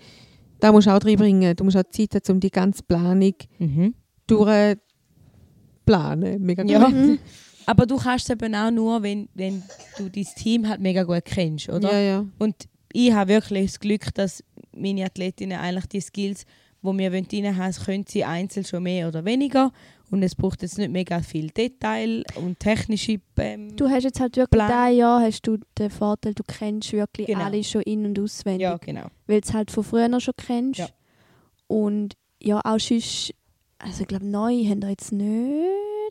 Da 0.59 0.71
musst 0.71 0.87
du 0.87 0.91
auch 0.91 1.05
reinbringen. 1.05 1.55
Du 1.55 1.63
musst 1.63 1.77
auch 1.77 1.83
Zeit 1.91 2.15
haben, 2.15 2.33
um 2.33 2.39
die 2.39 2.49
ganze 2.49 2.81
Planung 2.83 3.35
Mhm. 3.59 3.93
durchzuplanen. 4.25 6.41
Mega 6.41 6.63
gut. 6.63 6.71
Ja. 6.71 6.79
Mhm. 6.89 7.19
Aber 7.69 7.85
du 7.85 7.97
kannst 7.97 8.25
es 8.27 8.31
eben 8.31 8.55
auch 8.55 8.71
nur, 8.71 9.03
wenn, 9.03 9.29
wenn 9.35 9.61
du 9.99 10.09
dein 10.09 10.23
Team 10.23 10.67
halt 10.67 10.81
mega 10.81 11.03
gut 11.03 11.23
kennst, 11.23 11.69
oder? 11.69 11.93
Ja, 11.93 11.99
ja. 11.99 12.25
Und 12.39 12.55
ich 12.91 13.11
habe 13.13 13.29
wirklich 13.29 13.67
das 13.73 13.79
Glück, 13.79 14.11
dass 14.15 14.43
meine 14.75 15.05
Athletinnen 15.05 15.59
eigentlich 15.59 15.85
die 15.85 16.01
Skills, 16.01 16.45
die 16.81 16.97
wir 16.97 17.13
rein 17.13 17.57
haben, 17.57 17.73
können 17.85 18.05
sie 18.07 18.23
einzeln 18.23 18.65
schon 18.65 18.81
mehr 18.81 19.07
oder 19.07 19.23
weniger. 19.23 19.71
Und 20.09 20.23
es 20.23 20.33
braucht 20.33 20.63
jetzt 20.63 20.79
nicht 20.79 20.89
mega 20.89 21.21
viel 21.21 21.51
Detail 21.51 22.23
und 22.43 22.59
technische 22.59 23.17
ähm, 23.37 23.75
Du 23.75 23.87
hast 23.87 24.03
jetzt 24.05 24.19
halt 24.19 24.35
wirklich 24.35 24.65
Plan. 24.65 24.95
Jahr 24.95 25.21
hast 25.21 25.43
du 25.43 25.57
den 25.77 25.91
Vorteil, 25.91 26.33
du 26.33 26.41
kennst 26.47 26.91
wirklich 26.91 27.27
Genau. 27.27 27.43
alle 27.43 27.63
schon 27.63 27.83
in- 27.83 28.03
und 28.07 28.19
auswendig. 28.19 28.61
Ja, 28.61 28.77
genau. 28.77 29.05
Weil 29.27 29.41
du 29.41 29.47
es 29.47 29.53
halt 29.53 29.69
von 29.69 29.83
früher 29.83 30.19
schon 30.19 30.33
kennst. 30.35 30.79
Ja. 30.79 30.87
Und 31.67 32.15
ja, 32.41 32.61
auch 32.63 32.79
sonst, 32.79 33.31
also 33.77 34.01
ich 34.01 34.07
glaube, 34.07 34.25
neu 34.25 34.55
haben 34.65 34.81
da 34.81 34.89
jetzt 34.89 35.11
nicht 35.11 35.29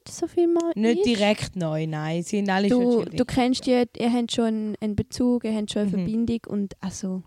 so 0.09 0.27
viel 0.27 0.47
mal. 0.49 0.73
Nicht 0.75 1.05
direkt 1.07 1.57
neu, 1.57 1.87
nein. 1.87 2.23
Sie 2.23 2.37
sind 2.39 2.51
alle 2.51 2.69
Du, 2.69 3.03
schon 3.05 3.17
du 3.17 3.25
kennst 3.25 3.67
die, 3.67 3.71
ihr 3.97 4.13
habt 4.13 4.33
schon 4.33 4.75
einen, 4.81 4.97
Bezug, 4.97 5.45
ihr 5.45 5.55
habt 5.55 5.73
schon 5.73 5.83
eine 5.83 5.91
Mhm. 5.91 5.95
Verbindung 5.95 6.41
und 6.49 6.75
also 6.81 7.23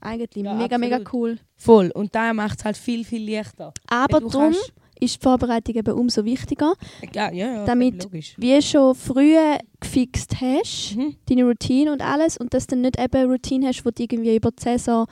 Eigentlich 0.00 0.44
Ja, 0.44 0.54
mega, 0.54 0.78
mega 0.78 0.96
absolut. 0.98 1.12
cool. 1.12 1.38
Voll. 1.56 1.90
Und 1.92 2.14
da 2.14 2.32
macht 2.32 2.60
es 2.60 2.64
halt 2.64 2.76
viel, 2.76 3.04
viel 3.04 3.28
leichter. 3.34 3.74
Aber 3.88 4.20
darum 4.20 4.54
ist 5.00 5.16
die 5.16 5.20
Vorbereitung 5.20 5.74
eben 5.74 5.92
umso 5.92 6.24
wichtiger. 6.24 6.74
Ja, 7.12 7.32
ja, 7.32 7.52
ja 7.54 7.64
Damit- 7.64 8.04
logisch. 8.04 8.34
Wie 8.38 8.54
du 8.54 8.62
schon 8.62 8.94
früh 8.94 9.34
gefixt 9.80 10.40
hast, 10.40 10.94
Mhm. 10.96 11.16
deine 11.28 11.44
Routine 11.46 11.90
und 11.92 12.00
alles, 12.00 12.36
und 12.36 12.54
dass 12.54 12.68
du 12.68 12.76
nicht 12.76 12.96
eben 12.96 13.12
eine 13.12 13.26
Routine 13.26 13.66
hast, 13.66 13.82
die 13.82 13.90
du 13.90 14.02
irgendwie 14.14 14.36
über 14.36 14.52
die 14.52 14.62
Saison 14.62 15.06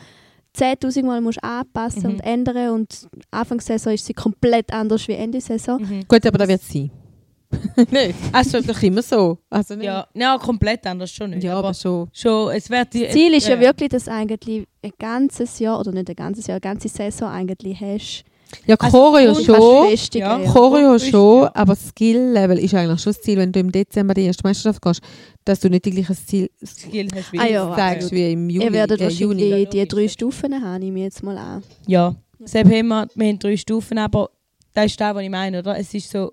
10'000 0.57 1.05
Mal 1.05 1.21
musst 1.21 1.43
anpassen 1.43 2.03
Mhm. 2.05 2.09
und 2.11 2.21
ändern 2.21 2.71
und 2.71 3.09
Anfangssaison 3.31 3.93
ist 3.93 4.07
sie 4.07 4.15
komplett 4.15 4.73
anders 4.73 5.07
wie 5.09 5.13
Ende 5.13 5.41
Saison. 5.41 5.81
Mhm. 5.81 6.05
Gut, 6.09 6.25
aber 6.27 6.39
das 6.39 6.49
wird 6.49 6.63
es 6.63 6.69
sein. 6.73 6.91
Nein, 7.93 8.13
es 8.33 8.55
ist 8.55 8.69
doch 8.69 8.83
immer 8.83 9.03
so. 9.03 9.39
Also 9.49 9.77
nicht. 9.77 9.85
Ja, 9.87 10.07
ja, 10.15 10.37
komplett 10.37 10.85
anders 10.87 11.11
schon 11.13 11.31
nicht. 11.31 11.45
ja, 11.45 11.53
aber 11.57 11.69
aber 11.69 11.75
schon. 11.75 12.09
schon, 12.13 12.51
es 12.53 12.69
wird 12.69 12.93
die, 12.93 13.05
Das 13.05 13.13
Ziel 13.13 13.35
ist 13.35 13.47
ja 13.47 13.55
ja. 13.55 13.61
wirklich, 13.61 13.89
dass 13.89 14.05
du 14.07 14.13
eigentlich 14.13 14.67
ein 14.83 14.91
ganzes 14.99 15.59
Jahr, 15.61 15.79
oder 15.79 15.93
nicht 15.93 16.09
ein 16.11 16.17
ganzes 16.17 16.47
Jahr, 16.49 16.57
eine 16.57 16.61
ganze 16.61 16.89
Saison 16.89 17.29
eigentlich 17.29 17.81
hast. 17.81 18.25
Ja, 18.67 18.77
Also, 18.79 18.97
Choreo 18.97 19.33
und 19.35 19.45
schon. 19.45 19.97
ja. 20.15 20.39
ja. 20.39 20.53
Choreo 20.53 20.99
schon, 20.99 21.43
ja. 21.43 21.51
aber 21.55 21.75
Skill-Level 21.75 22.59
ist 22.59 22.75
eigentlich 22.75 23.01
schon 23.01 23.13
das 23.13 23.23
Ziel, 23.23 23.39
wenn 23.39 23.53
du 23.53 23.61
im 23.61 23.73
Dezember 23.73 24.15
die 24.15 24.23
erste 24.23 24.45
Meisterschaft 24.45 24.81
gehst, 24.83 25.01
dass 25.45 25.61
du 25.61 25.69
nicht 25.69 25.85
die 25.85 25.91
gleiche 25.91 26.15
Ziel 26.15 26.51
Skill 26.65 27.09
hast 27.15 27.33
wie 27.33 27.39
Ah 27.39 27.47
ja, 27.47 27.75
zeigst 27.77 28.13
wie 28.13 28.33
im 28.33 28.49
Juli. 28.49 28.67
Ihr 28.67 28.73
werdet 28.73 29.01
äh, 29.01 29.05
wahrscheinlich 29.05 29.51
Juni. 29.51 29.67
die 29.67 29.89
drei 29.89 30.09
Stufen 30.09 30.63
haben, 30.63 30.81
nehme 30.81 30.99
ich 31.01 31.05
jetzt 31.05 31.23
mal 31.23 31.37
an. 31.37 31.63
Ja, 31.87 32.15
selbst 32.45 32.73
haben 32.73 32.89
wir, 32.89 33.09
wir 33.15 33.27
haben 33.29 33.39
drei 33.39 33.57
Stufen, 33.57 33.99
aber 33.99 34.31
das 34.73 34.87
ist 34.87 35.01
das, 35.01 35.15
was 35.15 35.23
ich 35.23 35.31
meine, 35.31 35.59
oder? 35.59 35.77
Es 35.79 35.93
ist 35.95 36.11
so, 36.11 36.33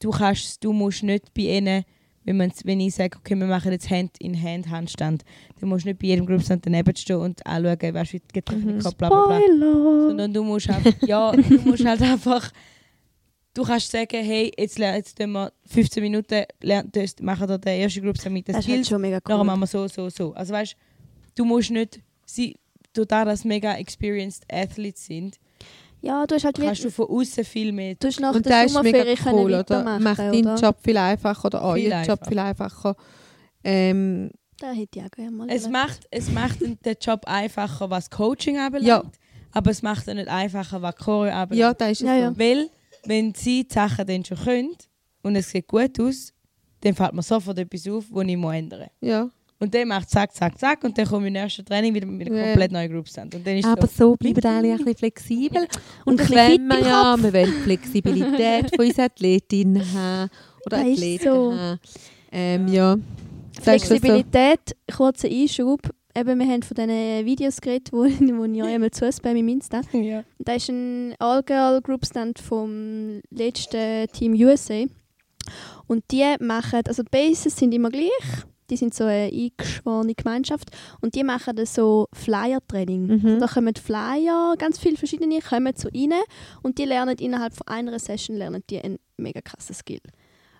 du 0.00 0.10
kannst, 0.10 0.62
du 0.62 0.72
musst 0.72 1.02
nicht 1.02 1.32
bei 1.34 1.42
ihnen, 1.42 1.84
wenn, 2.28 2.36
man, 2.36 2.52
wenn 2.64 2.78
ich 2.80 2.94
sage, 2.94 3.16
okay, 3.18 3.34
wir 3.36 3.46
machen 3.46 3.72
jetzt 3.72 3.88
Hand-in-Hand-Handstand, 3.88 5.24
dann 5.60 5.68
musst 5.68 5.84
du 5.84 5.88
nicht 5.88 5.98
bei 6.00 6.08
jedem 6.08 6.26
Gruppenstand 6.26 6.66
daneben 6.66 6.94
stehen 6.94 7.16
und 7.16 7.44
anschauen, 7.46 7.94
weißt 7.94 8.12
du, 8.12 8.16
wie 8.16 8.20
die 8.20 8.32
Getränke 8.34 8.66
Mhm. 8.66 8.78
bla 8.80 8.90
bla 8.90 9.26
bla. 9.26 9.40
Sondern 10.08 10.32
du 10.32 10.44
musst 10.44 10.68
einfach, 10.68 10.92
ja, 11.06 11.32
du 11.32 11.60
musst 11.62 11.84
halt 11.86 12.02
einfach, 12.02 12.50
du 13.54 13.62
kannst 13.62 13.90
sagen, 13.90 14.22
hey, 14.24 14.52
jetzt, 14.58 14.78
jetzt 14.78 15.18
tun 15.18 15.32
wir 15.32 15.52
15 15.66 16.02
Minuten, 16.02 16.44
lernen, 16.62 16.92
machen 17.22 17.48
wir 17.48 17.58
den 17.58 17.80
ersten 17.80 18.02
Gruppenstand 18.02 18.34
mit 18.34 18.48
Das 18.48 18.58
ist 18.58 18.68
halt 18.68 18.86
schon 18.86 19.00
mega 19.00 19.20
Nachher 19.24 19.38
cool. 19.38 19.44
machen 19.44 19.60
wir 19.60 19.66
so, 19.66 19.88
so, 19.88 20.10
so. 20.10 20.34
Also 20.34 20.52
weißt 20.52 20.76
du, 21.34 21.44
musst 21.46 21.70
nicht, 21.70 22.00
sie, 22.26 22.56
du 22.92 23.04
da 23.06 23.24
das 23.24 23.44
mega 23.44 23.74
experienced 23.76 24.44
Athletes 24.52 25.06
sind, 25.06 25.38
Ja, 26.00 26.26
du 26.26 26.34
hast 26.36 26.44
halt 26.44 26.60
kannst 26.60 26.84
du 26.84 26.90
von 26.90 27.06
außen 27.08 27.44
viel 27.44 27.72
mehr. 27.72 27.94
du 27.96 28.06
hast 28.06 28.20
nach 28.20 28.34
Und 28.34 28.46
der 28.46 28.62
das 28.64 28.72
ist 28.72 28.82
mega 28.82 28.98
Sommerferie 28.98 29.36
cool, 29.36 29.54
oder? 29.54 29.98
Macht 29.98 30.18
deinen 30.20 30.46
oder? 30.46 30.54
Job 30.56 30.76
viel 30.82 30.96
einfacher 30.96 31.44
oder 31.46 31.62
euren 31.62 31.76
Viel 31.80 32.02
Job 32.06 32.20
viel 32.26 32.38
einfacher. 32.38 32.94
Ähm, 33.64 34.30
Da 34.60 34.70
hätte 34.72 34.98
ich 35.00 35.04
auch 35.04 35.10
gerne 35.10 35.30
mal 35.32 35.48
Es 35.50 35.68
macht, 35.68 36.06
es 36.10 36.30
macht 36.30 36.60
den 36.60 36.96
Job 37.00 37.22
einfacher, 37.26 37.90
was 37.90 38.10
Coaching 38.10 38.58
anbelangt, 38.58 38.86
Ja. 38.86 39.02
aber 39.52 39.70
es 39.70 39.82
macht 39.82 40.06
ihn 40.08 40.16
nicht 40.16 40.28
einfacher, 40.28 40.80
was 40.82 40.96
Choreo 40.96 41.32
anbelangt. 41.32 41.58
ja, 41.58 41.74
da 41.74 41.88
ist 41.88 42.00
es 42.02 42.06
Ja, 42.06 42.14
so. 42.14 42.20
ja. 42.22 42.38
Weil, 42.38 42.70
wenn 43.04 43.34
sie 43.34 43.64
die 43.66 43.72
Sachen 43.74 44.06
dann 44.06 44.24
schon 44.24 44.38
können 44.38 44.76
und 45.22 45.36
es 45.36 45.50
sieht 45.50 45.66
gut 45.66 45.98
aus, 46.00 46.32
dann 46.82 46.94
fällt 46.94 47.12
mir 47.12 47.22
sofort 47.22 47.58
etwas 47.58 47.88
auf, 47.88 48.04
das 48.14 48.24
ich 48.24 48.32
ändern 48.34 48.80
muss. 48.80 48.88
Ja. 49.00 49.28
Und 49.60 49.74
dann 49.74 49.88
macht 49.88 50.08
zack, 50.08 50.32
zack, 50.34 50.56
zack 50.56 50.84
und 50.84 50.96
dann 50.96 51.06
komme 51.06 51.26
ich 51.26 51.34
im 51.34 51.42
nächsten 51.42 51.64
Training 51.64 51.92
wieder 51.92 52.06
mit 52.06 52.30
einer 52.30 52.44
komplett 52.44 52.70
neuen 52.70 52.92
Groupstand. 52.92 53.34
Und 53.34 53.44
dann 53.44 53.56
ist 53.56 53.66
Aber 53.66 53.88
so, 53.88 54.10
so 54.10 54.16
bleiben 54.16 54.44
alle 54.46 54.70
ein 54.70 54.76
bisschen 54.78 54.96
flexibel. 54.96 55.62
Und 56.04 56.12
Und, 56.12 56.20
ein 56.20 56.26
bisschen 56.28 56.70
fit 56.70 56.86
ja, 56.86 57.16
wir 57.16 57.32
wollen 57.32 57.52
Flexibilität 57.64 58.70
von 58.76 58.86
unseren 58.86 59.04
Athletinnen 59.06 59.92
haben. 59.92 60.30
Oder 60.64 60.76
Das 60.76 60.92
Athleten 60.92 61.24
so. 61.24 61.52
haben. 61.52 61.80
Ähm, 62.30 62.68
ja. 62.68 62.96
Das 62.96 63.56
so? 63.56 63.62
Flexibilität, 63.62 64.76
kurzer 64.96 65.28
Einschub. 65.28 65.80
Eben, 66.14 66.38
wir 66.38 66.46
haben 66.46 66.62
von 66.62 66.74
diesen 66.74 67.26
Videos 67.26 67.60
geredet, 67.60 67.92
wo, 67.92 68.04
wo 68.04 68.44
ich 68.44 68.62
euch 68.62 68.74
einmal 68.74 68.90
zuspam 68.92 69.36
im 69.36 69.48
Insta. 69.48 69.80
ja. 69.92 70.22
Da 70.38 70.54
ist 70.54 70.68
ein 70.68 71.14
All-Girl-Groupstand 71.18 72.38
vom 72.38 73.20
letzten 73.30 74.06
Team 74.12 74.34
USA. 74.34 74.84
Und 75.88 76.04
die 76.12 76.34
machen, 76.40 76.82
also 76.86 77.02
die 77.02 77.08
Bases 77.10 77.56
sind 77.56 77.72
immer 77.74 77.90
gleich. 77.90 78.44
Die 78.70 78.76
sind 78.76 78.94
so 78.94 79.04
eine 79.04 79.30
eingeschworene 79.32 80.14
Gemeinschaft. 80.14 80.70
Und 81.00 81.14
die 81.14 81.24
machen 81.24 81.56
dann 81.56 81.66
so 81.66 82.06
Flyer-Training. 82.12 83.06
Mhm. 83.06 83.40
Da 83.40 83.46
kommen 83.46 83.74
Flyer, 83.74 84.54
ganz 84.58 84.78
viele 84.78 84.96
verschiedene, 84.96 85.40
kommen 85.40 85.74
zu 85.76 85.88
ihnen. 85.90 86.20
Und 86.62 86.78
die 86.78 86.84
lernen 86.84 87.16
innerhalb 87.18 87.54
von 87.54 87.66
einer 87.66 87.98
Session 87.98 88.36
lernen 88.36 88.62
die 88.70 88.80
einen 88.80 88.98
mega 89.16 89.40
krassen 89.40 89.74
Skill. 89.74 90.00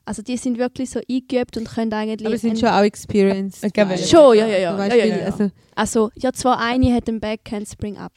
Also 0.05 0.23
die 0.23 0.38
sind 0.38 0.57
wirklich 0.59 0.88
so 0.88 1.01
eingeübt 1.07 1.59
und 1.59 1.68
können 1.68 1.92
eigentlich... 1.92 2.27
Aber 2.27 2.38
sind 2.38 2.53
einen- 2.53 2.59
schon 2.61 2.68
auch 2.71 2.81
experienced. 2.83 3.62
Weil- 3.90 3.99
Schon, 3.99 4.38
ja, 4.38 4.47
ja, 4.47 4.59
ja. 4.59 4.87
Ja, 4.87 4.94
ja, 4.94 5.05
ja. 5.05 5.25
Also, 5.27 5.51
Also, 5.75 6.11
ja, 6.16 6.33
zwar 6.33 6.59
eine 6.61 6.94
hat 6.94 7.09
den 7.09 7.21
Backhand 7.21 7.68
Spring 7.68 7.99
Up 7.99 8.12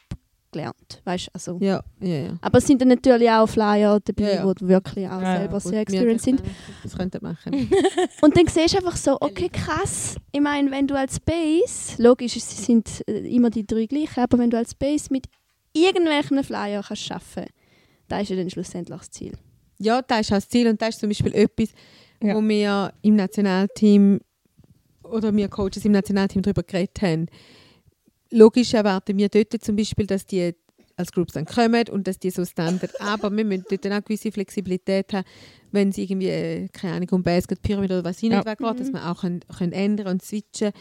gelernt, 0.51 1.01
weißt 1.05 1.29
also. 1.33 1.57
ja, 1.61 1.81
ja, 1.99 2.15
ja. 2.15 2.37
Aber 2.41 2.57
es 2.59 2.67
sind 2.67 2.81
dann 2.81 2.89
natürlich 2.89 3.29
auch 3.29 3.47
Flyer 3.47 3.99
dabei, 4.03 4.23
Ja, 4.35 4.45
ja. 4.45 4.53
die 4.53 4.67
wirklich 4.67 5.07
auch 5.07 5.21
Ja, 5.21 5.33
ja, 5.33 5.37
selber 5.39 5.53
Gut, 5.59 5.63
sehr 5.71 5.81
experienced 5.81 6.25
sind. 6.25 6.41
Das 6.83 6.95
könnten 6.95 7.21
wir 7.21 7.29
machen. 7.29 7.69
Und 8.21 8.37
dann 8.37 8.47
siehst 8.47 8.73
du 8.73 8.77
einfach 8.77 8.97
so, 8.97 9.17
okay, 9.19 9.49
krass. 9.49 10.15
Ich 10.31 10.41
meine, 10.41 10.69
wenn 10.71 10.87
du 10.87 10.95
als 10.95 11.19
Base, 11.19 12.01
logisch, 12.01 12.35
es 12.35 12.65
sind 12.65 13.03
äh, 13.07 13.19
immer 13.33 13.49
die 13.49 13.65
drei 13.65 13.85
gleichen, 13.85 14.19
aber 14.19 14.37
wenn 14.37 14.49
du 14.49 14.57
als 14.57 14.75
Base 14.75 15.07
mit 15.09 15.27
irgendwelchen 15.73 16.43
Flyer 16.43 16.83
kannst 16.85 17.03
schaffen, 17.03 17.45
da 18.07 18.19
ist 18.19 18.29
ja 18.29 18.35
dann 18.35 18.49
schlussendlich 18.49 18.97
das 18.99 19.09
Ziel. 19.09 19.33
Ja, 19.79 20.01
das 20.01 20.21
ist 20.21 20.31
auch 20.31 20.35
das 20.37 20.49
Ziel 20.49 20.67
und 20.67 20.81
das 20.81 20.89
ist 20.89 20.99
zum 20.99 21.09
Beispiel 21.09 21.33
etwas, 21.33 21.69
Ja. 22.21 22.35
wo 22.35 22.41
wir 22.41 22.93
im 23.01 23.15
Nationalteam 23.15 24.19
oder 25.03 25.35
wir 25.35 25.47
Coaches 25.49 25.83
im 25.85 25.91
Nationalteam 25.93 26.41
darüber 26.41 26.61
geredet 26.63 27.01
haben. 27.01 27.27
Logisch 28.31 28.73
erwarten 28.73 29.17
wir 29.17 29.29
dort 29.29 29.53
zum 29.63 29.75
Beispiel, 29.75 30.07
dass 30.07 30.25
die 30.25 30.53
als 30.97 31.11
Groups 31.11 31.33
dann 31.33 31.45
kommen 31.45 31.83
und 31.89 32.07
dass 32.07 32.19
die 32.19 32.29
so 32.29 32.45
Standard, 32.45 32.99
aber 33.01 33.35
wir 33.35 33.43
müssen 33.45 33.65
dort 33.69 33.83
dann 33.85 33.93
auch 33.93 34.03
gewisse 34.03 34.31
Flexibilität 34.31 35.11
haben, 35.13 35.25
wenn 35.71 35.91
sie 35.91 36.03
irgendwie, 36.03 36.27
äh, 36.27 36.67
keine 36.69 36.95
Ahnung, 36.95 37.09
um 37.11 37.23
Basket, 37.23 37.61
Pyramid 37.61 37.91
oder 37.91 38.03
was 38.03 38.19
sie 38.19 38.27
Ja. 38.27 38.37
nicht 38.37 38.47
dass 38.61 38.91
wir 38.93 39.09
auch 39.09 39.21
können, 39.21 39.39
können 39.57 39.71
ändern 39.71 40.07
und 40.07 40.21
switchen 40.21 40.71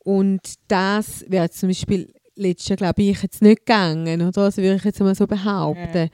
und 0.00 0.40
das 0.68 1.24
wäre 1.28 1.50
zum 1.50 1.68
Beispiel 1.70 2.12
letztes 2.36 2.68
Jahr, 2.68 2.76
glaube 2.76 3.02
ich, 3.02 3.22
jetzt 3.22 3.42
nicht 3.42 3.60
gegangen, 3.64 4.20
oder? 4.20 4.42
Also 4.42 4.60
würde 4.60 4.76
ich 4.76 4.84
jetzt 4.84 5.00
mal 5.00 5.14
so 5.14 5.26
behaupten. 5.26 6.10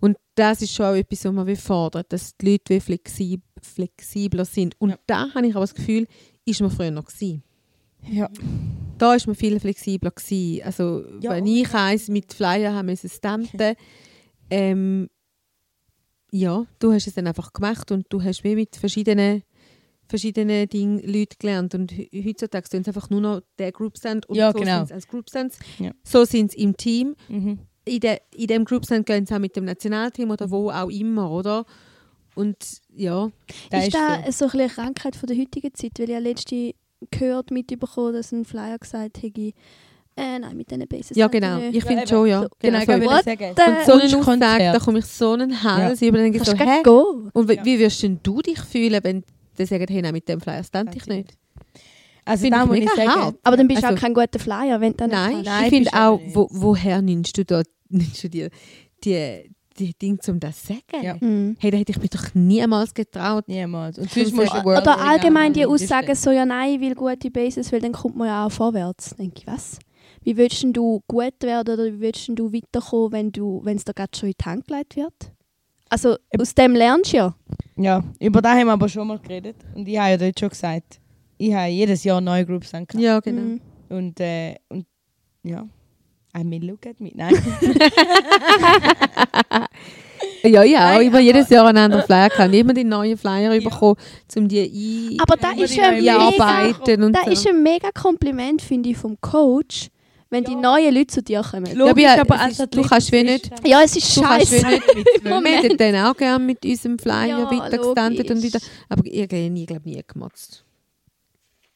Und 0.00 0.16
das 0.34 0.62
ist 0.62 0.74
schon 0.74 0.86
auch 0.86 0.94
etwas, 0.94 1.24
was 1.24 1.32
man 1.32 1.46
will 1.46 1.56
fordern 1.56 2.04
dass 2.08 2.36
die 2.36 2.52
Leute 2.52 2.80
flexib 2.80 3.40
flexibler 3.62 4.44
sind. 4.46 4.74
Und 4.80 4.90
Ja. 4.90 4.98
da 5.06 5.34
habe 5.34 5.46
ich 5.46 5.54
aber 5.54 5.64
das 5.64 5.74
Gefühl, 5.74 6.06
ist 6.44 6.60
man 6.60 6.70
früher 6.70 6.90
noch 6.90 7.04
gewesen. 7.04 7.42
Ja. 8.10 8.28
Da 9.00 9.14
ist 9.14 9.26
man 9.26 9.34
viel 9.34 9.58
flexibler 9.58 10.10
gewesen. 10.10 10.62
Also 10.64 11.04
Ja, 11.20 11.30
wenn 11.30 11.46
ich 11.46 11.72
eins 11.74 12.08
mit 12.08 12.32
Flyer 12.34 12.74
haben 12.74 12.86
müssen 12.86 13.08
stampen, 13.08 13.74
ähm, 14.50 15.08
ja, 16.32 16.64
du 16.78 16.92
hast 16.92 17.06
es 17.06 17.14
dann 17.14 17.26
einfach 17.26 17.52
gemacht 17.52 17.90
und 17.90 18.06
du 18.10 18.22
hast 18.22 18.44
wie 18.44 18.54
mit 18.54 18.76
verschiedenen 18.76 19.42
verschiedenen 20.06 20.68
Dingen 20.68 20.98
Leute 21.06 21.36
gelernt 21.38 21.72
und 21.76 21.92
he- 21.92 22.10
heutzutage 22.26 22.66
sind 22.68 22.82
es 22.82 22.88
einfach 22.88 23.10
nur 23.10 23.20
noch 23.20 23.40
der 23.60 23.70
Groupstand 23.70 24.26
und 24.28 24.34
Ja, 24.36 24.50
so 24.52 24.58
genau. 24.58 24.78
sind 24.78 24.84
es 24.86 24.92
als 24.92 25.06
Groupstands. 25.08 25.58
Ja. 25.78 25.92
So 26.02 26.24
sind 26.24 26.50
es 26.50 26.56
im 26.56 26.76
Team 26.76 27.14
Mhm. 27.28 27.60
in, 27.84 28.00
de, 28.00 28.18
in 28.34 28.48
dem 28.48 28.64
Groupstand 28.64 29.06
gehen 29.06 29.24
sie 29.24 29.34
auch 29.34 29.38
mit 29.38 29.54
dem 29.54 29.64
Nationalteam 29.64 30.30
oder 30.30 30.50
wo 30.50 30.68
auch 30.70 30.88
immer, 30.90 31.30
oder? 31.30 31.64
Und 32.34 32.56
ja, 32.92 33.30
Das 33.70 33.82
ist 33.82 33.86
ist 33.88 33.94
das 33.94 34.38
so. 34.38 34.44
ein 34.46 34.60
eine 34.60 34.68
Krankheit 34.68 35.14
von 35.16 35.28
der 35.28 35.36
heutigen 35.36 35.72
Zeit? 35.74 35.92
Weil 35.98 36.12
habe 36.14 36.24
letzte 36.24 36.74
gehört, 37.10 37.50
mitbekommen, 37.50 38.12
dass 38.12 38.32
ein 38.32 38.44
Flyer 38.44 38.78
gesagt 38.78 39.22
hätte, 39.22 39.52
äh, 40.16 40.38
nein, 40.38 40.56
mit 40.56 40.70
diesen 40.70 40.86
Bases. 40.86 41.16
ja 41.16 41.24
halt 41.24 41.32
genau. 41.32 41.58
Ich 41.70 41.82
finde 41.84 42.02
eben. 42.02 42.08
schon, 42.08 42.26
ja. 42.28 42.42
So, 42.42 42.48
Genau, 42.58 42.78
ich 42.80 42.88
What 42.88 43.24
sagen. 43.24 43.54
the- 43.56 43.62
und 43.70 43.86
so 43.86 43.92
eine 43.92 44.02
Wunschkonzert. 44.02 44.42
Aussage, 44.42 44.72
da 44.72 44.78
komme 44.78 44.98
ich 44.98 45.06
so 45.06 45.32
einen 45.32 45.62
Hals 45.62 46.02
über 46.02 46.18
und 46.18 46.24
denke 46.24 46.38
Kannst 46.40 46.50
so, 46.50 46.56
gehen? 46.56 47.30
Und 47.32 47.48
wie, 47.48 47.54
Ja. 47.54 47.64
wie 47.64 47.78
wirst 47.78 48.02
denn 48.02 48.18
du 48.22 48.42
dich 48.42 48.60
fühlen, 48.60 49.00
wenn 49.02 49.24
die 49.58 49.66
sagen, 49.66 49.86
hey, 49.88 50.02
nein, 50.02 50.12
mit 50.12 50.28
dem 50.28 50.40
Flyer 50.40 50.62
stand 50.64 50.94
ich 50.94 51.06
nicht? 51.06 51.34
Also 52.24 52.42
Finde 52.42 52.58
da 52.58 52.62
ich 52.64 52.68
muss 52.68 52.78
ich 52.78 52.90
sagen, 52.90 53.08
hart. 53.08 53.36
Aber 53.42 53.56
dann 53.56 53.66
bist 53.68 53.82
du 53.82 53.86
Also- 53.86 53.96
auch 53.96 54.00
kein 54.00 54.14
guter 54.14 54.38
Flyer, 54.38 54.80
wenn 54.80 54.92
du 54.92 54.96
dann 54.98 55.10
Nein, 55.10 55.36
nicht 55.38 55.46
Nein, 55.46 55.64
ich 55.64 55.70
finde 55.70 55.90
auch, 55.94 56.20
wo, 56.34 56.48
woher 56.50 57.00
nimmst 57.00 57.38
du 57.38 57.44
da 57.44 57.62
nimmst 57.88 58.22
du 58.22 58.28
dir 58.28 58.50
die, 59.04 59.50
die 59.80 59.94
Dinge, 59.94 60.18
um 60.28 60.40
das 60.40 60.62
zu 60.62 60.74
sagen? 60.74 61.04
Ja. 61.04 61.16
Mhm. 61.20 61.56
Hey, 61.58 61.70
da 61.70 61.78
hätte 61.78 61.92
ich 61.92 62.00
mich 62.00 62.10
doch 62.10 62.34
niemals 62.34 62.94
getraut. 62.94 63.48
niemals. 63.48 63.98
Und 63.98 64.10
Sonst 64.10 64.34
musst 64.34 64.52
du 64.52 64.60
Oder 64.60 64.98
allgemein 64.98 65.52
die. 65.52 65.66
Aussagen 65.66 66.14
so, 66.14 66.30
ja 66.30 66.44
nein, 66.44 66.74
ich 66.74 66.80
will 66.80 66.94
gute 66.94 67.30
Bases, 67.30 67.72
weil 67.72 67.80
dann 67.80 67.92
kommt 67.92 68.16
man 68.16 68.28
ja 68.28 68.46
auch 68.46 68.52
vorwärts. 68.52 69.16
Denke 69.16 69.40
ich, 69.40 69.46
was? 69.46 69.78
Wie 70.22 70.36
willst 70.36 70.64
du 70.64 71.02
gut 71.08 71.42
werden 71.42 71.74
oder 71.74 71.86
wie 71.86 72.00
willst 72.00 72.28
du 72.28 72.52
weiterkommen, 72.52 73.12
wenn 73.12 73.32
du, 73.32 73.60
wenn 73.64 73.76
es 73.76 73.84
dir 73.84 73.94
gerade 73.94 74.16
schon 74.16 74.28
in 74.28 74.34
die 74.38 74.44
Hand 74.44 74.66
gelegt 74.66 74.96
wird? 74.96 75.32
Also 75.88 76.16
aus 76.38 76.54
dem 76.54 76.74
lernst 76.74 77.12
du 77.12 77.16
ja. 77.16 77.34
Ja, 77.76 78.04
über 78.20 78.42
das 78.42 78.52
haben 78.52 78.66
wir 78.66 78.72
aber 78.72 78.88
schon 78.88 79.08
mal 79.08 79.18
geredet. 79.18 79.56
Und 79.74 79.88
ich 79.88 79.98
habe 79.98 80.10
ja 80.10 80.16
dort 80.16 80.38
schon 80.38 80.48
gesagt, 80.50 81.00
ich 81.38 81.54
habe 81.54 81.68
jedes 81.68 82.04
Jahr 82.04 82.20
neue 82.20 82.44
Groups 82.44 82.74
angehabt. 82.74 83.02
Ja, 83.02 83.18
genau. 83.20 83.40
Mhm. 83.40 83.60
Und, 83.88 84.20
äh, 84.20 84.56
und 84.68 84.86
ja, 85.42 85.66
I 86.36 86.44
mean, 86.44 86.62
look 86.62 86.86
at 86.86 87.00
me. 87.00 87.10
Nein. 87.14 87.34
Ja, 90.42 90.62
ja, 90.62 90.78
auch 90.78 90.94
Nein, 90.94 91.02
immer 91.08 91.16
aber- 91.16 91.20
jedes 91.24 91.48
Jahr 91.50 91.66
einen 91.66 91.76
anderen 91.78 92.04
Flyer 92.04 92.28
gehabt. 92.30 92.54
Immer 92.54 92.72
die 92.72 92.84
neuen 92.84 93.16
Flyer 93.18 93.58
bekommen, 93.60 93.96
um 94.36 94.48
die 94.48 94.60
ein 95.12 95.20
Aber 95.20 95.36
da 95.36 95.50
ist 95.52 95.78
ein 95.78 96.02
mega, 96.02 97.04
und 97.04 97.12
da 97.12 97.20
so. 97.26 97.30
ist 97.30 97.46
ein 97.46 97.62
mega 97.62 97.90
Kompliment, 97.92 98.62
finde 98.62 98.88
ich, 98.90 98.96
vom 98.96 99.20
Coach, 99.20 99.88
wenn 100.30 100.44
die 100.44 100.54
neuen 100.54 100.94
Leute 100.94 101.08
zu 101.08 101.22
dir 101.22 101.42
kommen. 101.42 101.74
Logisch, 101.76 102.04
Ja, 102.04 102.20
aber 102.22 102.40
als 102.40 102.58
ist- 102.58 102.74
du 102.74 102.82
kannst 102.82 103.12
wie 103.12 103.22
nicht- 103.22 103.50
du 103.64 103.68
Ja, 103.68 103.82
es 103.82 103.96
ist 103.96 104.14
scheiße. 104.14 104.62
Wir 105.22 105.30
Moment. 105.30 105.62
hätten 105.62 105.76
dann 105.76 106.06
auch 106.06 106.16
gerne 106.16 106.42
mit 106.42 106.64
unserem 106.64 106.98
Flyer 106.98 107.26
Ja, 107.40 107.50
weitergestandet 107.50 108.30
und 108.30 108.42
wieder. 108.42 108.60
Aber 108.88 109.02
ich 109.04 109.22
habe 109.22 109.50
nie, 109.50 109.66
glaub, 109.66 109.84
nie 109.84 110.02
gemotzt. 110.06 110.64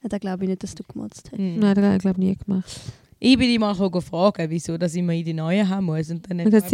Ja, 0.03 0.09
da 0.09 0.17
glaube 0.19 0.45
ich 0.45 0.51
nicht, 0.51 0.63
dass 0.63 0.75
du 0.75 0.83
gemotzt 0.91 1.29
hast. 1.33 1.39
Mhm. 1.39 1.59
Nein, 1.59 1.75
das 1.75 1.85
habe 1.85 1.97
ich 1.97 2.03
glaube 2.03 2.21
nie 2.21 2.35
gemacht. 2.37 2.71
Ich 3.27 3.39
bin 3.39 3.49
dich 3.49 3.59
mal 3.59 3.75
fragen, 3.75 4.51
wieso 4.51 4.77
dass 4.77 4.93
ich 4.95 4.99
immer 5.01 5.15
in 5.15 5.25
die 5.25 5.33
neuen 5.33 5.67
haben 5.69 5.87
muss. 5.87 6.11
Und 6.11 6.29
dann 6.31 6.41
hat 6.41 6.45
mir 6.45 6.51
gesagt, 6.61 6.69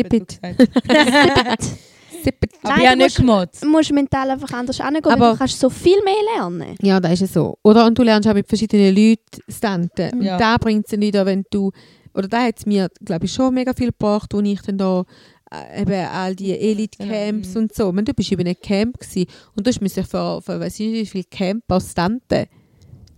Sippet. 2.23 2.51
aber 2.63 2.77
Nein, 2.77 2.81
ich 2.83 2.87
habe 2.89 2.99
du 2.99 3.05
nicht 3.05 3.17
gemotzt. 3.17 3.63
Du 3.63 3.69
musst 3.69 3.93
mental 3.93 4.31
einfach 4.31 4.53
anders 4.53 4.81
angehen, 4.81 5.05
weil 5.05 5.13
Aber- 5.13 5.33
du 5.33 5.39
kannst 5.39 5.59
so 5.61 5.71
viel 5.71 6.03
mehr 6.05 6.15
lernen. 6.37 6.75
Ja, 6.83 6.99
das 7.01 7.13
ist 7.13 7.23
es 7.23 7.33
so. 7.35 7.57
Oder? 7.63 7.87
Und 7.87 7.97
du 7.99 8.03
lernst 8.03 8.29
auch 8.29 8.35
mit 8.35 8.49
verschiedenen 8.49 8.95
Leuten 8.95 9.41
standen. 9.49 10.11
Und 10.19 10.23
Ja. 10.23 10.37
da 10.37 10.57
bringt 10.59 10.87
es 10.91 10.99
wieder, 11.01 11.25
wenn 11.25 11.45
du, 11.51 11.71
oder 12.15 12.29
da 12.29 12.43
hat 12.43 12.59
es 12.59 12.67
mir, 12.67 12.89
glaube 13.05 13.27
ich, 13.27 13.33
schon 13.33 13.55
mega 13.55 13.73
viel 13.73 13.89
gebracht, 13.93 14.31
wo 14.35 14.41
ich 14.41 14.61
dann 14.63 14.77
da 14.79 15.05
äh, 15.53 15.83
eben 15.83 16.07
all 16.13 16.35
die 16.37 16.53
Elite-Camps 16.53 17.55
Mhm. 17.55 17.61
und 17.63 17.75
so. 17.75 17.89
Ich 17.89 17.95
meine, 17.95 18.05
du 18.05 18.15
bist 18.15 18.31
über 18.33 18.41
einem 18.43 18.55
Camp 18.61 18.99
gewesen, 19.01 19.27
und 19.57 19.67
du 19.67 19.71
musst 19.81 19.97
dich 19.97 20.07
für, 20.07 20.41
für 20.43 20.61
weiss 20.61 20.79
ich 20.79 20.91
nicht, 20.91 21.01
wie 21.01 21.07
viele 21.07 21.25
Camper 21.25 21.81
standen. 21.81 22.47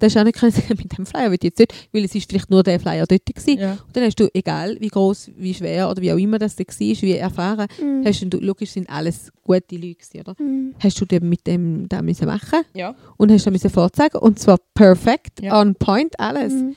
Das 0.02 0.12
ist 0.12 0.18
auch 0.20 0.24
nicht 0.24 0.36
können 0.38 0.50
sagen, 0.52 0.74
mit 0.76 0.98
dem 0.98 1.06
Flyer 1.06 1.30
will 1.30 1.38
ich 1.40 1.44
jetzt 1.44 1.58
nicht, 1.60 1.72
weil 1.92 2.04
es 2.04 2.14
ist 2.14 2.28
vielleicht 2.28 2.50
nur 2.50 2.62
der 2.64 2.80
Flyer 2.80 3.06
dort 3.06 3.24
gewesen. 3.24 3.58
Ja. 3.58 3.72
Und 3.86 3.96
dann 3.96 4.04
hast 4.04 4.18
du, 4.18 4.28
egal 4.34 4.76
wie 4.80 4.88
groß, 4.88 5.30
wie 5.36 5.54
schwer 5.54 5.88
oder 5.88 6.02
wie 6.02 6.12
auch 6.12 6.16
immer 6.16 6.38
das 6.40 6.56
da 6.56 6.64
war, 6.64 6.76
wie 6.78 7.12
erfahren, 7.12 7.68
Mhm. 7.80 8.04
hast 8.04 8.20
du, 8.28 8.38
logisch 8.38 8.70
sind 8.72 8.90
alles 8.90 9.30
gute 9.44 9.76
Leute 9.76 9.94
gewesen, 9.94 10.20
oder? 10.20 10.34
Mhm. 10.42 10.74
Hast 10.82 11.00
du 11.00 11.04
dann 11.04 11.28
mit 11.28 11.46
dem 11.46 11.88
da 11.88 12.02
müssen 12.02 12.26
machen 12.26 12.62
Ja. 12.74 12.96
und 13.16 13.30
hast 13.30 13.46
dann 13.46 13.52
müssen 13.52 13.70
vorzeigen 13.70 14.18
und 14.18 14.38
zwar 14.40 14.58
perfekt, 14.74 15.40
Ja. 15.40 15.60
on 15.60 15.74
point, 15.76 16.18
alles. 16.18 16.52
Mhm. 16.52 16.74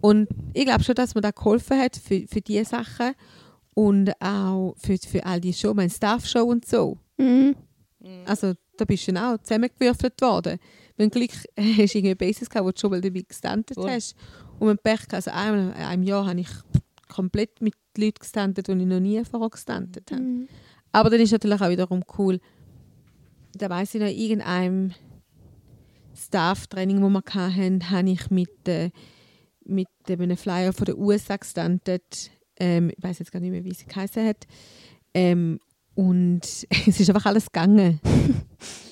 Und 0.00 0.28
ich 0.54 0.64
glaube 0.64 0.84
schon, 0.84 0.94
dass 0.94 1.16
mir 1.16 1.20
da 1.22 1.32
geholfen 1.32 1.76
hat 1.78 1.96
für, 1.96 2.26
für 2.28 2.40
diese 2.40 2.64
Sachen 2.64 3.12
und 3.74 4.12
auch 4.20 4.74
für, 4.78 4.96
für 4.98 5.26
all 5.26 5.40
die 5.40 5.52
Show, 5.52 5.74
meine 5.74 5.90
Staff-Show 5.90 6.44
und 6.44 6.64
so. 6.64 6.96
Mhm. 7.16 7.56
Also 8.24 8.52
da 8.76 8.84
bist 8.84 9.08
du 9.08 9.12
dann 9.12 9.34
auch 9.34 9.42
zusammengewürfelt 9.42 10.20
worden. 10.22 10.58
Wenn 10.98 11.10
du 11.10 11.18
Glück 11.18 11.30
hast, 11.56 11.94
irgendwie 11.94 12.14
Basis 12.14 12.50
gehabt, 12.50 12.66
wo 12.66 12.70
du 12.70 12.78
schon 12.78 12.90
mal 12.90 13.00
dabei 13.00 13.22
gestandet 13.26 13.74
Voll. 13.74 13.90
hast. 13.90 14.14
Und 14.58 14.68
du 14.68 14.76
Pech 14.76 15.00
also 15.12 15.30
einmal 15.30 15.68
in 15.68 15.72
einem 15.72 16.02
Jahr 16.02 16.26
habe 16.26 16.40
ich 16.40 16.48
komplett 17.08 17.62
mit 17.62 17.74
Leuten 17.96 18.18
gestandet, 18.20 18.68
die 18.68 18.72
ich 18.72 18.86
noch 18.86 19.00
nie 19.00 19.24
vorher 19.24 19.48
gestandet 19.48 20.10
habe. 20.10 20.22
Mhm. 20.22 20.48
Aber 20.92 21.10
dann 21.10 21.20
ist 21.20 21.32
natürlich 21.32 21.60
auch 21.60 21.70
wiederum 21.70 22.02
cool, 22.18 22.40
da 23.54 23.70
weiss 23.70 23.94
ich 23.94 24.00
noch, 24.00 24.08
in 24.08 24.16
irgendeinem 24.16 24.94
Staff-Training, 26.14 27.00
das 27.00 27.34
wir 27.34 27.56
hatten, 27.56 27.90
habe 27.90 28.10
ich 28.10 28.30
mit, 28.30 28.68
äh, 28.68 28.90
mit 29.64 29.88
einem 30.08 30.36
Flyer 30.36 30.72
von 30.72 30.86
der 30.86 30.98
USA 30.98 31.36
gestandet. 31.36 32.30
Ähm, 32.58 32.90
ich 32.96 33.02
weiß 33.02 33.20
jetzt 33.20 33.32
gar 33.32 33.40
nicht 33.40 33.50
mehr, 33.50 33.64
wie 33.64 33.74
sie 33.74 33.86
geheißen 33.86 34.26
hat. 34.26 34.46
Ähm, 35.14 35.60
und 35.94 36.42
es 36.86 37.00
ist 37.00 37.08
einfach 37.08 37.26
alles 37.26 37.46
gegangen. 37.46 38.00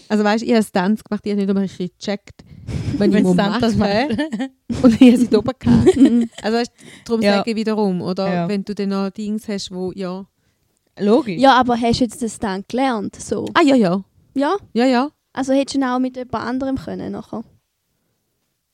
Also 0.08 0.24
weißt 0.24 0.42
du, 0.42 0.46
ich 0.46 0.52
habe 0.54 0.62
Stunts 0.64 1.04
gemacht, 1.04 1.22
ich 1.24 1.30
habe 1.32 1.40
nicht 1.40 1.48
einmal 1.48 1.62
richtig 1.64 1.98
gecheckt, 1.98 2.44
wenn 2.98 3.10
ich 3.10 3.16
Wenn 3.16 3.22
muss 3.22 3.34
Stunt 3.34 3.62
das 3.62 3.76
machen. 3.76 4.18
Und 4.82 5.00
ich 5.00 5.08
habe 5.08 5.16
sie 5.16 5.28
da 5.28 5.38
oben 5.38 5.52
gehabt. 5.58 5.96
Mhm. 5.96 6.30
Also 6.42 6.58
weißt, 6.58 6.72
darum 7.04 7.22
Ja. 7.22 7.36
sage 7.38 7.50
ich 7.50 7.56
wiederum, 7.56 8.00
oder? 8.02 8.32
Ja. 8.32 8.48
Wenn 8.48 8.64
du 8.64 8.74
dann 8.74 8.88
noch 8.90 9.10
Dings 9.10 9.48
hast, 9.48 9.70
wo, 9.72 9.92
ja... 9.94 10.24
Logisch. 10.98 11.40
Ja, 11.40 11.58
aber 11.60 11.78
hast 11.78 12.00
du 12.00 12.04
jetzt 12.04 12.22
das 12.22 12.38
dann 12.38 12.64
gelernt? 12.68 13.16
So? 13.16 13.46
Ah, 13.54 13.60
ja, 13.62 13.74
ja. 13.76 14.02
Ja? 14.34 14.56
Ja, 14.72 14.86
ja. 14.86 15.10
Also 15.32 15.52
hättest 15.52 15.74
du 15.74 15.78
ihn 15.80 15.84
auch 15.84 15.98
mit 15.98 16.16
jemand 16.16 16.34
anderem 16.46 16.76
können 16.76 17.12
nachher? 17.12 17.44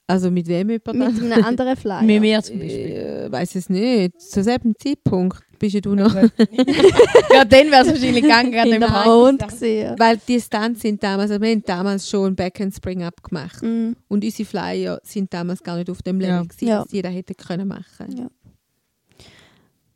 Also 0.06 0.30
mit 0.30 0.46
wem 0.48 0.68
jemand 0.70 0.94
Mit 0.94 1.32
einem 1.32 1.44
anderen 1.44 1.76
Flyer? 1.76 2.02
Mit 2.02 2.20
mir 2.20 2.42
zum 2.42 2.58
Beispiel. 2.58 3.26
Äh, 3.28 3.32
weiß 3.32 3.54
es 3.54 3.70
nicht. 3.70 4.20
Zu 4.20 4.42
selben 4.42 4.74
Zeitpunkt 4.76 5.42
bist 5.58 5.74
ja 5.74 5.80
du 5.80 5.94
noch. 5.94 6.12
ja, 6.14 6.22
dann 7.44 7.70
wäre 7.70 7.82
es 7.82 7.88
wahrscheinlich 7.88 8.22
gegangen. 8.22 8.50
gerade 8.50 8.70
im 8.70 8.80
Mond 8.82 9.46
gesehen. 9.48 9.94
Weil 9.98 10.18
die 10.28 10.40
Stunts 10.40 10.82
sind 10.82 11.02
damals, 11.02 11.30
also 11.30 11.40
wir 11.40 11.50
haben 11.50 11.62
damals 11.64 12.10
schon 12.10 12.32
ein 12.32 12.36
Backend 12.36 12.74
Spring 12.74 13.04
Up 13.04 13.22
gemacht. 13.22 13.62
Mhm. 13.62 13.94
Und 14.08 14.24
unsere 14.24 14.44
Flyer 14.46 14.98
sind 15.04 15.32
damals 15.32 15.62
gar 15.62 15.76
nicht 15.76 15.88
auf 15.88 16.02
dem 16.02 16.18
Level, 16.18 16.34
Ja. 16.34 16.42
gewesen, 16.42 16.68
Ja. 16.68 16.82
dass 16.82 16.92
jeder 16.92 17.08
hätte 17.10 17.34
können 17.34 17.68
machen. 17.68 18.16
Ja. 18.16 18.26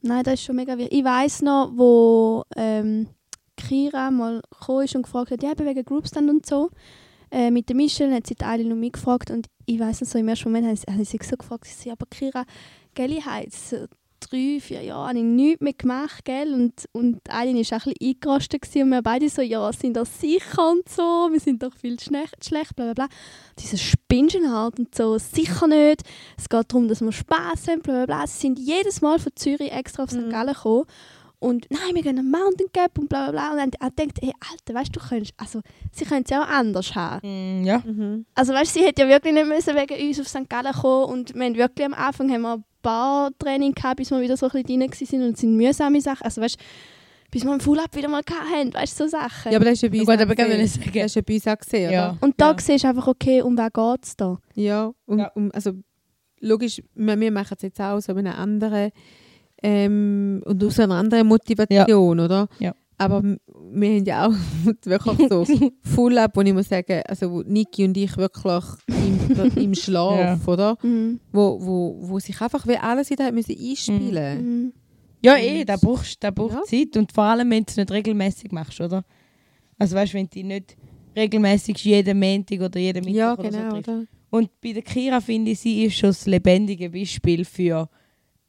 Nein, 0.02 0.22
das 0.22 0.34
ist 0.34 0.44
schon 0.44 0.56
mega 0.56 0.78
wichtig. 0.78 0.98
Ich 0.98 1.04
weiss 1.04 1.42
noch, 1.42 1.72
wo 1.74 2.44
ähm, 2.56 3.08
Kira 3.56 4.10
mal 4.12 4.40
gekommen 4.50 4.84
ist 4.84 4.94
und 4.94 5.02
gefragt 5.02 5.32
hat, 5.32 5.42
ja, 5.42 5.52
wegen 5.58 5.84
Groupstand 5.84 6.30
und 6.30 6.46
so. 6.46 6.70
Äh, 7.36 7.50
mit 7.50 7.68
der 7.68 7.76
Michelle 7.76 8.14
hat 8.14 8.26
sie 8.26 8.34
die 8.34 8.46
Eileen 8.46 8.72
und 8.72 8.80
mich 8.80 8.92
gefragt 8.92 9.30
und 9.30 9.48
ich 9.66 9.78
weiss 9.78 10.00
noch 10.00 10.08
so, 10.08 10.18
im 10.18 10.26
ersten 10.26 10.48
Moment 10.48 10.66
habe 10.88 11.02
ich, 11.02 11.08
sie 11.10 11.18
so 11.22 11.36
gefragt, 11.36 11.66
sie 11.66 11.84
so, 11.84 11.90
aber 11.90 12.06
Kira, 12.06 12.46
gell, 12.94 13.12
ich 13.12 13.26
habe 13.26 13.44
jetzt 13.44 13.68
so 13.68 13.84
drei, 14.20 14.58
vier 14.58 14.80
Jahre 14.80 15.08
habe 15.08 15.18
ich 15.18 15.24
nichts 15.24 15.60
mehr 15.60 15.74
gemacht, 15.74 16.24
gell, 16.24 16.54
und, 16.54 16.86
und 16.92 17.20
Eileen 17.28 17.56
war 17.56 17.76
auch 17.78 17.86
ein 17.86 17.92
bisschen 17.92 18.08
eingerostet 18.08 18.62
gewesen 18.62 18.82
und 18.84 18.88
wir 18.88 19.02
beide 19.02 19.28
so, 19.28 19.42
ja, 19.42 19.70
sind 19.70 19.98
das 19.98 20.18
sicher 20.18 20.70
und 20.70 20.88
so, 20.88 21.28
wir 21.30 21.38
sind 21.38 21.62
doch 21.62 21.74
viel 21.74 22.00
schlecht, 22.00 22.42
schlecht 22.42 22.74
bla 22.74 22.86
bla 22.86 22.94
bla. 22.94 23.16
Diese 23.58 23.76
Spinschen 23.76 24.50
halt 24.50 24.78
und 24.78 24.94
so, 24.94 25.18
sicher 25.18 25.66
nicht, 25.66 26.04
es 26.38 26.48
geht 26.48 26.72
darum, 26.72 26.88
dass 26.88 27.02
wir 27.02 27.12
Spass 27.12 27.68
haben, 27.68 27.82
bla 27.82 28.06
bla 28.06 28.06
bla. 28.06 28.26
Sie 28.26 28.40
sind 28.40 28.58
jedes 28.58 29.02
Mal 29.02 29.18
von 29.18 29.32
Zürich 29.36 29.72
extra 29.72 30.04
auf 30.04 30.10
St. 30.10 30.22
Mhm. 30.22 30.30
Gallen 30.30 30.54
gekommen 30.54 30.86
und 31.38 31.66
nein, 31.70 31.94
wir 31.94 32.02
gehen 32.02 32.18
einen 32.18 32.30
Mountain 32.30 32.66
Gap 32.72 32.98
und 32.98 33.08
bla 33.08 33.30
bla 33.30 33.50
bla. 33.52 33.64
Und 33.64 33.74
dann 33.78 33.90
denkt, 33.96 34.18
hey, 34.22 34.32
Alter, 34.50 34.74
weißt 34.74 34.94
du, 34.94 35.00
du 35.00 35.06
könntest, 35.06 35.34
also, 35.36 35.60
sie 35.92 36.04
können 36.04 36.22
es 36.24 36.30
ja 36.30 36.42
auch 36.42 36.48
anders 36.48 36.94
haben. 36.94 37.60
Mm, 37.62 37.64
Ja. 37.64 37.78
Mhm. 37.84 38.24
Also 38.34 38.52
weißt 38.54 38.74
du, 38.74 38.80
sie 38.80 38.86
hätte 38.86 39.02
ja 39.02 39.08
wirklich 39.08 39.34
nicht 39.34 39.46
müssen 39.46 39.74
wegen 39.74 40.08
uns 40.08 40.20
auf 40.20 40.28
St. 40.28 40.48
Gallen 40.48 40.72
kommen 40.72 41.04
und 41.12 41.34
wir 41.34 41.44
haben 41.44 41.56
wirklich 41.56 41.86
am 41.86 41.94
Anfang 41.94 42.30
haben 42.32 42.42
wir 42.42 42.54
ein 42.54 42.64
paar 42.82 43.30
Training 43.38 43.72
gehabt, 43.74 43.96
bis 43.96 44.10
wir 44.10 44.20
wieder 44.20 44.36
so 44.36 44.46
ein 44.46 44.62
bisschen 44.62 44.80
drin 44.80 44.90
waren 44.90 45.22
und 45.26 45.34
es 45.34 45.40
sind 45.40 45.56
mühsame 45.56 46.00
Sachen. 46.00 46.24
Also 46.24 46.40
weißt 46.40 46.56
du, 46.58 46.64
bis 47.30 47.44
wir 47.44 47.50
einen 47.50 47.60
Full-Up 47.60 47.94
wieder 47.94 48.08
mal 48.08 48.22
hatten, 48.22 48.72
weißt 48.72 48.98
du, 49.00 49.04
so 49.04 49.10
Sachen. 49.10 49.50
Ja, 49.52 49.58
aber 49.58 49.64
das 49.66 49.74
ist 49.74 49.82
ja 49.82 49.88
bei 49.90 49.96
Ja, 49.96 50.00
uns 50.02 50.10
gut, 50.10 50.18
auch 50.18 50.22
aber 50.22 50.32
ich 50.32 50.38
sagen. 50.72 50.92
Das 50.94 51.06
ist 51.06 51.14
ja 51.16 51.22
bei 51.26 51.34
uns 51.34 51.46
auch 51.48 51.58
gesehen, 51.58 51.92
Ja. 51.92 52.08
oder? 52.10 52.18
und 52.22 52.34
da 52.40 52.50
ja. 52.52 52.56
siehst 52.58 52.84
du 52.84 52.88
einfach, 52.88 53.06
okay, 53.08 53.42
um 53.42 53.58
wen 53.58 53.68
geht 53.72 54.04
es 54.04 54.16
da? 54.16 54.38
Ja, 54.54 54.92
und, 55.06 55.18
Ja. 55.18 55.28
und, 55.34 55.54
also 55.54 55.72
logisch, 56.40 56.80
wir, 56.94 57.18
wir 57.20 57.30
machen 57.32 57.54
es 57.56 57.62
jetzt 57.62 57.80
auch 57.80 57.98
so 58.00 58.14
mit 58.14 58.26
einer 58.26 58.38
anderen 58.38 58.90
ähm, 59.62 60.42
und 60.44 60.62
aus 60.64 60.78
einer 60.80 60.94
anderen 60.96 61.26
Motivation, 61.26 62.20
oder? 62.20 62.48
Ja. 62.58 62.74
Aber 62.98 63.22
wir 63.22 63.88
haben 63.90 64.04
ja 64.06 64.26
auch 64.26 64.32
wirklich 64.84 65.28
so 65.28 65.44
Full-Up, 65.82 66.34
wo 66.34 66.40
ich 66.40 66.54
muss 66.54 66.68
sagen, 66.68 67.02
also 67.06 67.30
wo 67.30 67.42
Niki 67.42 67.84
und 67.84 67.96
ich 67.96 68.16
wirklich 68.16 68.64
im, 68.88 69.56
im 69.56 69.74
Schlaf, 69.74 70.18
Ja. 70.46 70.52
oder? 70.52 70.78
Mhm. 70.82 71.20
Wo, 71.32 71.58
wo, 71.60 71.96
wo 72.00 72.18
sich 72.18 72.40
einfach 72.40 72.66
wie 72.66 72.76
alles 72.78 73.10
wieder 73.10 73.30
müssen 73.32 73.56
einspielen 73.58 74.38
Mhm. 74.64 74.72
Ja, 75.22 75.36
eh, 75.36 75.64
da 75.64 75.76
brauchst 75.76 76.22
da 76.22 76.30
braucht 76.30 76.52
Ja. 76.54 76.62
Zeit. 76.64 76.96
Und 76.96 77.10
vor 77.12 77.24
allem, 77.24 77.50
wenn 77.50 77.64
du 77.64 77.70
es 77.70 77.76
nicht 77.76 77.90
regelmäßig 77.90 78.52
machst, 78.52 78.80
oder? 78.80 79.02
Also 79.78 79.96
weißt 79.96 80.12
du, 80.12 80.18
wenn 80.18 80.28
du 80.32 80.42
nicht 80.44 80.76
regelmäßig 81.16 81.84
jeden 81.84 82.18
Montag 82.20 82.60
oder 82.60 82.78
jeden 82.78 83.04
Mittwoch 83.04 83.16
Ja, 83.18 83.32
oder 83.34 83.50
so 83.52 83.58
genau, 83.58 83.70
triffst. 83.72 83.88
oder? 83.88 84.04
Und 84.30 84.50
bei 84.60 84.72
der 84.72 84.82
Kira 84.82 85.20
finde 85.20 85.50
ich, 85.52 85.60
sie 85.60 85.84
ist 85.84 85.96
schon 85.96 86.10
das 86.10 86.26
lebendige 86.26 86.90
Beispiel 86.90 87.44
für 87.44 87.88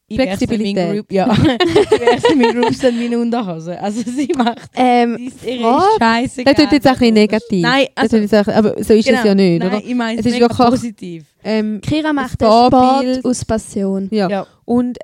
ich 0.10 0.16
Flexibilität. 0.22 0.94
Group, 0.96 1.12
ja, 1.12 1.32
ich 1.34 1.92
wechsle 2.00 2.36
meinen 2.36 2.62
Groups 2.62 2.84
an 2.86 2.98
meine 2.98 3.20
Unterhose. 3.20 3.80
Also 3.82 4.02
sie 4.10 4.32
macht, 4.38 4.70
Ähm, 4.76 5.18
sie 5.18 5.26
ist 5.28 5.46
ihre? 5.46 5.82
Scheiße. 6.00 6.44
Das 6.44 6.56
tut 6.56 6.72
jetzt 6.72 6.88
auch 6.88 6.92
ein 6.92 6.98
bisschen 7.00 7.14
negativ. 7.14 7.62
Nein, 7.62 7.88
Das 7.96 8.14
also, 8.14 8.18
auch, 8.38 8.48
aber 8.48 8.84
so 8.84 8.94
ist 8.94 9.06
genau, 9.06 9.20
es 9.20 9.26
ja 9.26 9.36
nicht, 9.36 9.60
nein, 9.60 9.68
oder? 9.70 9.84
ich 9.84 9.96
meine 9.96 10.20
Es 10.20 10.26
ist 10.26 10.40
wirklich- 10.40 10.58
positiv. 10.58 11.26
Ähm, 11.44 11.82
Kira 11.82 12.14
macht 12.14 12.40
den 12.42 12.48
Vorbild. 12.48 13.18
Sport 13.20 13.26
aus 13.26 13.46
Passion. 13.46 14.08
ja. 14.12 14.30
Ja. 14.30 14.48
Und 14.66 14.98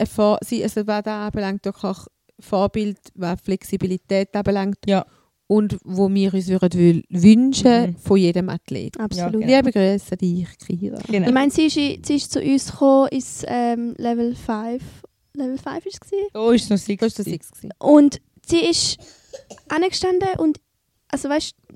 sie, 0.46 0.64
also 0.64 0.86
was 0.88 1.04
da 1.04 1.26
anbelangt, 1.28 1.68
auch 1.68 1.84
ein 1.84 2.04
Vorbild, 2.40 2.98
was 3.16 3.40
Flexibilität 3.42 4.36
anbelangt. 4.36 4.78
Ja. 4.86 5.06
Und 5.48 5.78
wo 5.84 6.10
wir 6.10 6.34
uns 6.34 6.48
würden 6.48 6.70
wü- 6.72 7.04
wünschen 7.10 7.92
Mhm. 7.92 7.96
von 7.98 8.18
jedem 8.18 8.50
Athlet. 8.50 9.00
Absolut. 9.00 9.42
Ja, 9.46 9.58
Liebe 9.58 9.72
Grüße 9.72 10.16
dich, 10.18 10.48
Kira. 10.66 11.00
Genau. 11.08 11.28
Ich 11.28 11.34
meine, 11.34 11.52
sie 11.52 11.66
ist, 11.68 11.76
sie 11.76 12.16
ist 12.16 12.32
zu 12.32 12.42
uns 12.42 12.72
gekommen, 12.72 13.10
ins 13.10 13.44
ähm, 13.48 13.94
Level 13.98 14.36
5. 14.36 14.82
Level 15.36 15.58
5 15.58 15.66
war 15.66 15.78
es. 15.86 16.00
Oh, 16.34 16.52
ist 16.52 16.70
noch 16.70 16.78
six. 16.78 17.00
Das 17.02 17.18
war 17.20 17.26
der 17.26 17.32
Six. 17.34 17.52
gewesen. 17.52 17.72
Und 17.80 18.22
sie 18.46 18.62
ist 18.66 18.98
angestanden 19.70 20.30
und, 20.38 20.60
also 21.10 21.30
weißt 21.30 21.54
du, 21.68 21.76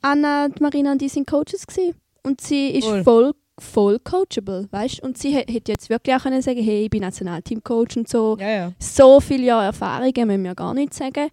Anna, 0.00 0.48
die 0.48 0.62
Marina 0.62 0.92
und 0.92 1.00
die 1.00 1.08
sind 1.08 1.26
Coaches 1.26 1.66
gewesen. 1.66 1.94
Und 2.24 2.40
sie 2.40 2.68
ist 2.70 2.84
Voll. 2.84 3.02
voll, 3.04 3.32
voll 3.58 3.98
coachable, 3.98 4.68
weißt 4.70 5.00
du. 5.02 5.06
Und 5.06 5.18
sie 5.18 5.30
hä- 5.36 5.44
hätte 5.52 5.72
jetzt 5.72 5.90
wirklich 5.90 6.14
auch 6.16 6.22
können 6.22 6.40
sagen 6.42 6.62
hey, 6.62 6.84
ich 6.84 6.90
bin 6.90 7.00
Nationalteamcoach 7.02 7.96
und 7.96 8.08
so. 8.08 8.36
Ja, 8.40 8.48
ja. 8.48 8.72
So 8.78 9.20
viele 9.20 9.44
Jahre 9.44 9.66
Erfahrungen 9.66 10.26
müssen 10.28 10.44
wir 10.44 10.54
gar 10.54 10.72
nicht 10.74 10.94
sagen. 10.94 11.28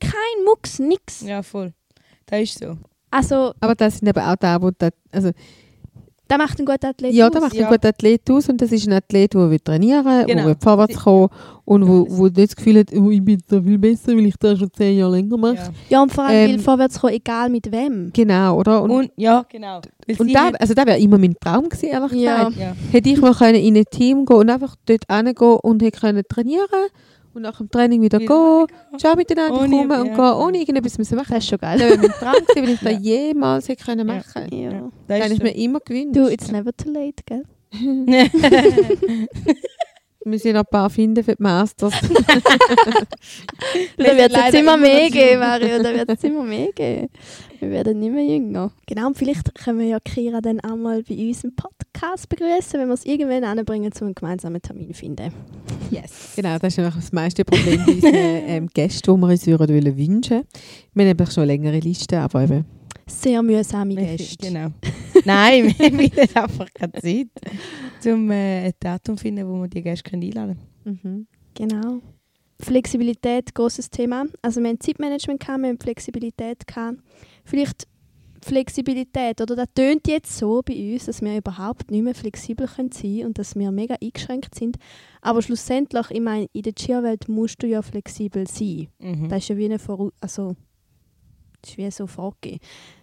Kein 0.00 0.44
Mucks, 0.44 0.78
nix. 0.78 1.20
Ja, 1.22 1.42
voll. 1.42 1.72
Das 2.26 2.40
ist 2.40 2.58
so. 2.58 2.76
Also, 3.10 3.52
Aber 3.60 3.74
das 3.74 3.98
sind 3.98 4.08
eben 4.08 4.20
auch 4.20 4.36
da, 4.36 4.60
wo 4.62 4.70
das, 4.76 4.92
also 5.12 5.30
Der 6.30 6.38
macht 6.38 6.56
einen 6.60 6.66
guten 6.66 6.86
Athlet 6.86 7.12
Ja, 7.12 7.26
aus. 7.26 7.32
der 7.32 7.40
macht 7.40 7.54
Ja. 7.54 7.62
einen 7.66 7.72
guten 7.74 7.86
Athlet 7.88 8.30
aus 8.30 8.48
und 8.48 8.60
das 8.62 8.70
ist 8.70 8.86
ein 8.86 8.92
Athlet, 8.92 9.34
der 9.34 9.50
will 9.50 9.58
trainieren 9.58 10.04
Genau. 10.28 10.44
will, 10.46 10.54
der 10.54 10.56
vorwärts 10.62 10.96
kommen 11.00 11.28
und 11.64 11.88
wo, 11.88 12.06
wo 12.08 12.24
nicht 12.26 12.38
das 12.38 12.54
Gefühl 12.54 12.78
hat, 12.78 12.92
oh, 12.94 13.10
ich 13.10 13.20
bin 13.20 13.42
so 13.48 13.60
viel 13.60 13.78
besser, 13.78 14.12
weil 14.16 14.26
ich 14.26 14.36
das 14.38 14.60
schon 14.60 14.72
zehn 14.72 14.96
Jahre 14.96 15.16
länger 15.16 15.36
mache. 15.36 15.56
Ja. 15.56 15.70
Ja, 15.88 16.02
und 16.02 16.12
vor 16.12 16.22
allem 16.24 16.36
Ähm, 16.36 16.50
will 16.52 16.58
vorwärts 16.60 17.00
kommen, 17.00 17.14
egal 17.14 17.48
mit 17.50 17.72
wem. 17.72 18.12
Genau, 18.12 18.58
oder? 18.60 18.80
Und, 18.80 18.90
und, 18.92 18.96
Und, 19.06 19.12
ja, 19.16 19.44
genau. 19.48 19.80
Sie 20.06 20.32
da, 20.32 20.50
also 20.50 20.72
das 20.72 20.86
wäre 20.86 21.00
immer 21.00 21.18
mein 21.18 21.34
Traum 21.34 21.68
gewesen, 21.68 21.86
ehrlich 21.88 22.12
Ja. 22.12 22.44
gesagt. 22.48 22.56
ja. 22.58 22.74
Hätte 22.92 23.08
ich 23.10 23.20
mal 23.20 23.34
können 23.34 23.56
in 23.58 23.76
ein 23.76 23.84
Team 23.90 24.24
gehen 24.24 24.36
und 24.36 24.50
einfach 24.50 24.76
dort 24.86 25.02
hingehen 25.10 25.58
und 25.62 25.82
hätte 25.82 25.98
können 26.00 26.22
trainieren 26.28 26.68
und 27.34 27.42
nach 27.42 27.58
dem 27.58 27.70
Training 27.70 28.02
wieder 28.02 28.18
Wieder 28.18 28.66
gehen, 28.66 29.00
schon 29.00 29.16
miteinander 29.16 29.60
Ohne- 29.60 29.76
kommen 29.86 30.00
und 30.00 30.06
ja. 30.08 30.14
gehen, 30.14 30.40
ohne 30.42 30.58
irgendetwas 30.58 30.98
müssen 30.98 31.16
machen. 31.16 31.30
Das 31.34 31.44
ist 31.44 31.48
schon 31.50 31.58
Das 31.60 31.78
geil. 31.78 31.90
wäre 31.90 31.98
mein 31.98 32.10
Traum 32.10 32.32
gewesen, 32.46 32.56
wenn 32.66 32.74
ich 32.74 32.80
das 32.80 32.92
Ja. 32.92 32.98
jemals 32.98 33.68
hätte 33.68 33.84
können 33.84 34.08
Ja. 34.08 34.14
machen 34.14 34.32
können. 34.50 34.62
Ja. 34.62 34.70
Das 34.70 34.90
Das 35.06 35.18
ist 35.18 35.24
habe 35.24 35.34
ich 35.34 35.42
mir 35.42 35.54
immer 35.64 35.80
gewünscht. 35.80 36.16
Du, 36.16 36.26
it's 36.28 36.50
never 36.50 36.72
too 36.76 36.90
late, 36.90 37.22
gell? 37.26 37.44
Wir 40.22 40.32
müssen 40.32 40.52
noch 40.52 40.60
ein 40.60 40.66
paar 40.70 40.90
finden 40.90 41.24
für 41.24 41.34
die 41.34 41.42
Masters. 41.42 41.94
Da 43.96 44.04
Wir 44.04 44.16
wird 44.16 44.32
es 44.32 44.36
jetzt 44.44 44.54
immer 44.54 44.76
mehr 44.76 45.08
geben. 45.10 45.40
Mario. 45.40 45.82
Da 45.82 45.94
wird 45.94 46.10
es 46.10 46.24
immer 46.24 46.42
mehr 46.42 46.70
geben. 46.72 47.08
Wir 47.60 47.70
werden 47.70 48.00
nicht 48.00 48.12
mehr 48.14 48.24
jünger. 48.24 48.72
Genau, 48.86 49.08
und 49.08 49.18
vielleicht 49.18 49.54
können 49.54 49.80
wir 49.80 49.86
ja 49.86 50.00
Kira 50.00 50.40
dann 50.40 50.60
auch 50.60 50.76
mal 50.76 51.02
bei 51.02 51.14
uns 51.14 51.44
im 51.44 51.54
Podcast 51.54 52.26
begrüßen, 52.30 52.80
wenn 52.80 52.88
wir 52.88 52.94
es 52.94 53.04
irgendwann 53.04 53.44
anbringen, 53.44 53.92
um 54.00 54.06
einen 54.06 54.14
gemeinsamen 54.14 54.62
Termin 54.62 54.94
zu 54.94 55.00
finden. 55.00 55.30
Yes. 55.90 56.32
Genau, 56.36 56.58
das 56.58 56.72
ist 56.72 56.78
nämlich 56.78 56.94
das 56.94 57.12
meiste 57.12 57.44
Problem 57.44 57.84
bei 57.84 57.92
unseren 57.92 58.14
ähm, 58.14 58.66
Gästen, 58.72 59.14
die 59.14 59.20
wir 59.20 59.28
uns 59.28 59.46
würden 59.46 59.68
wollen 59.76 59.98
wünschen. 59.98 60.44
Wir 60.94 61.04
haben 61.04 61.10
eben 61.10 61.30
schon 61.30 61.46
längere 61.46 61.80
Listen, 61.80 62.14
aber 62.14 62.44
eben 62.44 62.64
Sehr 63.06 63.42
mühsame 63.42 63.94
Gäste. 63.94 64.46
Genau. 64.46 64.68
Nein, 65.26 65.64
wir 65.64 65.74
finden 65.74 66.36
einfach 66.38 66.68
keine 66.72 66.92
Zeit, 66.92 67.28
um 68.06 68.30
äh, 68.30 68.68
ein 68.68 68.72
Datum 68.80 69.18
zu 69.18 69.22
finden, 69.22 69.46
wo 69.46 69.60
wir 69.60 69.68
die 69.68 69.82
Gäste 69.82 70.08
können 70.08 70.22
einladen 70.22 70.58
mhm. 70.84 71.26
Genau. 71.54 72.00
Flexibilität, 72.58 73.54
großes 73.54 73.90
Thema. 73.90 74.24
Also 74.42 74.60
wir 74.60 74.68
haben 74.68 74.80
Zeitmanagement, 74.80 75.40
gehabt, 75.40 75.62
wir 75.62 75.68
haben 75.68 75.78
Flexibilität. 75.78 76.66
Gehabt. 76.66 76.98
Vielleicht 77.50 77.86
Flexibilität, 78.42 79.40
oder 79.40 79.54
das 79.54 79.66
tönt 79.74 80.08
jetzt 80.08 80.36
so 80.36 80.62
bei 80.62 80.94
uns, 80.94 81.06
dass 81.06 81.20
wir 81.20 81.36
überhaupt 81.36 81.90
nicht 81.90 82.02
mehr 82.02 82.14
flexibel 82.14 82.66
können 82.66 82.90
sein 82.90 83.26
und 83.26 83.38
dass 83.38 83.54
wir 83.54 83.70
mega 83.70 83.96
eingeschränkt 84.02 84.54
sind. 84.54 84.76
Aber 85.20 85.42
schlussendlich, 85.42 86.10
ich 86.10 86.20
meine, 86.20 86.46
in 86.52 86.62
der 86.62 86.74
Cheerwelt 86.74 87.28
musst 87.28 87.62
du 87.62 87.66
ja 87.66 87.82
flexibel 87.82 88.46
sein. 88.46 88.88
Mhm. 88.98 89.28
Das 89.28 89.40
ist 89.42 89.48
ja 89.48 89.56
wie 89.56 89.66
eine 89.66 89.78
Voraus 89.78 90.12
also, 90.20 90.56
das 91.60 91.72
ist 91.72 91.78
wie 91.78 91.90
so 91.90 92.06
vorgegeben. 92.06 92.60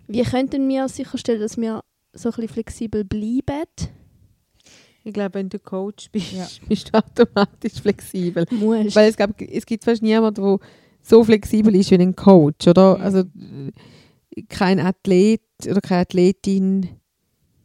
Wie 0.07 0.23
könnten 0.23 0.67
wir 0.67 0.87
sicherstellen, 0.89 1.41
dass 1.41 1.57
wir 1.57 1.83
so 2.13 2.29
ein 2.29 2.33
bisschen 2.33 2.47
flexibel 2.49 3.03
bleiben? 3.03 3.67
Ich 5.03 5.13
glaube, 5.13 5.35
wenn 5.35 5.49
du 5.49 5.59
Coach 5.59 6.09
bist, 6.11 6.31
Ja. 6.33 6.47
bist 6.67 6.89
du 6.91 6.97
automatisch 6.97 7.73
flexibel. 7.73 8.45
Musst. 8.51 8.95
Weil 8.95 9.09
es, 9.09 9.15
glaub, 9.15 9.39
es 9.39 9.65
gibt 9.65 9.83
fast 9.83 10.01
niemanden, 10.01 10.41
der 10.41 10.59
so 11.01 11.23
flexibel 11.23 11.75
ist 11.75 11.91
wie 11.91 11.95
ein 11.95 12.15
Coach. 12.15 12.67
Oder? 12.67 12.97
Mhm. 12.97 13.03
Also, 13.03 13.23
kein 14.49 14.79
Athlet 14.79 15.41
oder 15.69 15.81
keine 15.81 16.01
Athletin 16.01 16.89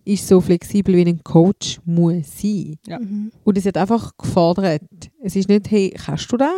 ist 0.04 0.26
so 0.26 0.40
flexibel, 0.40 0.96
wie 0.96 1.04
ein 1.06 1.22
Coach 1.22 1.80
muss 1.84 2.40
sein. 2.40 2.76
Ja. 2.86 2.98
Mhm. 2.98 3.30
Und 3.44 3.58
es 3.58 3.64
wird 3.64 3.76
einfach 3.76 4.12
gefordert. 4.18 4.82
Es 5.22 5.36
ist 5.36 5.48
nicht, 5.48 5.70
hey, 5.70 5.90
kannst 5.96 6.30
du 6.32 6.36
das? 6.36 6.50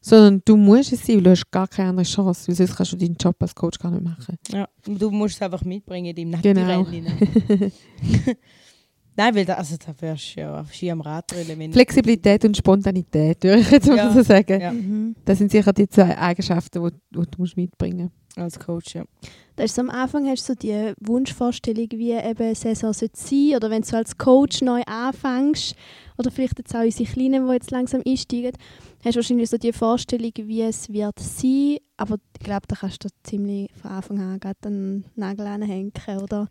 Sondern 0.00 0.42
du 0.44 0.56
musst 0.56 0.92
es 0.92 1.04
sein, 1.06 1.16
weil 1.16 1.22
du 1.24 1.30
hast 1.30 1.50
gar 1.50 1.68
keine 1.68 1.90
andere 1.90 2.04
Chance. 2.06 2.48
Weil 2.48 2.54
sonst 2.54 2.76
kannst 2.76 2.92
du 2.92 2.96
deinen 2.96 3.16
Job 3.16 3.36
als 3.40 3.54
Coach 3.54 3.78
gar 3.78 3.90
nicht 3.90 4.04
machen. 4.04 4.36
Ja. 4.50 4.68
Und 4.86 5.00
du 5.00 5.10
musst 5.10 5.36
es 5.36 5.42
einfach 5.42 5.64
mitbringen 5.64 6.14
in 6.16 6.32
deinem 6.32 6.42
Genau. 6.42 6.82
Naturell. 6.82 7.72
Nein, 9.16 9.34
weil 9.36 9.44
da, 9.44 9.54
also, 9.54 9.76
da 9.76 9.94
wärst 10.00 10.34
du 10.36 10.40
ja 10.40 10.64
Ski 10.66 10.90
am 10.90 11.00
Rad. 11.00 11.32
Wenn 11.46 11.72
Flexibilität 11.72 12.44
und 12.44 12.56
Spontanität, 12.56 13.44
würde 13.44 13.60
ich 13.60 13.70
jetzt 13.70 13.86
mal 13.86 13.96
Ja. 13.96 14.12
so 14.12 14.22
sagen. 14.22 14.60
Ja. 14.60 14.72
Mhm. 14.72 15.14
Das 15.24 15.38
sind 15.38 15.52
sicher 15.52 15.72
die 15.72 15.88
zwei 15.88 16.18
Eigenschaften, 16.18 16.82
die, 16.82 16.90
die 17.20 17.30
du 17.30 17.38
musst 17.38 17.56
mitbringen 17.56 18.10
als 18.36 18.58
Coach, 18.58 18.94
ja. 18.94 19.04
Das 19.56 19.66
ist 19.66 19.76
so, 19.76 19.82
am 19.82 19.90
Anfang 19.90 20.26
hast 20.28 20.48
du 20.48 20.52
so 20.52 20.58
die 20.58 20.92
Wunschvorstellung, 21.00 21.88
wie 21.92 22.10
eben 22.12 22.42
eine 22.42 22.54
Saison 22.54 22.92
sollte 22.92 23.16
sein 23.16 23.54
oder 23.56 23.70
wenn 23.70 23.82
du 23.82 23.96
als 23.96 24.18
Coach 24.18 24.62
neu 24.62 24.82
anfängst 24.86 25.76
oder 26.18 26.30
vielleicht 26.30 26.58
jetzt 26.58 26.74
auch 26.74 26.80
unsere 26.82 27.08
Kleinen, 27.08 27.46
die 27.46 27.52
jetzt 27.52 27.70
langsam 27.70 28.02
einsteigen, 28.04 28.52
hast 29.04 29.14
du 29.14 29.18
wahrscheinlich 29.20 29.50
so 29.50 29.56
die 29.58 29.72
Vorstellung, 29.72 30.32
wie 30.36 30.62
es 30.62 30.92
wird 30.92 31.18
sein, 31.20 31.76
aber 31.96 32.16
ich 32.38 32.44
glaube, 32.44 32.66
da 32.66 32.74
kannst 32.76 33.04
du 33.04 33.08
ziemlich 33.22 33.70
von 33.80 33.90
Anfang 33.92 34.20
an 34.20 34.40
gerade 34.40 34.58
einen 34.64 35.04
Nagel 35.14 35.46
anhängen, 35.46 35.92
oder? 36.20 36.48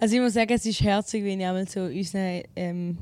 Also 0.00 0.16
ich 0.16 0.20
muss 0.20 0.34
sagen, 0.34 0.52
es 0.52 0.66
ist 0.66 0.82
herzig, 0.82 1.24
wenn 1.24 1.40
ich 1.40 1.46
einmal 1.46 1.66
so 1.66 1.80
unsere 1.84 2.42
ähm, 2.56 2.98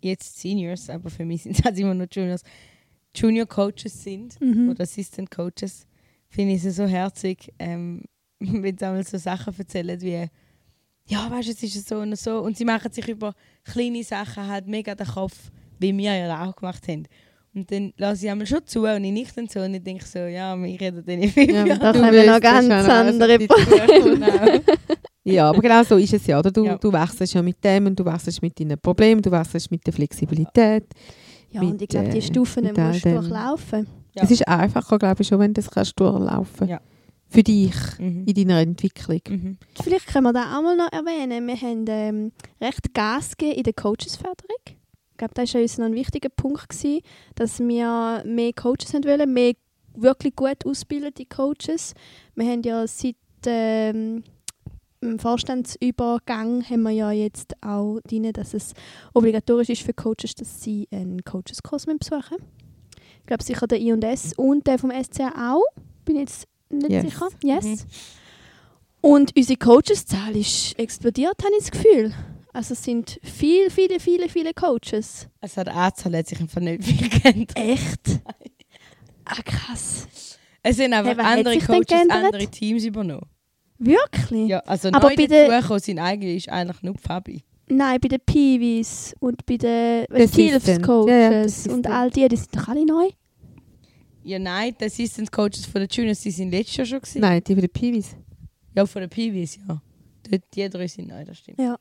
jetzt 0.00 0.38
Seniors, 0.40 0.88
aber 0.88 1.10
für 1.10 1.24
mich 1.26 1.42
sind 1.42 1.58
es 1.58 1.64
halt 1.64 1.78
immer 1.78 1.92
noch 1.92 2.06
Juniors, 2.10 2.42
Junior 3.14 3.46
Coaches 3.46 4.02
sind 4.02 4.40
Mhm. 4.40 4.70
oder 4.70 4.82
Assistant 4.84 5.30
Coaches, 5.30 5.86
finde 6.28 6.54
ich 6.54 6.64
es 6.64 6.76
so 6.76 6.84
herzig, 6.86 7.52
ähm, 7.58 8.02
wenn 8.40 8.76
sie 8.76 8.84
einmal 8.86 9.04
so 9.04 9.18
Sachen 9.18 9.54
erzählen 9.58 10.00
wie 10.00 10.26
ja, 11.08 11.30
weißt 11.30 11.46
du, 11.48 11.52
es 11.52 11.62
ist 11.62 11.88
so 11.88 11.98
und 11.98 12.18
so 12.18 12.40
und 12.40 12.56
sie 12.56 12.64
machen 12.64 12.90
sich 12.90 13.06
über 13.08 13.32
kleine 13.64 14.02
Sachen 14.02 14.48
halt 14.48 14.66
mega 14.66 14.94
den 14.94 15.06
Kopf, 15.06 15.52
wie 15.78 15.96
wir 15.96 16.14
ja 16.16 16.44
auch 16.44 16.56
gemacht 16.56 16.88
haben. 16.88 17.04
Und 17.54 17.70
dann 17.70 17.92
lasse 17.96 18.26
ich 18.26 18.30
einmal 18.30 18.46
schon 18.46 18.66
zu 18.66 18.80
und 18.84 19.04
ich 19.04 19.12
nicht 19.12 19.36
dann 19.36 19.46
so 19.48 19.60
und 19.60 19.72
ich 19.72 19.82
denke 19.82 20.04
so, 20.04 20.18
ja, 20.18 20.56
wir 20.56 20.80
reden 20.80 21.04
dann 21.06 21.22
in 21.22 21.30
fünf 21.30 21.48
Ja, 21.50 21.64
Jahren. 21.64 21.78
Da 21.80 21.92
kommen 21.92 22.04
noch 22.06 22.12
willst 22.12 22.42
ganz 22.42 22.64
schon 22.66 22.90
andere. 22.90 24.62
Ja, 25.24 25.50
aber 25.50 25.60
genau 25.60 25.82
so 25.82 25.96
ist 25.96 26.12
es 26.12 26.26
ja. 26.26 26.38
Oder? 26.38 26.52
Du, 26.52 26.64
Ja. 26.64 26.76
du 26.76 26.92
wechselst 26.92 27.34
ja 27.34 27.42
mit 27.42 27.62
dem 27.64 27.86
und 27.86 27.98
du 27.98 28.04
wechselst 28.04 28.40
mit 28.42 28.60
deinen 28.60 28.78
Problemen, 28.78 29.20
du 29.22 29.30
wechselst 29.30 29.70
mit 29.72 29.84
der 29.84 29.92
Flexibilität. 29.92 30.84
Ja, 31.50 31.62
und 31.62 31.72
Mit, 31.72 31.82
ich 31.82 31.88
glaube, 31.88 32.10
die 32.10 32.18
äh, 32.18 32.22
Stufen 32.22 32.64
musst 32.64 32.76
du 32.76 33.08
dem. 33.08 33.14
durchlaufen. 33.20 33.86
Ja. 34.16 34.22
Es 34.24 34.30
ist 34.30 34.46
einfacher, 34.48 34.98
glaube 34.98 35.22
ich, 35.22 35.28
schon, 35.28 35.38
wenn 35.38 35.52
du 35.54 35.60
das 35.60 35.70
kannst 35.70 35.98
durchlaufen 36.00 36.68
Ja. 36.68 36.80
Für 37.28 37.42
dich, 37.42 37.74
Mhm. 37.98 38.24
in 38.24 38.34
deiner 38.34 38.60
Entwicklung. 38.60 39.20
Mhm. 39.28 39.58
Vielleicht 39.82 40.06
können 40.06 40.24
wir 40.24 40.32
da 40.32 40.56
auch 40.56 40.62
mal 40.62 40.76
noch 40.76 40.92
erwähnen. 40.92 41.46
Wir 41.46 41.56
haben 41.56 41.84
ähm, 41.88 42.32
recht 42.60 42.94
Gas 42.94 43.36
gegeben 43.36 43.58
in 43.58 43.62
der 43.64 43.72
Coachesförderung. 43.72 44.56
Ich 44.68 45.16
glaube, 45.18 45.34
das 45.34 45.52
war 45.54 45.60
uns 45.60 45.78
noch 45.78 45.86
ein 45.86 45.94
wichtiger 45.94 46.28
Punkt, 46.28 46.68
gewesen, 46.68 47.00
dass 47.34 47.58
wir 47.58 48.22
mehr 48.24 48.52
Coaches 48.52 48.94
haben 48.94 49.04
wollen, 49.04 49.32
mehr 49.32 49.54
wirklich 49.94 50.36
gut 50.36 50.64
ausgebildete 50.64 51.24
Coaches. 51.26 51.94
Wir 52.36 52.46
haben 52.50 52.62
ja 52.62 52.86
seit 52.86 53.16
ähm, 53.46 54.22
dem 55.02 55.18
Vorstandsübergang 55.18 56.62
haben 56.68 56.82
wir 56.82 56.90
ja 56.90 57.10
jetzt 57.12 57.54
auch 57.62 57.98
drin, 58.06 58.32
dass 58.32 58.54
es 58.54 58.72
obligatorisch 59.14 59.68
ist 59.70 59.82
für 59.82 59.92
Coaches, 59.94 60.34
dass 60.36 60.62
sie 60.62 60.86
einen 60.92 61.24
Coacheskurs 61.24 61.86
müssen 61.86 61.98
besuchen 61.98 62.36
Ich 63.26 63.28
glaube 63.28 63.42
sicher 63.42 63.66
der 63.66 63.80
I&S 63.80 64.34
und 64.36 64.68
der 64.68 64.78
vom 64.78 64.92
SCA 64.92 65.52
auch. 65.52 65.64
Bin 66.04 66.14
jetzt 66.14 66.46
nicht 66.70 66.90
Yes. 66.90 67.02
sicher. 67.02 67.28
Yes. 67.42 67.64
Mhm. 67.64 67.78
Und 69.00 69.36
unsere 69.36 69.58
Coacheszahl 69.58 70.36
ist 70.36 70.78
explodiert, 70.78 71.34
habe 71.42 71.52
ich 71.58 71.64
das 71.68 71.70
Gefühl. 71.72 72.14
Also 72.52 72.74
es 72.74 72.84
sind 72.84 73.18
viele, 73.24 73.68
viele, 73.70 73.98
viele, 73.98 74.28
viele 74.28 74.54
Coaches. 74.54 75.26
Also 75.40 75.64
die 75.64 75.70
Anzahl 75.70 76.16
hat 76.16 76.28
sich 76.28 76.40
einfach 76.40 76.60
nicht 76.60 76.84
viel 76.84 77.08
geändert. 77.08 77.56
Echt? 77.58 78.20
Ah, 79.28 79.42
krass. 79.44 80.06
Es 80.62 80.76
sind 80.76 80.92
einfach 80.94 81.16
Hey, 81.18 81.38
andere 81.40 81.58
Coaches, 81.58 82.08
andere 82.08 82.46
Teams 82.46 82.84
übernommen. 82.84 83.26
Wirklich? 83.76 84.48
Ja, 84.48 84.60
also 84.60 84.86
Aber 84.90 85.08
neu 85.08 85.16
bei 85.16 85.26
der- 85.26 85.48
dazugekommen 85.48 85.80
sind 85.82 85.98
eigentlich 85.98 86.36
ist 86.46 86.48
eigentlich 86.48 86.80
nur 86.82 86.94
Fabi. 86.96 87.42
Nein, 87.68 87.98
bei 88.00 88.08
den 88.08 88.20
Peewees 88.24 89.14
und 89.18 89.44
bei 89.46 89.56
den 89.56 90.06
Der 90.10 90.28
Skills 90.28 90.56
Assistant. 90.56 90.84
Coaches 90.86 91.64
Ja, 91.64 91.70
ja, 91.70 91.76
und 91.76 91.86
all 91.88 92.10
die, 92.10 92.28
die 92.28 92.36
sind 92.36 92.54
doch 92.56 92.68
alle 92.68 92.86
neu. 92.86 93.08
Ja, 94.22 94.38
nein, 94.38 94.74
die 94.80 94.84
Assistant 94.84 95.30
Coaches 95.32 95.66
von 95.66 95.80
den 95.80 95.88
Juniors, 95.90 96.20
die 96.20 96.30
sind 96.30 96.50
letztes 96.50 96.76
Jahr 96.76 96.86
schon 96.86 97.00
gewesen. 97.00 97.20
Nein, 97.20 97.42
die 97.46 97.54
für 97.54 97.60
die 97.60 97.68
Piwis. 97.68 98.16
Ja, 98.74 98.84
von 98.86 99.00
den 99.02 99.10
PWs, 99.10 99.56
ja. 99.68 99.80
Dort, 100.30 100.42
die 100.54 100.68
drei 100.68 100.86
sind 100.86 101.08
neu, 101.08 101.24
das 101.24 101.38
stimmt. 101.38 101.58
Ja. 101.60 101.76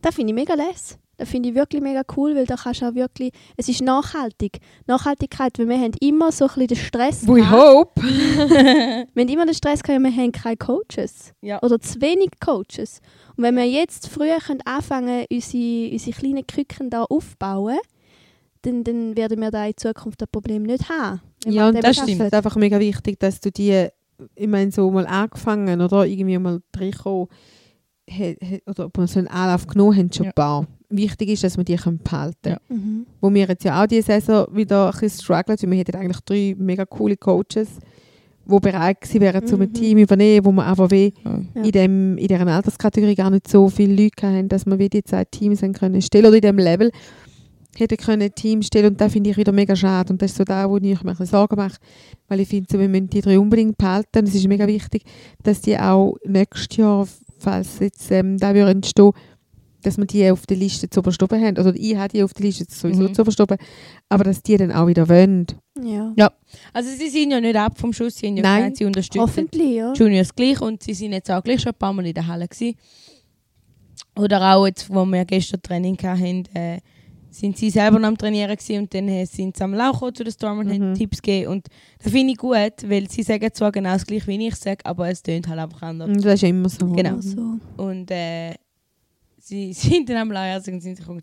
Das 0.00 0.14
finde 0.14 0.30
ich 0.30 0.34
mega 0.34 0.54
les. 0.54 0.98
Das 1.18 1.28
finde 1.28 1.50
ich 1.50 1.54
wirklich 1.54 1.82
mega 1.82 2.02
cool, 2.16 2.34
weil 2.34 2.46
da 2.46 2.56
kannst 2.56 2.80
du 2.82 2.86
auch 2.88 2.94
wirklich, 2.94 3.32
es 3.56 3.68
ist 3.68 3.82
nachhaltig. 3.82 4.58
Nachhaltigkeit, 4.86 5.56
weil 5.58 5.68
wir 5.68 5.78
haben 5.78 5.92
immer 6.00 6.32
so 6.32 6.44
ein 6.46 6.48
bisschen 6.48 6.66
den 6.68 6.76
Stress 6.78 7.28
We 7.28 7.34
gehabt. 7.34 7.62
hope. 7.62 8.02
Wir 8.02 9.06
haben 9.24 9.28
immer 9.28 9.44
den 9.46 9.54
Stress 9.54 9.82
gehabt, 9.82 10.02
wir 10.02 10.10
haben 10.10 10.32
keine 10.32 10.56
Coaches. 10.56 11.32
Ja. 11.42 11.62
Oder 11.62 11.78
zu 11.80 12.00
wenig 12.00 12.30
Coaches. 12.40 13.00
Und 13.36 13.44
wenn 13.44 13.56
wir 13.56 13.66
jetzt 13.68 14.08
früher 14.08 14.38
können 14.38 14.60
anfangen 14.64 15.24
unsere, 15.30 15.90
unsere 15.92 16.16
kleinen 16.16 16.46
Küken 16.46 16.90
da 16.90 17.04
aufbauen, 17.04 17.78
dann, 18.62 18.84
dann 18.84 19.16
werden 19.16 19.40
wir 19.40 19.50
da 19.50 19.66
in 19.66 19.76
Zukunft 19.76 20.20
das 20.20 20.28
Problem 20.30 20.62
nicht 20.62 20.88
haben. 20.88 21.20
Ja, 21.46 21.68
und 21.68 21.74
das 21.74 21.84
arbeiten. 21.84 22.02
stimmt. 22.02 22.20
Es 22.20 22.26
ist 22.28 22.34
einfach 22.34 22.56
mega 22.56 22.78
wichtig, 22.78 23.18
dass 23.18 23.40
du 23.40 23.50
die, 23.50 23.88
ich 24.36 24.46
meine, 24.46 24.70
so 24.70 24.90
mal 24.90 25.06
angefangen 25.06 25.80
oder 25.80 26.06
irgendwie 26.06 26.38
mal 26.38 26.60
reinkommen 26.76 27.28
oder 28.66 28.86
ob 28.86 28.98
wir 28.98 29.06
so 29.06 29.18
einen 29.18 29.28
Anlauf 29.28 29.66
genommen 29.66 29.96
haben, 29.96 30.12
schon 30.12 30.24
Ja. 30.26 30.30
ein 30.30 30.34
paar. 30.34 30.66
Wichtig 30.90 31.30
ist, 31.30 31.44
dass 31.44 31.56
wir 31.56 31.64
die 31.64 31.76
können 31.76 31.98
behalten 31.98 32.48
Ja. 32.50 32.58
können. 32.68 32.80
Mhm. 32.98 33.06
Wo 33.20 33.32
wir 33.32 33.46
jetzt 33.46 33.64
ja 33.64 33.82
auch 33.82 33.86
diese 33.86 34.02
Saison 34.06 34.46
wieder 34.54 34.86
ein 34.86 35.00
bisschen 35.00 35.22
strugglen, 35.22 35.56
weil 35.60 35.70
wir 35.70 35.78
hätten 35.78 35.96
eigentlich 35.96 36.20
drei 36.20 36.54
mega 36.58 36.84
coole 36.84 37.16
Coaches, 37.16 37.78
wo 38.44 38.58
bereit 38.58 39.00
gewesen 39.00 39.20
wären, 39.20 39.46
zum 39.46 39.60
ein 39.60 39.68
Mhm. 39.68 39.74
Team 39.74 39.98
übernehmen, 39.98 40.44
wo 40.44 40.52
man 40.52 40.66
aber 40.66 40.90
wie 40.90 41.12
Ja. 41.24 41.62
in, 41.62 41.70
dem, 41.72 42.18
in 42.18 42.26
dieser 42.28 42.46
Alterskategorie 42.46 43.14
gar 43.14 43.30
nicht 43.30 43.48
so 43.48 43.68
viele 43.68 43.94
Leute 44.02 44.26
hatten, 44.26 44.48
dass 44.48 44.66
man 44.66 44.78
wie 44.78 44.88
die 44.88 45.04
zwei 45.04 45.24
Teams 45.24 45.62
haben 45.62 45.72
können 45.72 46.02
stellen 46.02 46.26
oder 46.26 46.36
in 46.36 46.40
dem 46.42 46.58
Level 46.58 46.90
hätte 47.78 47.96
können 47.96 48.20
ein 48.22 48.34
Team 48.34 48.60
stellen 48.62 48.88
und 48.92 49.00
das 49.00 49.12
finde 49.12 49.30
ich 49.30 49.36
wieder 49.38 49.52
mega 49.52 49.74
schade 49.74 50.12
und 50.12 50.20
das 50.20 50.32
ist 50.32 50.36
so 50.36 50.44
da, 50.44 50.68
wo 50.68 50.76
ich 50.76 50.82
mir 50.82 50.98
ein 51.00 51.06
bisschen 51.06 51.26
Sorgen 51.26 51.56
mache, 51.56 51.78
weil 52.28 52.40
ich 52.40 52.48
finde, 52.48 52.66
so, 52.70 52.78
wir 52.78 52.88
müssen 52.88 53.08
die 53.08 53.22
drei 53.22 53.38
unbedingt 53.38 53.78
behalten. 53.78 54.26
Es 54.26 54.34
ist 54.34 54.46
mega 54.46 54.66
wichtig, 54.66 55.04
dass 55.42 55.62
die 55.62 55.78
auch 55.78 56.16
nächstes 56.26 56.76
Jahr, 56.76 57.08
falls 57.38 57.78
jetzt 57.78 58.10
ähm, 58.10 58.36
da 58.38 58.54
würde 58.54 58.72
entstehen, 58.72 59.12
dass 59.82 59.98
wir 59.98 60.06
die 60.06 60.30
auf 60.30 60.46
der 60.46 60.56
Liste 60.56 60.88
zu 60.88 61.00
oben 61.00 61.12
haben. 61.44 61.56
Also 61.58 61.72
ich 61.74 61.96
habe 61.96 62.08
die 62.08 62.22
auf 62.22 62.32
der 62.34 62.46
Liste 62.46 62.64
sowieso 62.68 63.02
Mhm. 63.02 63.14
zu 63.14 63.22
oben, 63.22 63.56
aber 64.08 64.24
dass 64.24 64.42
die 64.42 64.56
dann 64.56 64.72
auch 64.72 64.86
wieder 64.86 65.08
wollen. 65.08 65.46
Ja. 65.82 66.12
Also 66.72 66.90
sie 66.90 67.08
sind 67.08 67.30
ja 67.30 67.40
nicht 67.40 67.56
ab 67.56 67.78
vom 67.78 67.92
Schuss, 67.92 68.16
sie 68.16 68.26
haben 68.28 68.36
ja 68.36 68.42
Nein. 68.42 68.74
sie 68.74 68.84
unterstützen 68.84 69.20
Hoffentlich, 69.22 69.74
ja. 69.76 69.92
Juniors 69.94 70.34
gleich 70.34 70.60
und 70.60 70.82
sie 70.82 70.94
sind 70.94 71.12
jetzt 71.12 71.30
auch 71.30 71.42
gleich 71.42 71.60
schon 71.60 71.72
ein 71.72 71.78
paar 71.78 71.92
Mal 71.92 72.06
in 72.06 72.14
der 72.14 72.26
Halle 72.26 72.46
gewesen. 72.48 72.76
Oder 74.18 74.54
auch 74.54 74.66
jetzt, 74.66 74.90
wo 74.90 75.04
wir 75.06 75.24
gestern 75.24 75.62
Training 75.62 75.96
hatten, 76.02 76.44
äh, 76.54 76.80
sind 77.30 77.56
sie 77.56 77.70
selber 77.70 77.98
noch 77.98 78.08
am 78.08 78.18
Trainieren 78.18 78.54
gewesen 78.54 78.80
und 78.82 78.92
dann 78.92 79.08
äh, 79.08 79.24
sind 79.24 79.56
sie 79.56 79.64
am 79.64 79.72
Lauchen 79.72 80.14
zu 80.14 80.22
den 80.22 80.32
Storm 80.34 80.58
und 80.58 80.68
haben 80.70 80.90
Mhm. 80.90 80.94
Tipps 80.94 81.22
gegeben. 81.22 81.50
Und 81.52 81.66
das 82.02 82.12
finde 82.12 82.32
ich 82.32 82.38
gut, 82.38 82.74
weil 82.86 83.08
sie 83.08 83.22
sagen 83.22 83.48
zwar 83.54 83.72
genau 83.72 83.94
das 83.94 84.04
gleiche, 84.04 84.26
wie 84.26 84.46
ich 84.48 84.54
sage, 84.56 84.84
aber 84.84 85.08
es 85.08 85.22
tönt 85.22 85.48
halt 85.48 85.58
einfach 85.58 85.80
anders. 85.80 86.08
Und 86.10 86.22
das 86.22 86.34
ist 86.34 86.42
immer 86.42 86.68
so. 86.68 86.86
Genau. 86.88 87.18
So. 87.22 87.58
Und 87.78 88.10
äh, 88.10 88.52
sie 89.44 89.72
sind 89.72 90.08
dann 90.08 90.16
am 90.18 90.32
Lauern 90.32 90.56
und 90.56 90.62
sind 90.80 90.96
sich 90.96 91.06
gekommen, 91.06 91.22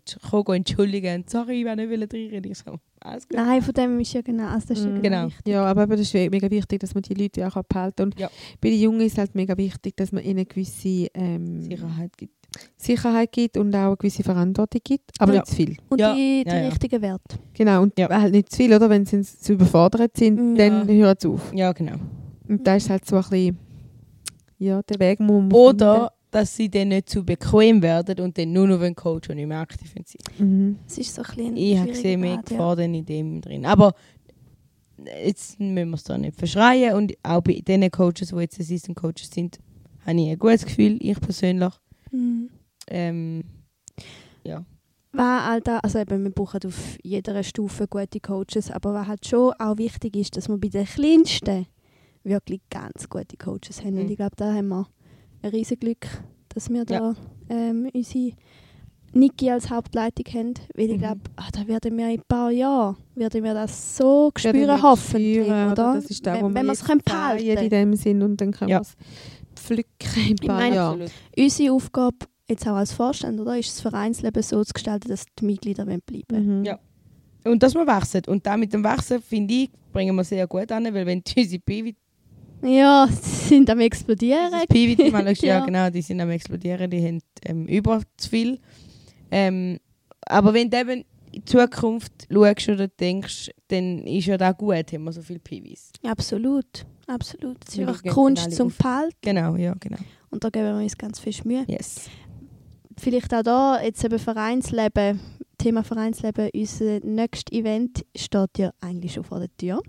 entschuldigen 0.56 1.20
und 1.22 1.30
sorry, 1.30 1.60
ich 1.60 1.64
will 1.66 1.76
nicht 1.98 2.12
reinreden. 2.14 2.50
Ich 2.52 2.58
so, 2.58 2.76
alles 3.00 3.26
gut. 3.28 3.36
Nein, 3.36 3.62
von 3.62 3.74
dem 3.74 3.98
ist 4.00 4.12
ja 4.12 4.20
genau, 4.20 4.46
also 4.48 4.68
das 4.68 4.78
ist 4.78 4.84
ja 4.84 4.90
Mhm. 4.92 5.02
Genau. 5.02 5.26
wichtig. 5.26 5.46
Ja, 5.52 5.64
aber 5.64 5.86
das 5.86 6.00
ist 6.00 6.14
mega 6.14 6.50
wichtig, 6.50 6.80
dass 6.80 6.94
man 6.94 7.02
die 7.02 7.14
Leute 7.14 7.46
auch 7.46 7.62
kann. 7.68 7.92
Und 8.00 8.18
Ja. 8.18 8.28
bei 8.60 8.70
den 8.70 8.80
Jungen 8.80 9.00
ist 9.00 9.12
es 9.12 9.18
halt 9.18 9.34
mega 9.34 9.56
wichtig, 9.56 9.96
dass 9.96 10.12
man 10.12 10.22
ihnen 10.22 10.38
eine 10.38 10.46
gewisse 10.46 11.08
ähm, 11.14 11.62
Sicherheit 11.62 12.16
gibt. 12.16 12.34
Sicherheit 12.76 13.30
gibt 13.30 13.56
und 13.56 13.72
auch 13.76 13.86
eine 13.86 13.96
gewisse 13.96 14.24
Verantwortung 14.24 14.80
gibt, 14.82 15.12
aber 15.20 15.32
Ja. 15.34 15.40
nicht 15.40 15.46
zu 15.46 15.54
viel. 15.56 15.76
Und 15.88 16.00
Ja. 16.00 16.14
die, 16.14 16.42
die 16.44 16.50
Ja, 16.50 16.58
ja. 16.62 16.68
richtigen 16.68 17.00
Werte. 17.00 17.38
Genau, 17.54 17.82
und 17.82 17.96
Ja. 17.98 18.08
halt 18.10 18.32
nicht 18.32 18.50
zu 18.50 18.56
viel, 18.56 18.74
oder? 18.74 18.90
Wenn 18.90 19.06
sie 19.06 19.22
zu 19.22 19.52
überfordert 19.52 20.16
sind, 20.16 20.34
Mhm. 20.38 20.56
dann 20.56 20.88
hören 20.88 21.16
sie 21.18 21.28
auf. 21.28 21.52
Ja, 21.54 21.72
genau. 21.72 21.96
Und 22.48 22.66
da 22.66 22.74
ist 22.74 22.90
halt 22.90 23.06
so 23.06 23.16
ein 23.16 23.22
bisschen, 23.22 23.58
ja, 24.58 24.82
der 24.82 24.98
Weg 24.98 25.20
muss 25.20 25.42
man 25.42 25.52
Oder, 25.52 26.12
dass 26.30 26.54
sie 26.56 26.68
dann 26.70 26.88
nicht 26.88 27.08
zu 27.08 27.24
bequem 27.24 27.82
werden 27.82 28.20
und 28.20 28.36
dann 28.38 28.52
nur 28.52 28.66
noch 28.68 28.80
einen 28.80 28.94
Coach 28.94 29.28
und 29.30 29.36
nicht 29.36 29.46
mehr 29.46 29.58
aktiv 29.60 29.92
sind. 29.92 30.08
Mhm. 30.38 30.78
Es 30.86 30.98
ist 30.98 31.14
so 31.14 31.22
ein 31.22 31.34
bisschen 31.34 31.56
Ich 31.56 31.78
habe 31.78 31.88
gesehen, 31.90 32.20
mehr 32.20 32.34
ja. 32.34 32.40
Gefahr 32.42 32.76
dann 32.76 32.94
in 32.94 33.04
dem 33.04 33.40
drin. 33.40 33.66
Aber 33.66 33.94
jetzt 35.24 35.58
müssen 35.58 35.88
wir 35.90 35.94
es 35.94 36.04
da 36.04 36.16
nicht 36.18 36.36
verschreien. 36.36 36.94
Und 36.94 37.12
auch 37.22 37.40
bei 37.40 37.60
den 37.60 37.90
Coaches, 37.90 38.28
die 38.28 38.36
jetzt 38.36 38.60
Assistant 38.60 38.96
Coaches 38.96 39.30
sind, 39.32 39.58
habe 40.06 40.20
ich 40.20 40.28
ein 40.30 40.38
gutes 40.38 40.64
Gefühl, 40.64 40.98
ich 41.00 41.20
persönlich. 41.20 41.72
Mhm. 42.12 42.50
Ähm, 42.88 43.44
Was 45.12 45.44
halt 45.44 45.68
auch, 45.68 45.80
also 45.82 45.98
eben, 45.98 46.22
wir 46.22 46.30
brauchen 46.30 46.60
auf 46.64 46.96
jeder 47.02 47.42
Stufe 47.42 47.88
gute 47.88 48.20
Coaches, 48.20 48.70
aber 48.70 48.94
was 48.94 49.08
halt 49.08 49.26
schon 49.26 49.52
auch 49.58 49.76
wichtig 49.76 50.14
ist, 50.16 50.36
dass 50.36 50.48
wir 50.48 50.56
bei 50.56 50.68
den 50.68 50.84
Kleinsten 50.86 51.66
wirklich 52.22 52.60
ganz 52.70 53.08
gute 53.08 53.36
Coaches 53.36 53.80
haben. 53.82 53.98
Und 53.98 54.04
Mhm. 54.04 54.10
ich 54.10 54.16
glaube, 54.16 54.36
da 54.36 54.54
haben 54.54 54.68
wir 54.68 54.86
ein 55.42 55.50
riesiges 55.50 55.80
Glück, 55.80 56.06
dass 56.54 56.68
wir 56.70 56.84
da 56.84 57.14
ähm, 57.48 57.88
unsere 57.92 58.32
Niki 59.12 59.50
als 59.50 59.70
Hauptleitung 59.70 60.24
haben. 60.34 60.54
Weil 60.74 60.86
ich 60.90 60.96
Mhm. 60.96 60.98
glaube, 61.00 61.20
ah, 61.36 61.48
da 61.52 61.66
werden 61.66 61.96
wir 61.96 62.06
in 62.06 62.20
ein 62.20 62.22
paar 62.28 62.50
Jahren 62.50 62.96
werden 63.16 63.42
wir 63.42 63.54
das 63.54 63.96
so 63.96 64.30
Ja, 64.38 64.50
spüren, 64.50 64.82
hoffentlich, 64.82 65.44
spüren, 65.44 65.72
oder? 65.72 65.94
Das 65.94 66.04
ist 66.06 66.24
da, 66.26 66.40
wo 66.40 66.46
wenn 66.46 66.54
wenn 66.54 66.66
wir 66.66 66.72
es 66.72 66.84
können 66.84 67.02
behalten 67.04 67.44
in 67.44 67.70
dem 67.70 67.94
Sinn 67.96 68.22
und 68.22 68.40
dann 68.40 68.52
können 68.52 68.70
Ja. 68.70 68.78
wir 68.78 68.82
es 68.82 68.96
pflücken 69.56 69.86
in 70.16 70.30
ein 70.40 70.46
paar 70.46 70.56
meine- 70.60 70.74
Jahren. 70.76 71.10
Unsere 71.36 71.72
Aufgabe, 71.72 72.16
jetzt 72.48 72.66
auch 72.68 72.76
als 72.76 72.92
Vorstand, 72.92 73.40
oder, 73.40 73.58
ist 73.58 73.68
das 73.70 73.80
Vereinsleben 73.80 74.42
so 74.42 74.62
zu 74.64 74.72
gestalten, 74.72 75.08
dass 75.08 75.24
die 75.38 75.44
Mitglieder 75.44 75.84
bleiben 75.84 76.22
wollen. 76.30 76.58
Mhm. 76.60 76.64
Ja. 76.64 76.78
Und 77.44 77.62
dass 77.62 77.74
wir 77.74 77.86
wachsen. 77.86 78.22
Und 78.28 78.46
da 78.46 78.56
mit 78.56 78.72
dem 78.72 78.84
Wachsen, 78.84 79.20
finde 79.22 79.54
ich, 79.54 79.70
bringen 79.92 80.14
wir 80.14 80.24
sehr 80.24 80.46
gut 80.46 80.70
an, 80.70 80.84
weil 80.94 81.06
wenn 81.06 81.22
unsere 81.36 81.58
Pivot, 81.60 81.94
Ja, 82.62 83.08
sie 83.10 83.48
sind 83.48 83.70
am 83.70 83.80
explodieren. 83.80 84.52
Pivot 84.68 85.12
mal 85.12 85.26
ja. 85.32 85.58
Ja. 85.58 85.64
genau, 85.64 85.90
die 85.90 86.02
sind 86.02 86.20
am 86.20 86.30
explodieren, 86.30 86.90
die 86.90 87.04
haben 87.06 87.22
ähm, 87.44 87.66
über 87.66 88.02
zu 88.16 88.28
viel. 88.28 88.58
Ähm, 89.30 89.78
aber 90.26 90.52
wenn 90.52 90.68
du 90.70 90.78
eben 90.78 90.90
in 90.90 91.04
die 91.32 91.44
Zukunft 91.44 92.12
schaust 92.30 92.68
oder 92.68 92.88
denkst, 92.88 93.50
dann 93.68 94.06
ist 94.06 94.26
ja 94.26 94.36
da 94.36 94.52
gut, 94.52 94.92
haben 94.92 95.04
wir 95.04 95.12
so 95.12 95.22
viele 95.22 95.38
Pivis. 95.38 95.92
Absolut, 96.02 96.86
absolut. 97.06 97.56
Es 97.66 97.74
ist 97.74 97.80
einfach 97.80 98.02
Kunst 98.04 98.52
zum. 98.52 98.70
Behalten 98.70 99.16
Genau, 99.22 99.56
ja, 99.56 99.74
genau. 99.78 99.98
und 100.30 100.44
da 100.44 100.50
geben 100.50 100.76
wir 100.76 100.82
uns 100.82 100.98
ganz 100.98 101.20
viel 101.20 101.34
Mühe. 101.44 101.64
Yes. 101.68 102.10
Vielleicht 102.98 103.32
auch 103.32 103.42
da, 103.42 103.80
jetzt 103.82 104.04
eben 104.04 104.18
Vereinsleben, 104.18 105.20
Thema 105.56 105.82
Vereinsleben, 105.82 106.50
unser 106.54 107.00
nächstes 107.00 107.58
Event 107.58 108.04
steht 108.14 108.58
ja 108.58 108.72
eigentlich 108.80 109.14
schon 109.14 109.24
vor 109.24 109.38
der 109.38 109.56
Tür. 109.56 109.80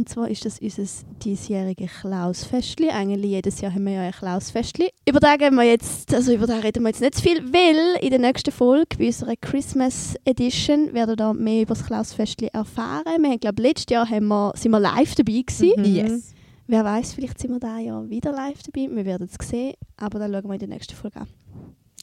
Und 0.00 0.08
zwar 0.08 0.30
ist 0.30 0.46
das 0.46 0.58
unser 0.60 0.84
diesjähriges 1.22 1.90
Klausfestli. 2.00 2.88
Eigentlich 2.88 3.32
jedes 3.32 3.60
Jahr 3.60 3.74
haben 3.74 3.84
wir 3.84 3.92
ja 3.92 4.00
ein 4.00 4.12
Klausfestli. 4.12 4.88
Über 5.06 5.20
das 5.20 5.36
gehen 5.36 5.54
wir 5.54 5.64
jetzt, 5.64 6.14
also 6.14 6.32
über 6.32 6.46
das 6.46 6.64
reden 6.64 6.84
wir 6.84 6.88
jetzt 6.88 7.02
nicht 7.02 7.16
zu 7.16 7.22
viel, 7.22 7.52
weil 7.52 8.02
in 8.02 8.08
der 8.08 8.18
nächsten 8.18 8.50
Folge, 8.50 8.96
bei 8.96 9.08
unserer 9.08 9.34
Christmas 9.38 10.14
Edition, 10.24 10.94
werden 10.94 11.10
wir 11.10 11.16
da 11.16 11.34
mehr 11.34 11.64
über 11.64 11.74
das 11.74 11.84
Klausfestli 11.84 12.48
erfahren. 12.50 13.04
Wir 13.20 13.28
haben, 13.28 13.40
glaube 13.40 13.60
letztes 13.60 13.92
Jahr 13.92 14.08
haben 14.08 14.28
wir, 14.28 14.54
sind 14.56 14.70
wir 14.70 14.80
live 14.80 15.14
dabei 15.14 15.42
gewesen. 15.46 15.72
Mhm. 15.76 15.84
Yes. 15.84 16.34
Wer 16.66 16.82
weiß, 16.82 17.12
vielleicht 17.12 17.38
sind 17.38 17.50
wir 17.50 17.60
da 17.60 17.76
ja 17.76 18.08
wieder 18.08 18.32
live 18.32 18.62
dabei. 18.62 18.88
Wir 18.90 19.04
werden 19.04 19.28
es 19.30 19.48
sehen, 19.48 19.74
aber 19.98 20.18
dann 20.18 20.32
schauen 20.32 20.48
wir 20.48 20.54
in 20.54 20.60
der 20.60 20.68
nächsten 20.68 20.94
Folge 20.94 21.20
an. 21.20 21.28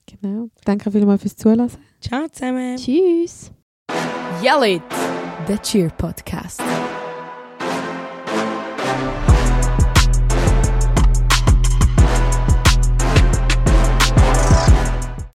Genau. 0.06 0.50
Danke 0.66 0.92
vielmals 0.92 1.24
fürs 1.24 1.36
Zuhören. 1.36 1.72
Ciao 2.00 2.28
zusammen. 2.28 2.78
Tschüss! 2.78 3.52
Yell 4.44 4.76
it! 4.76 4.84
The 5.48 5.58
Cheer 5.58 5.90
Podcast. 5.90 6.62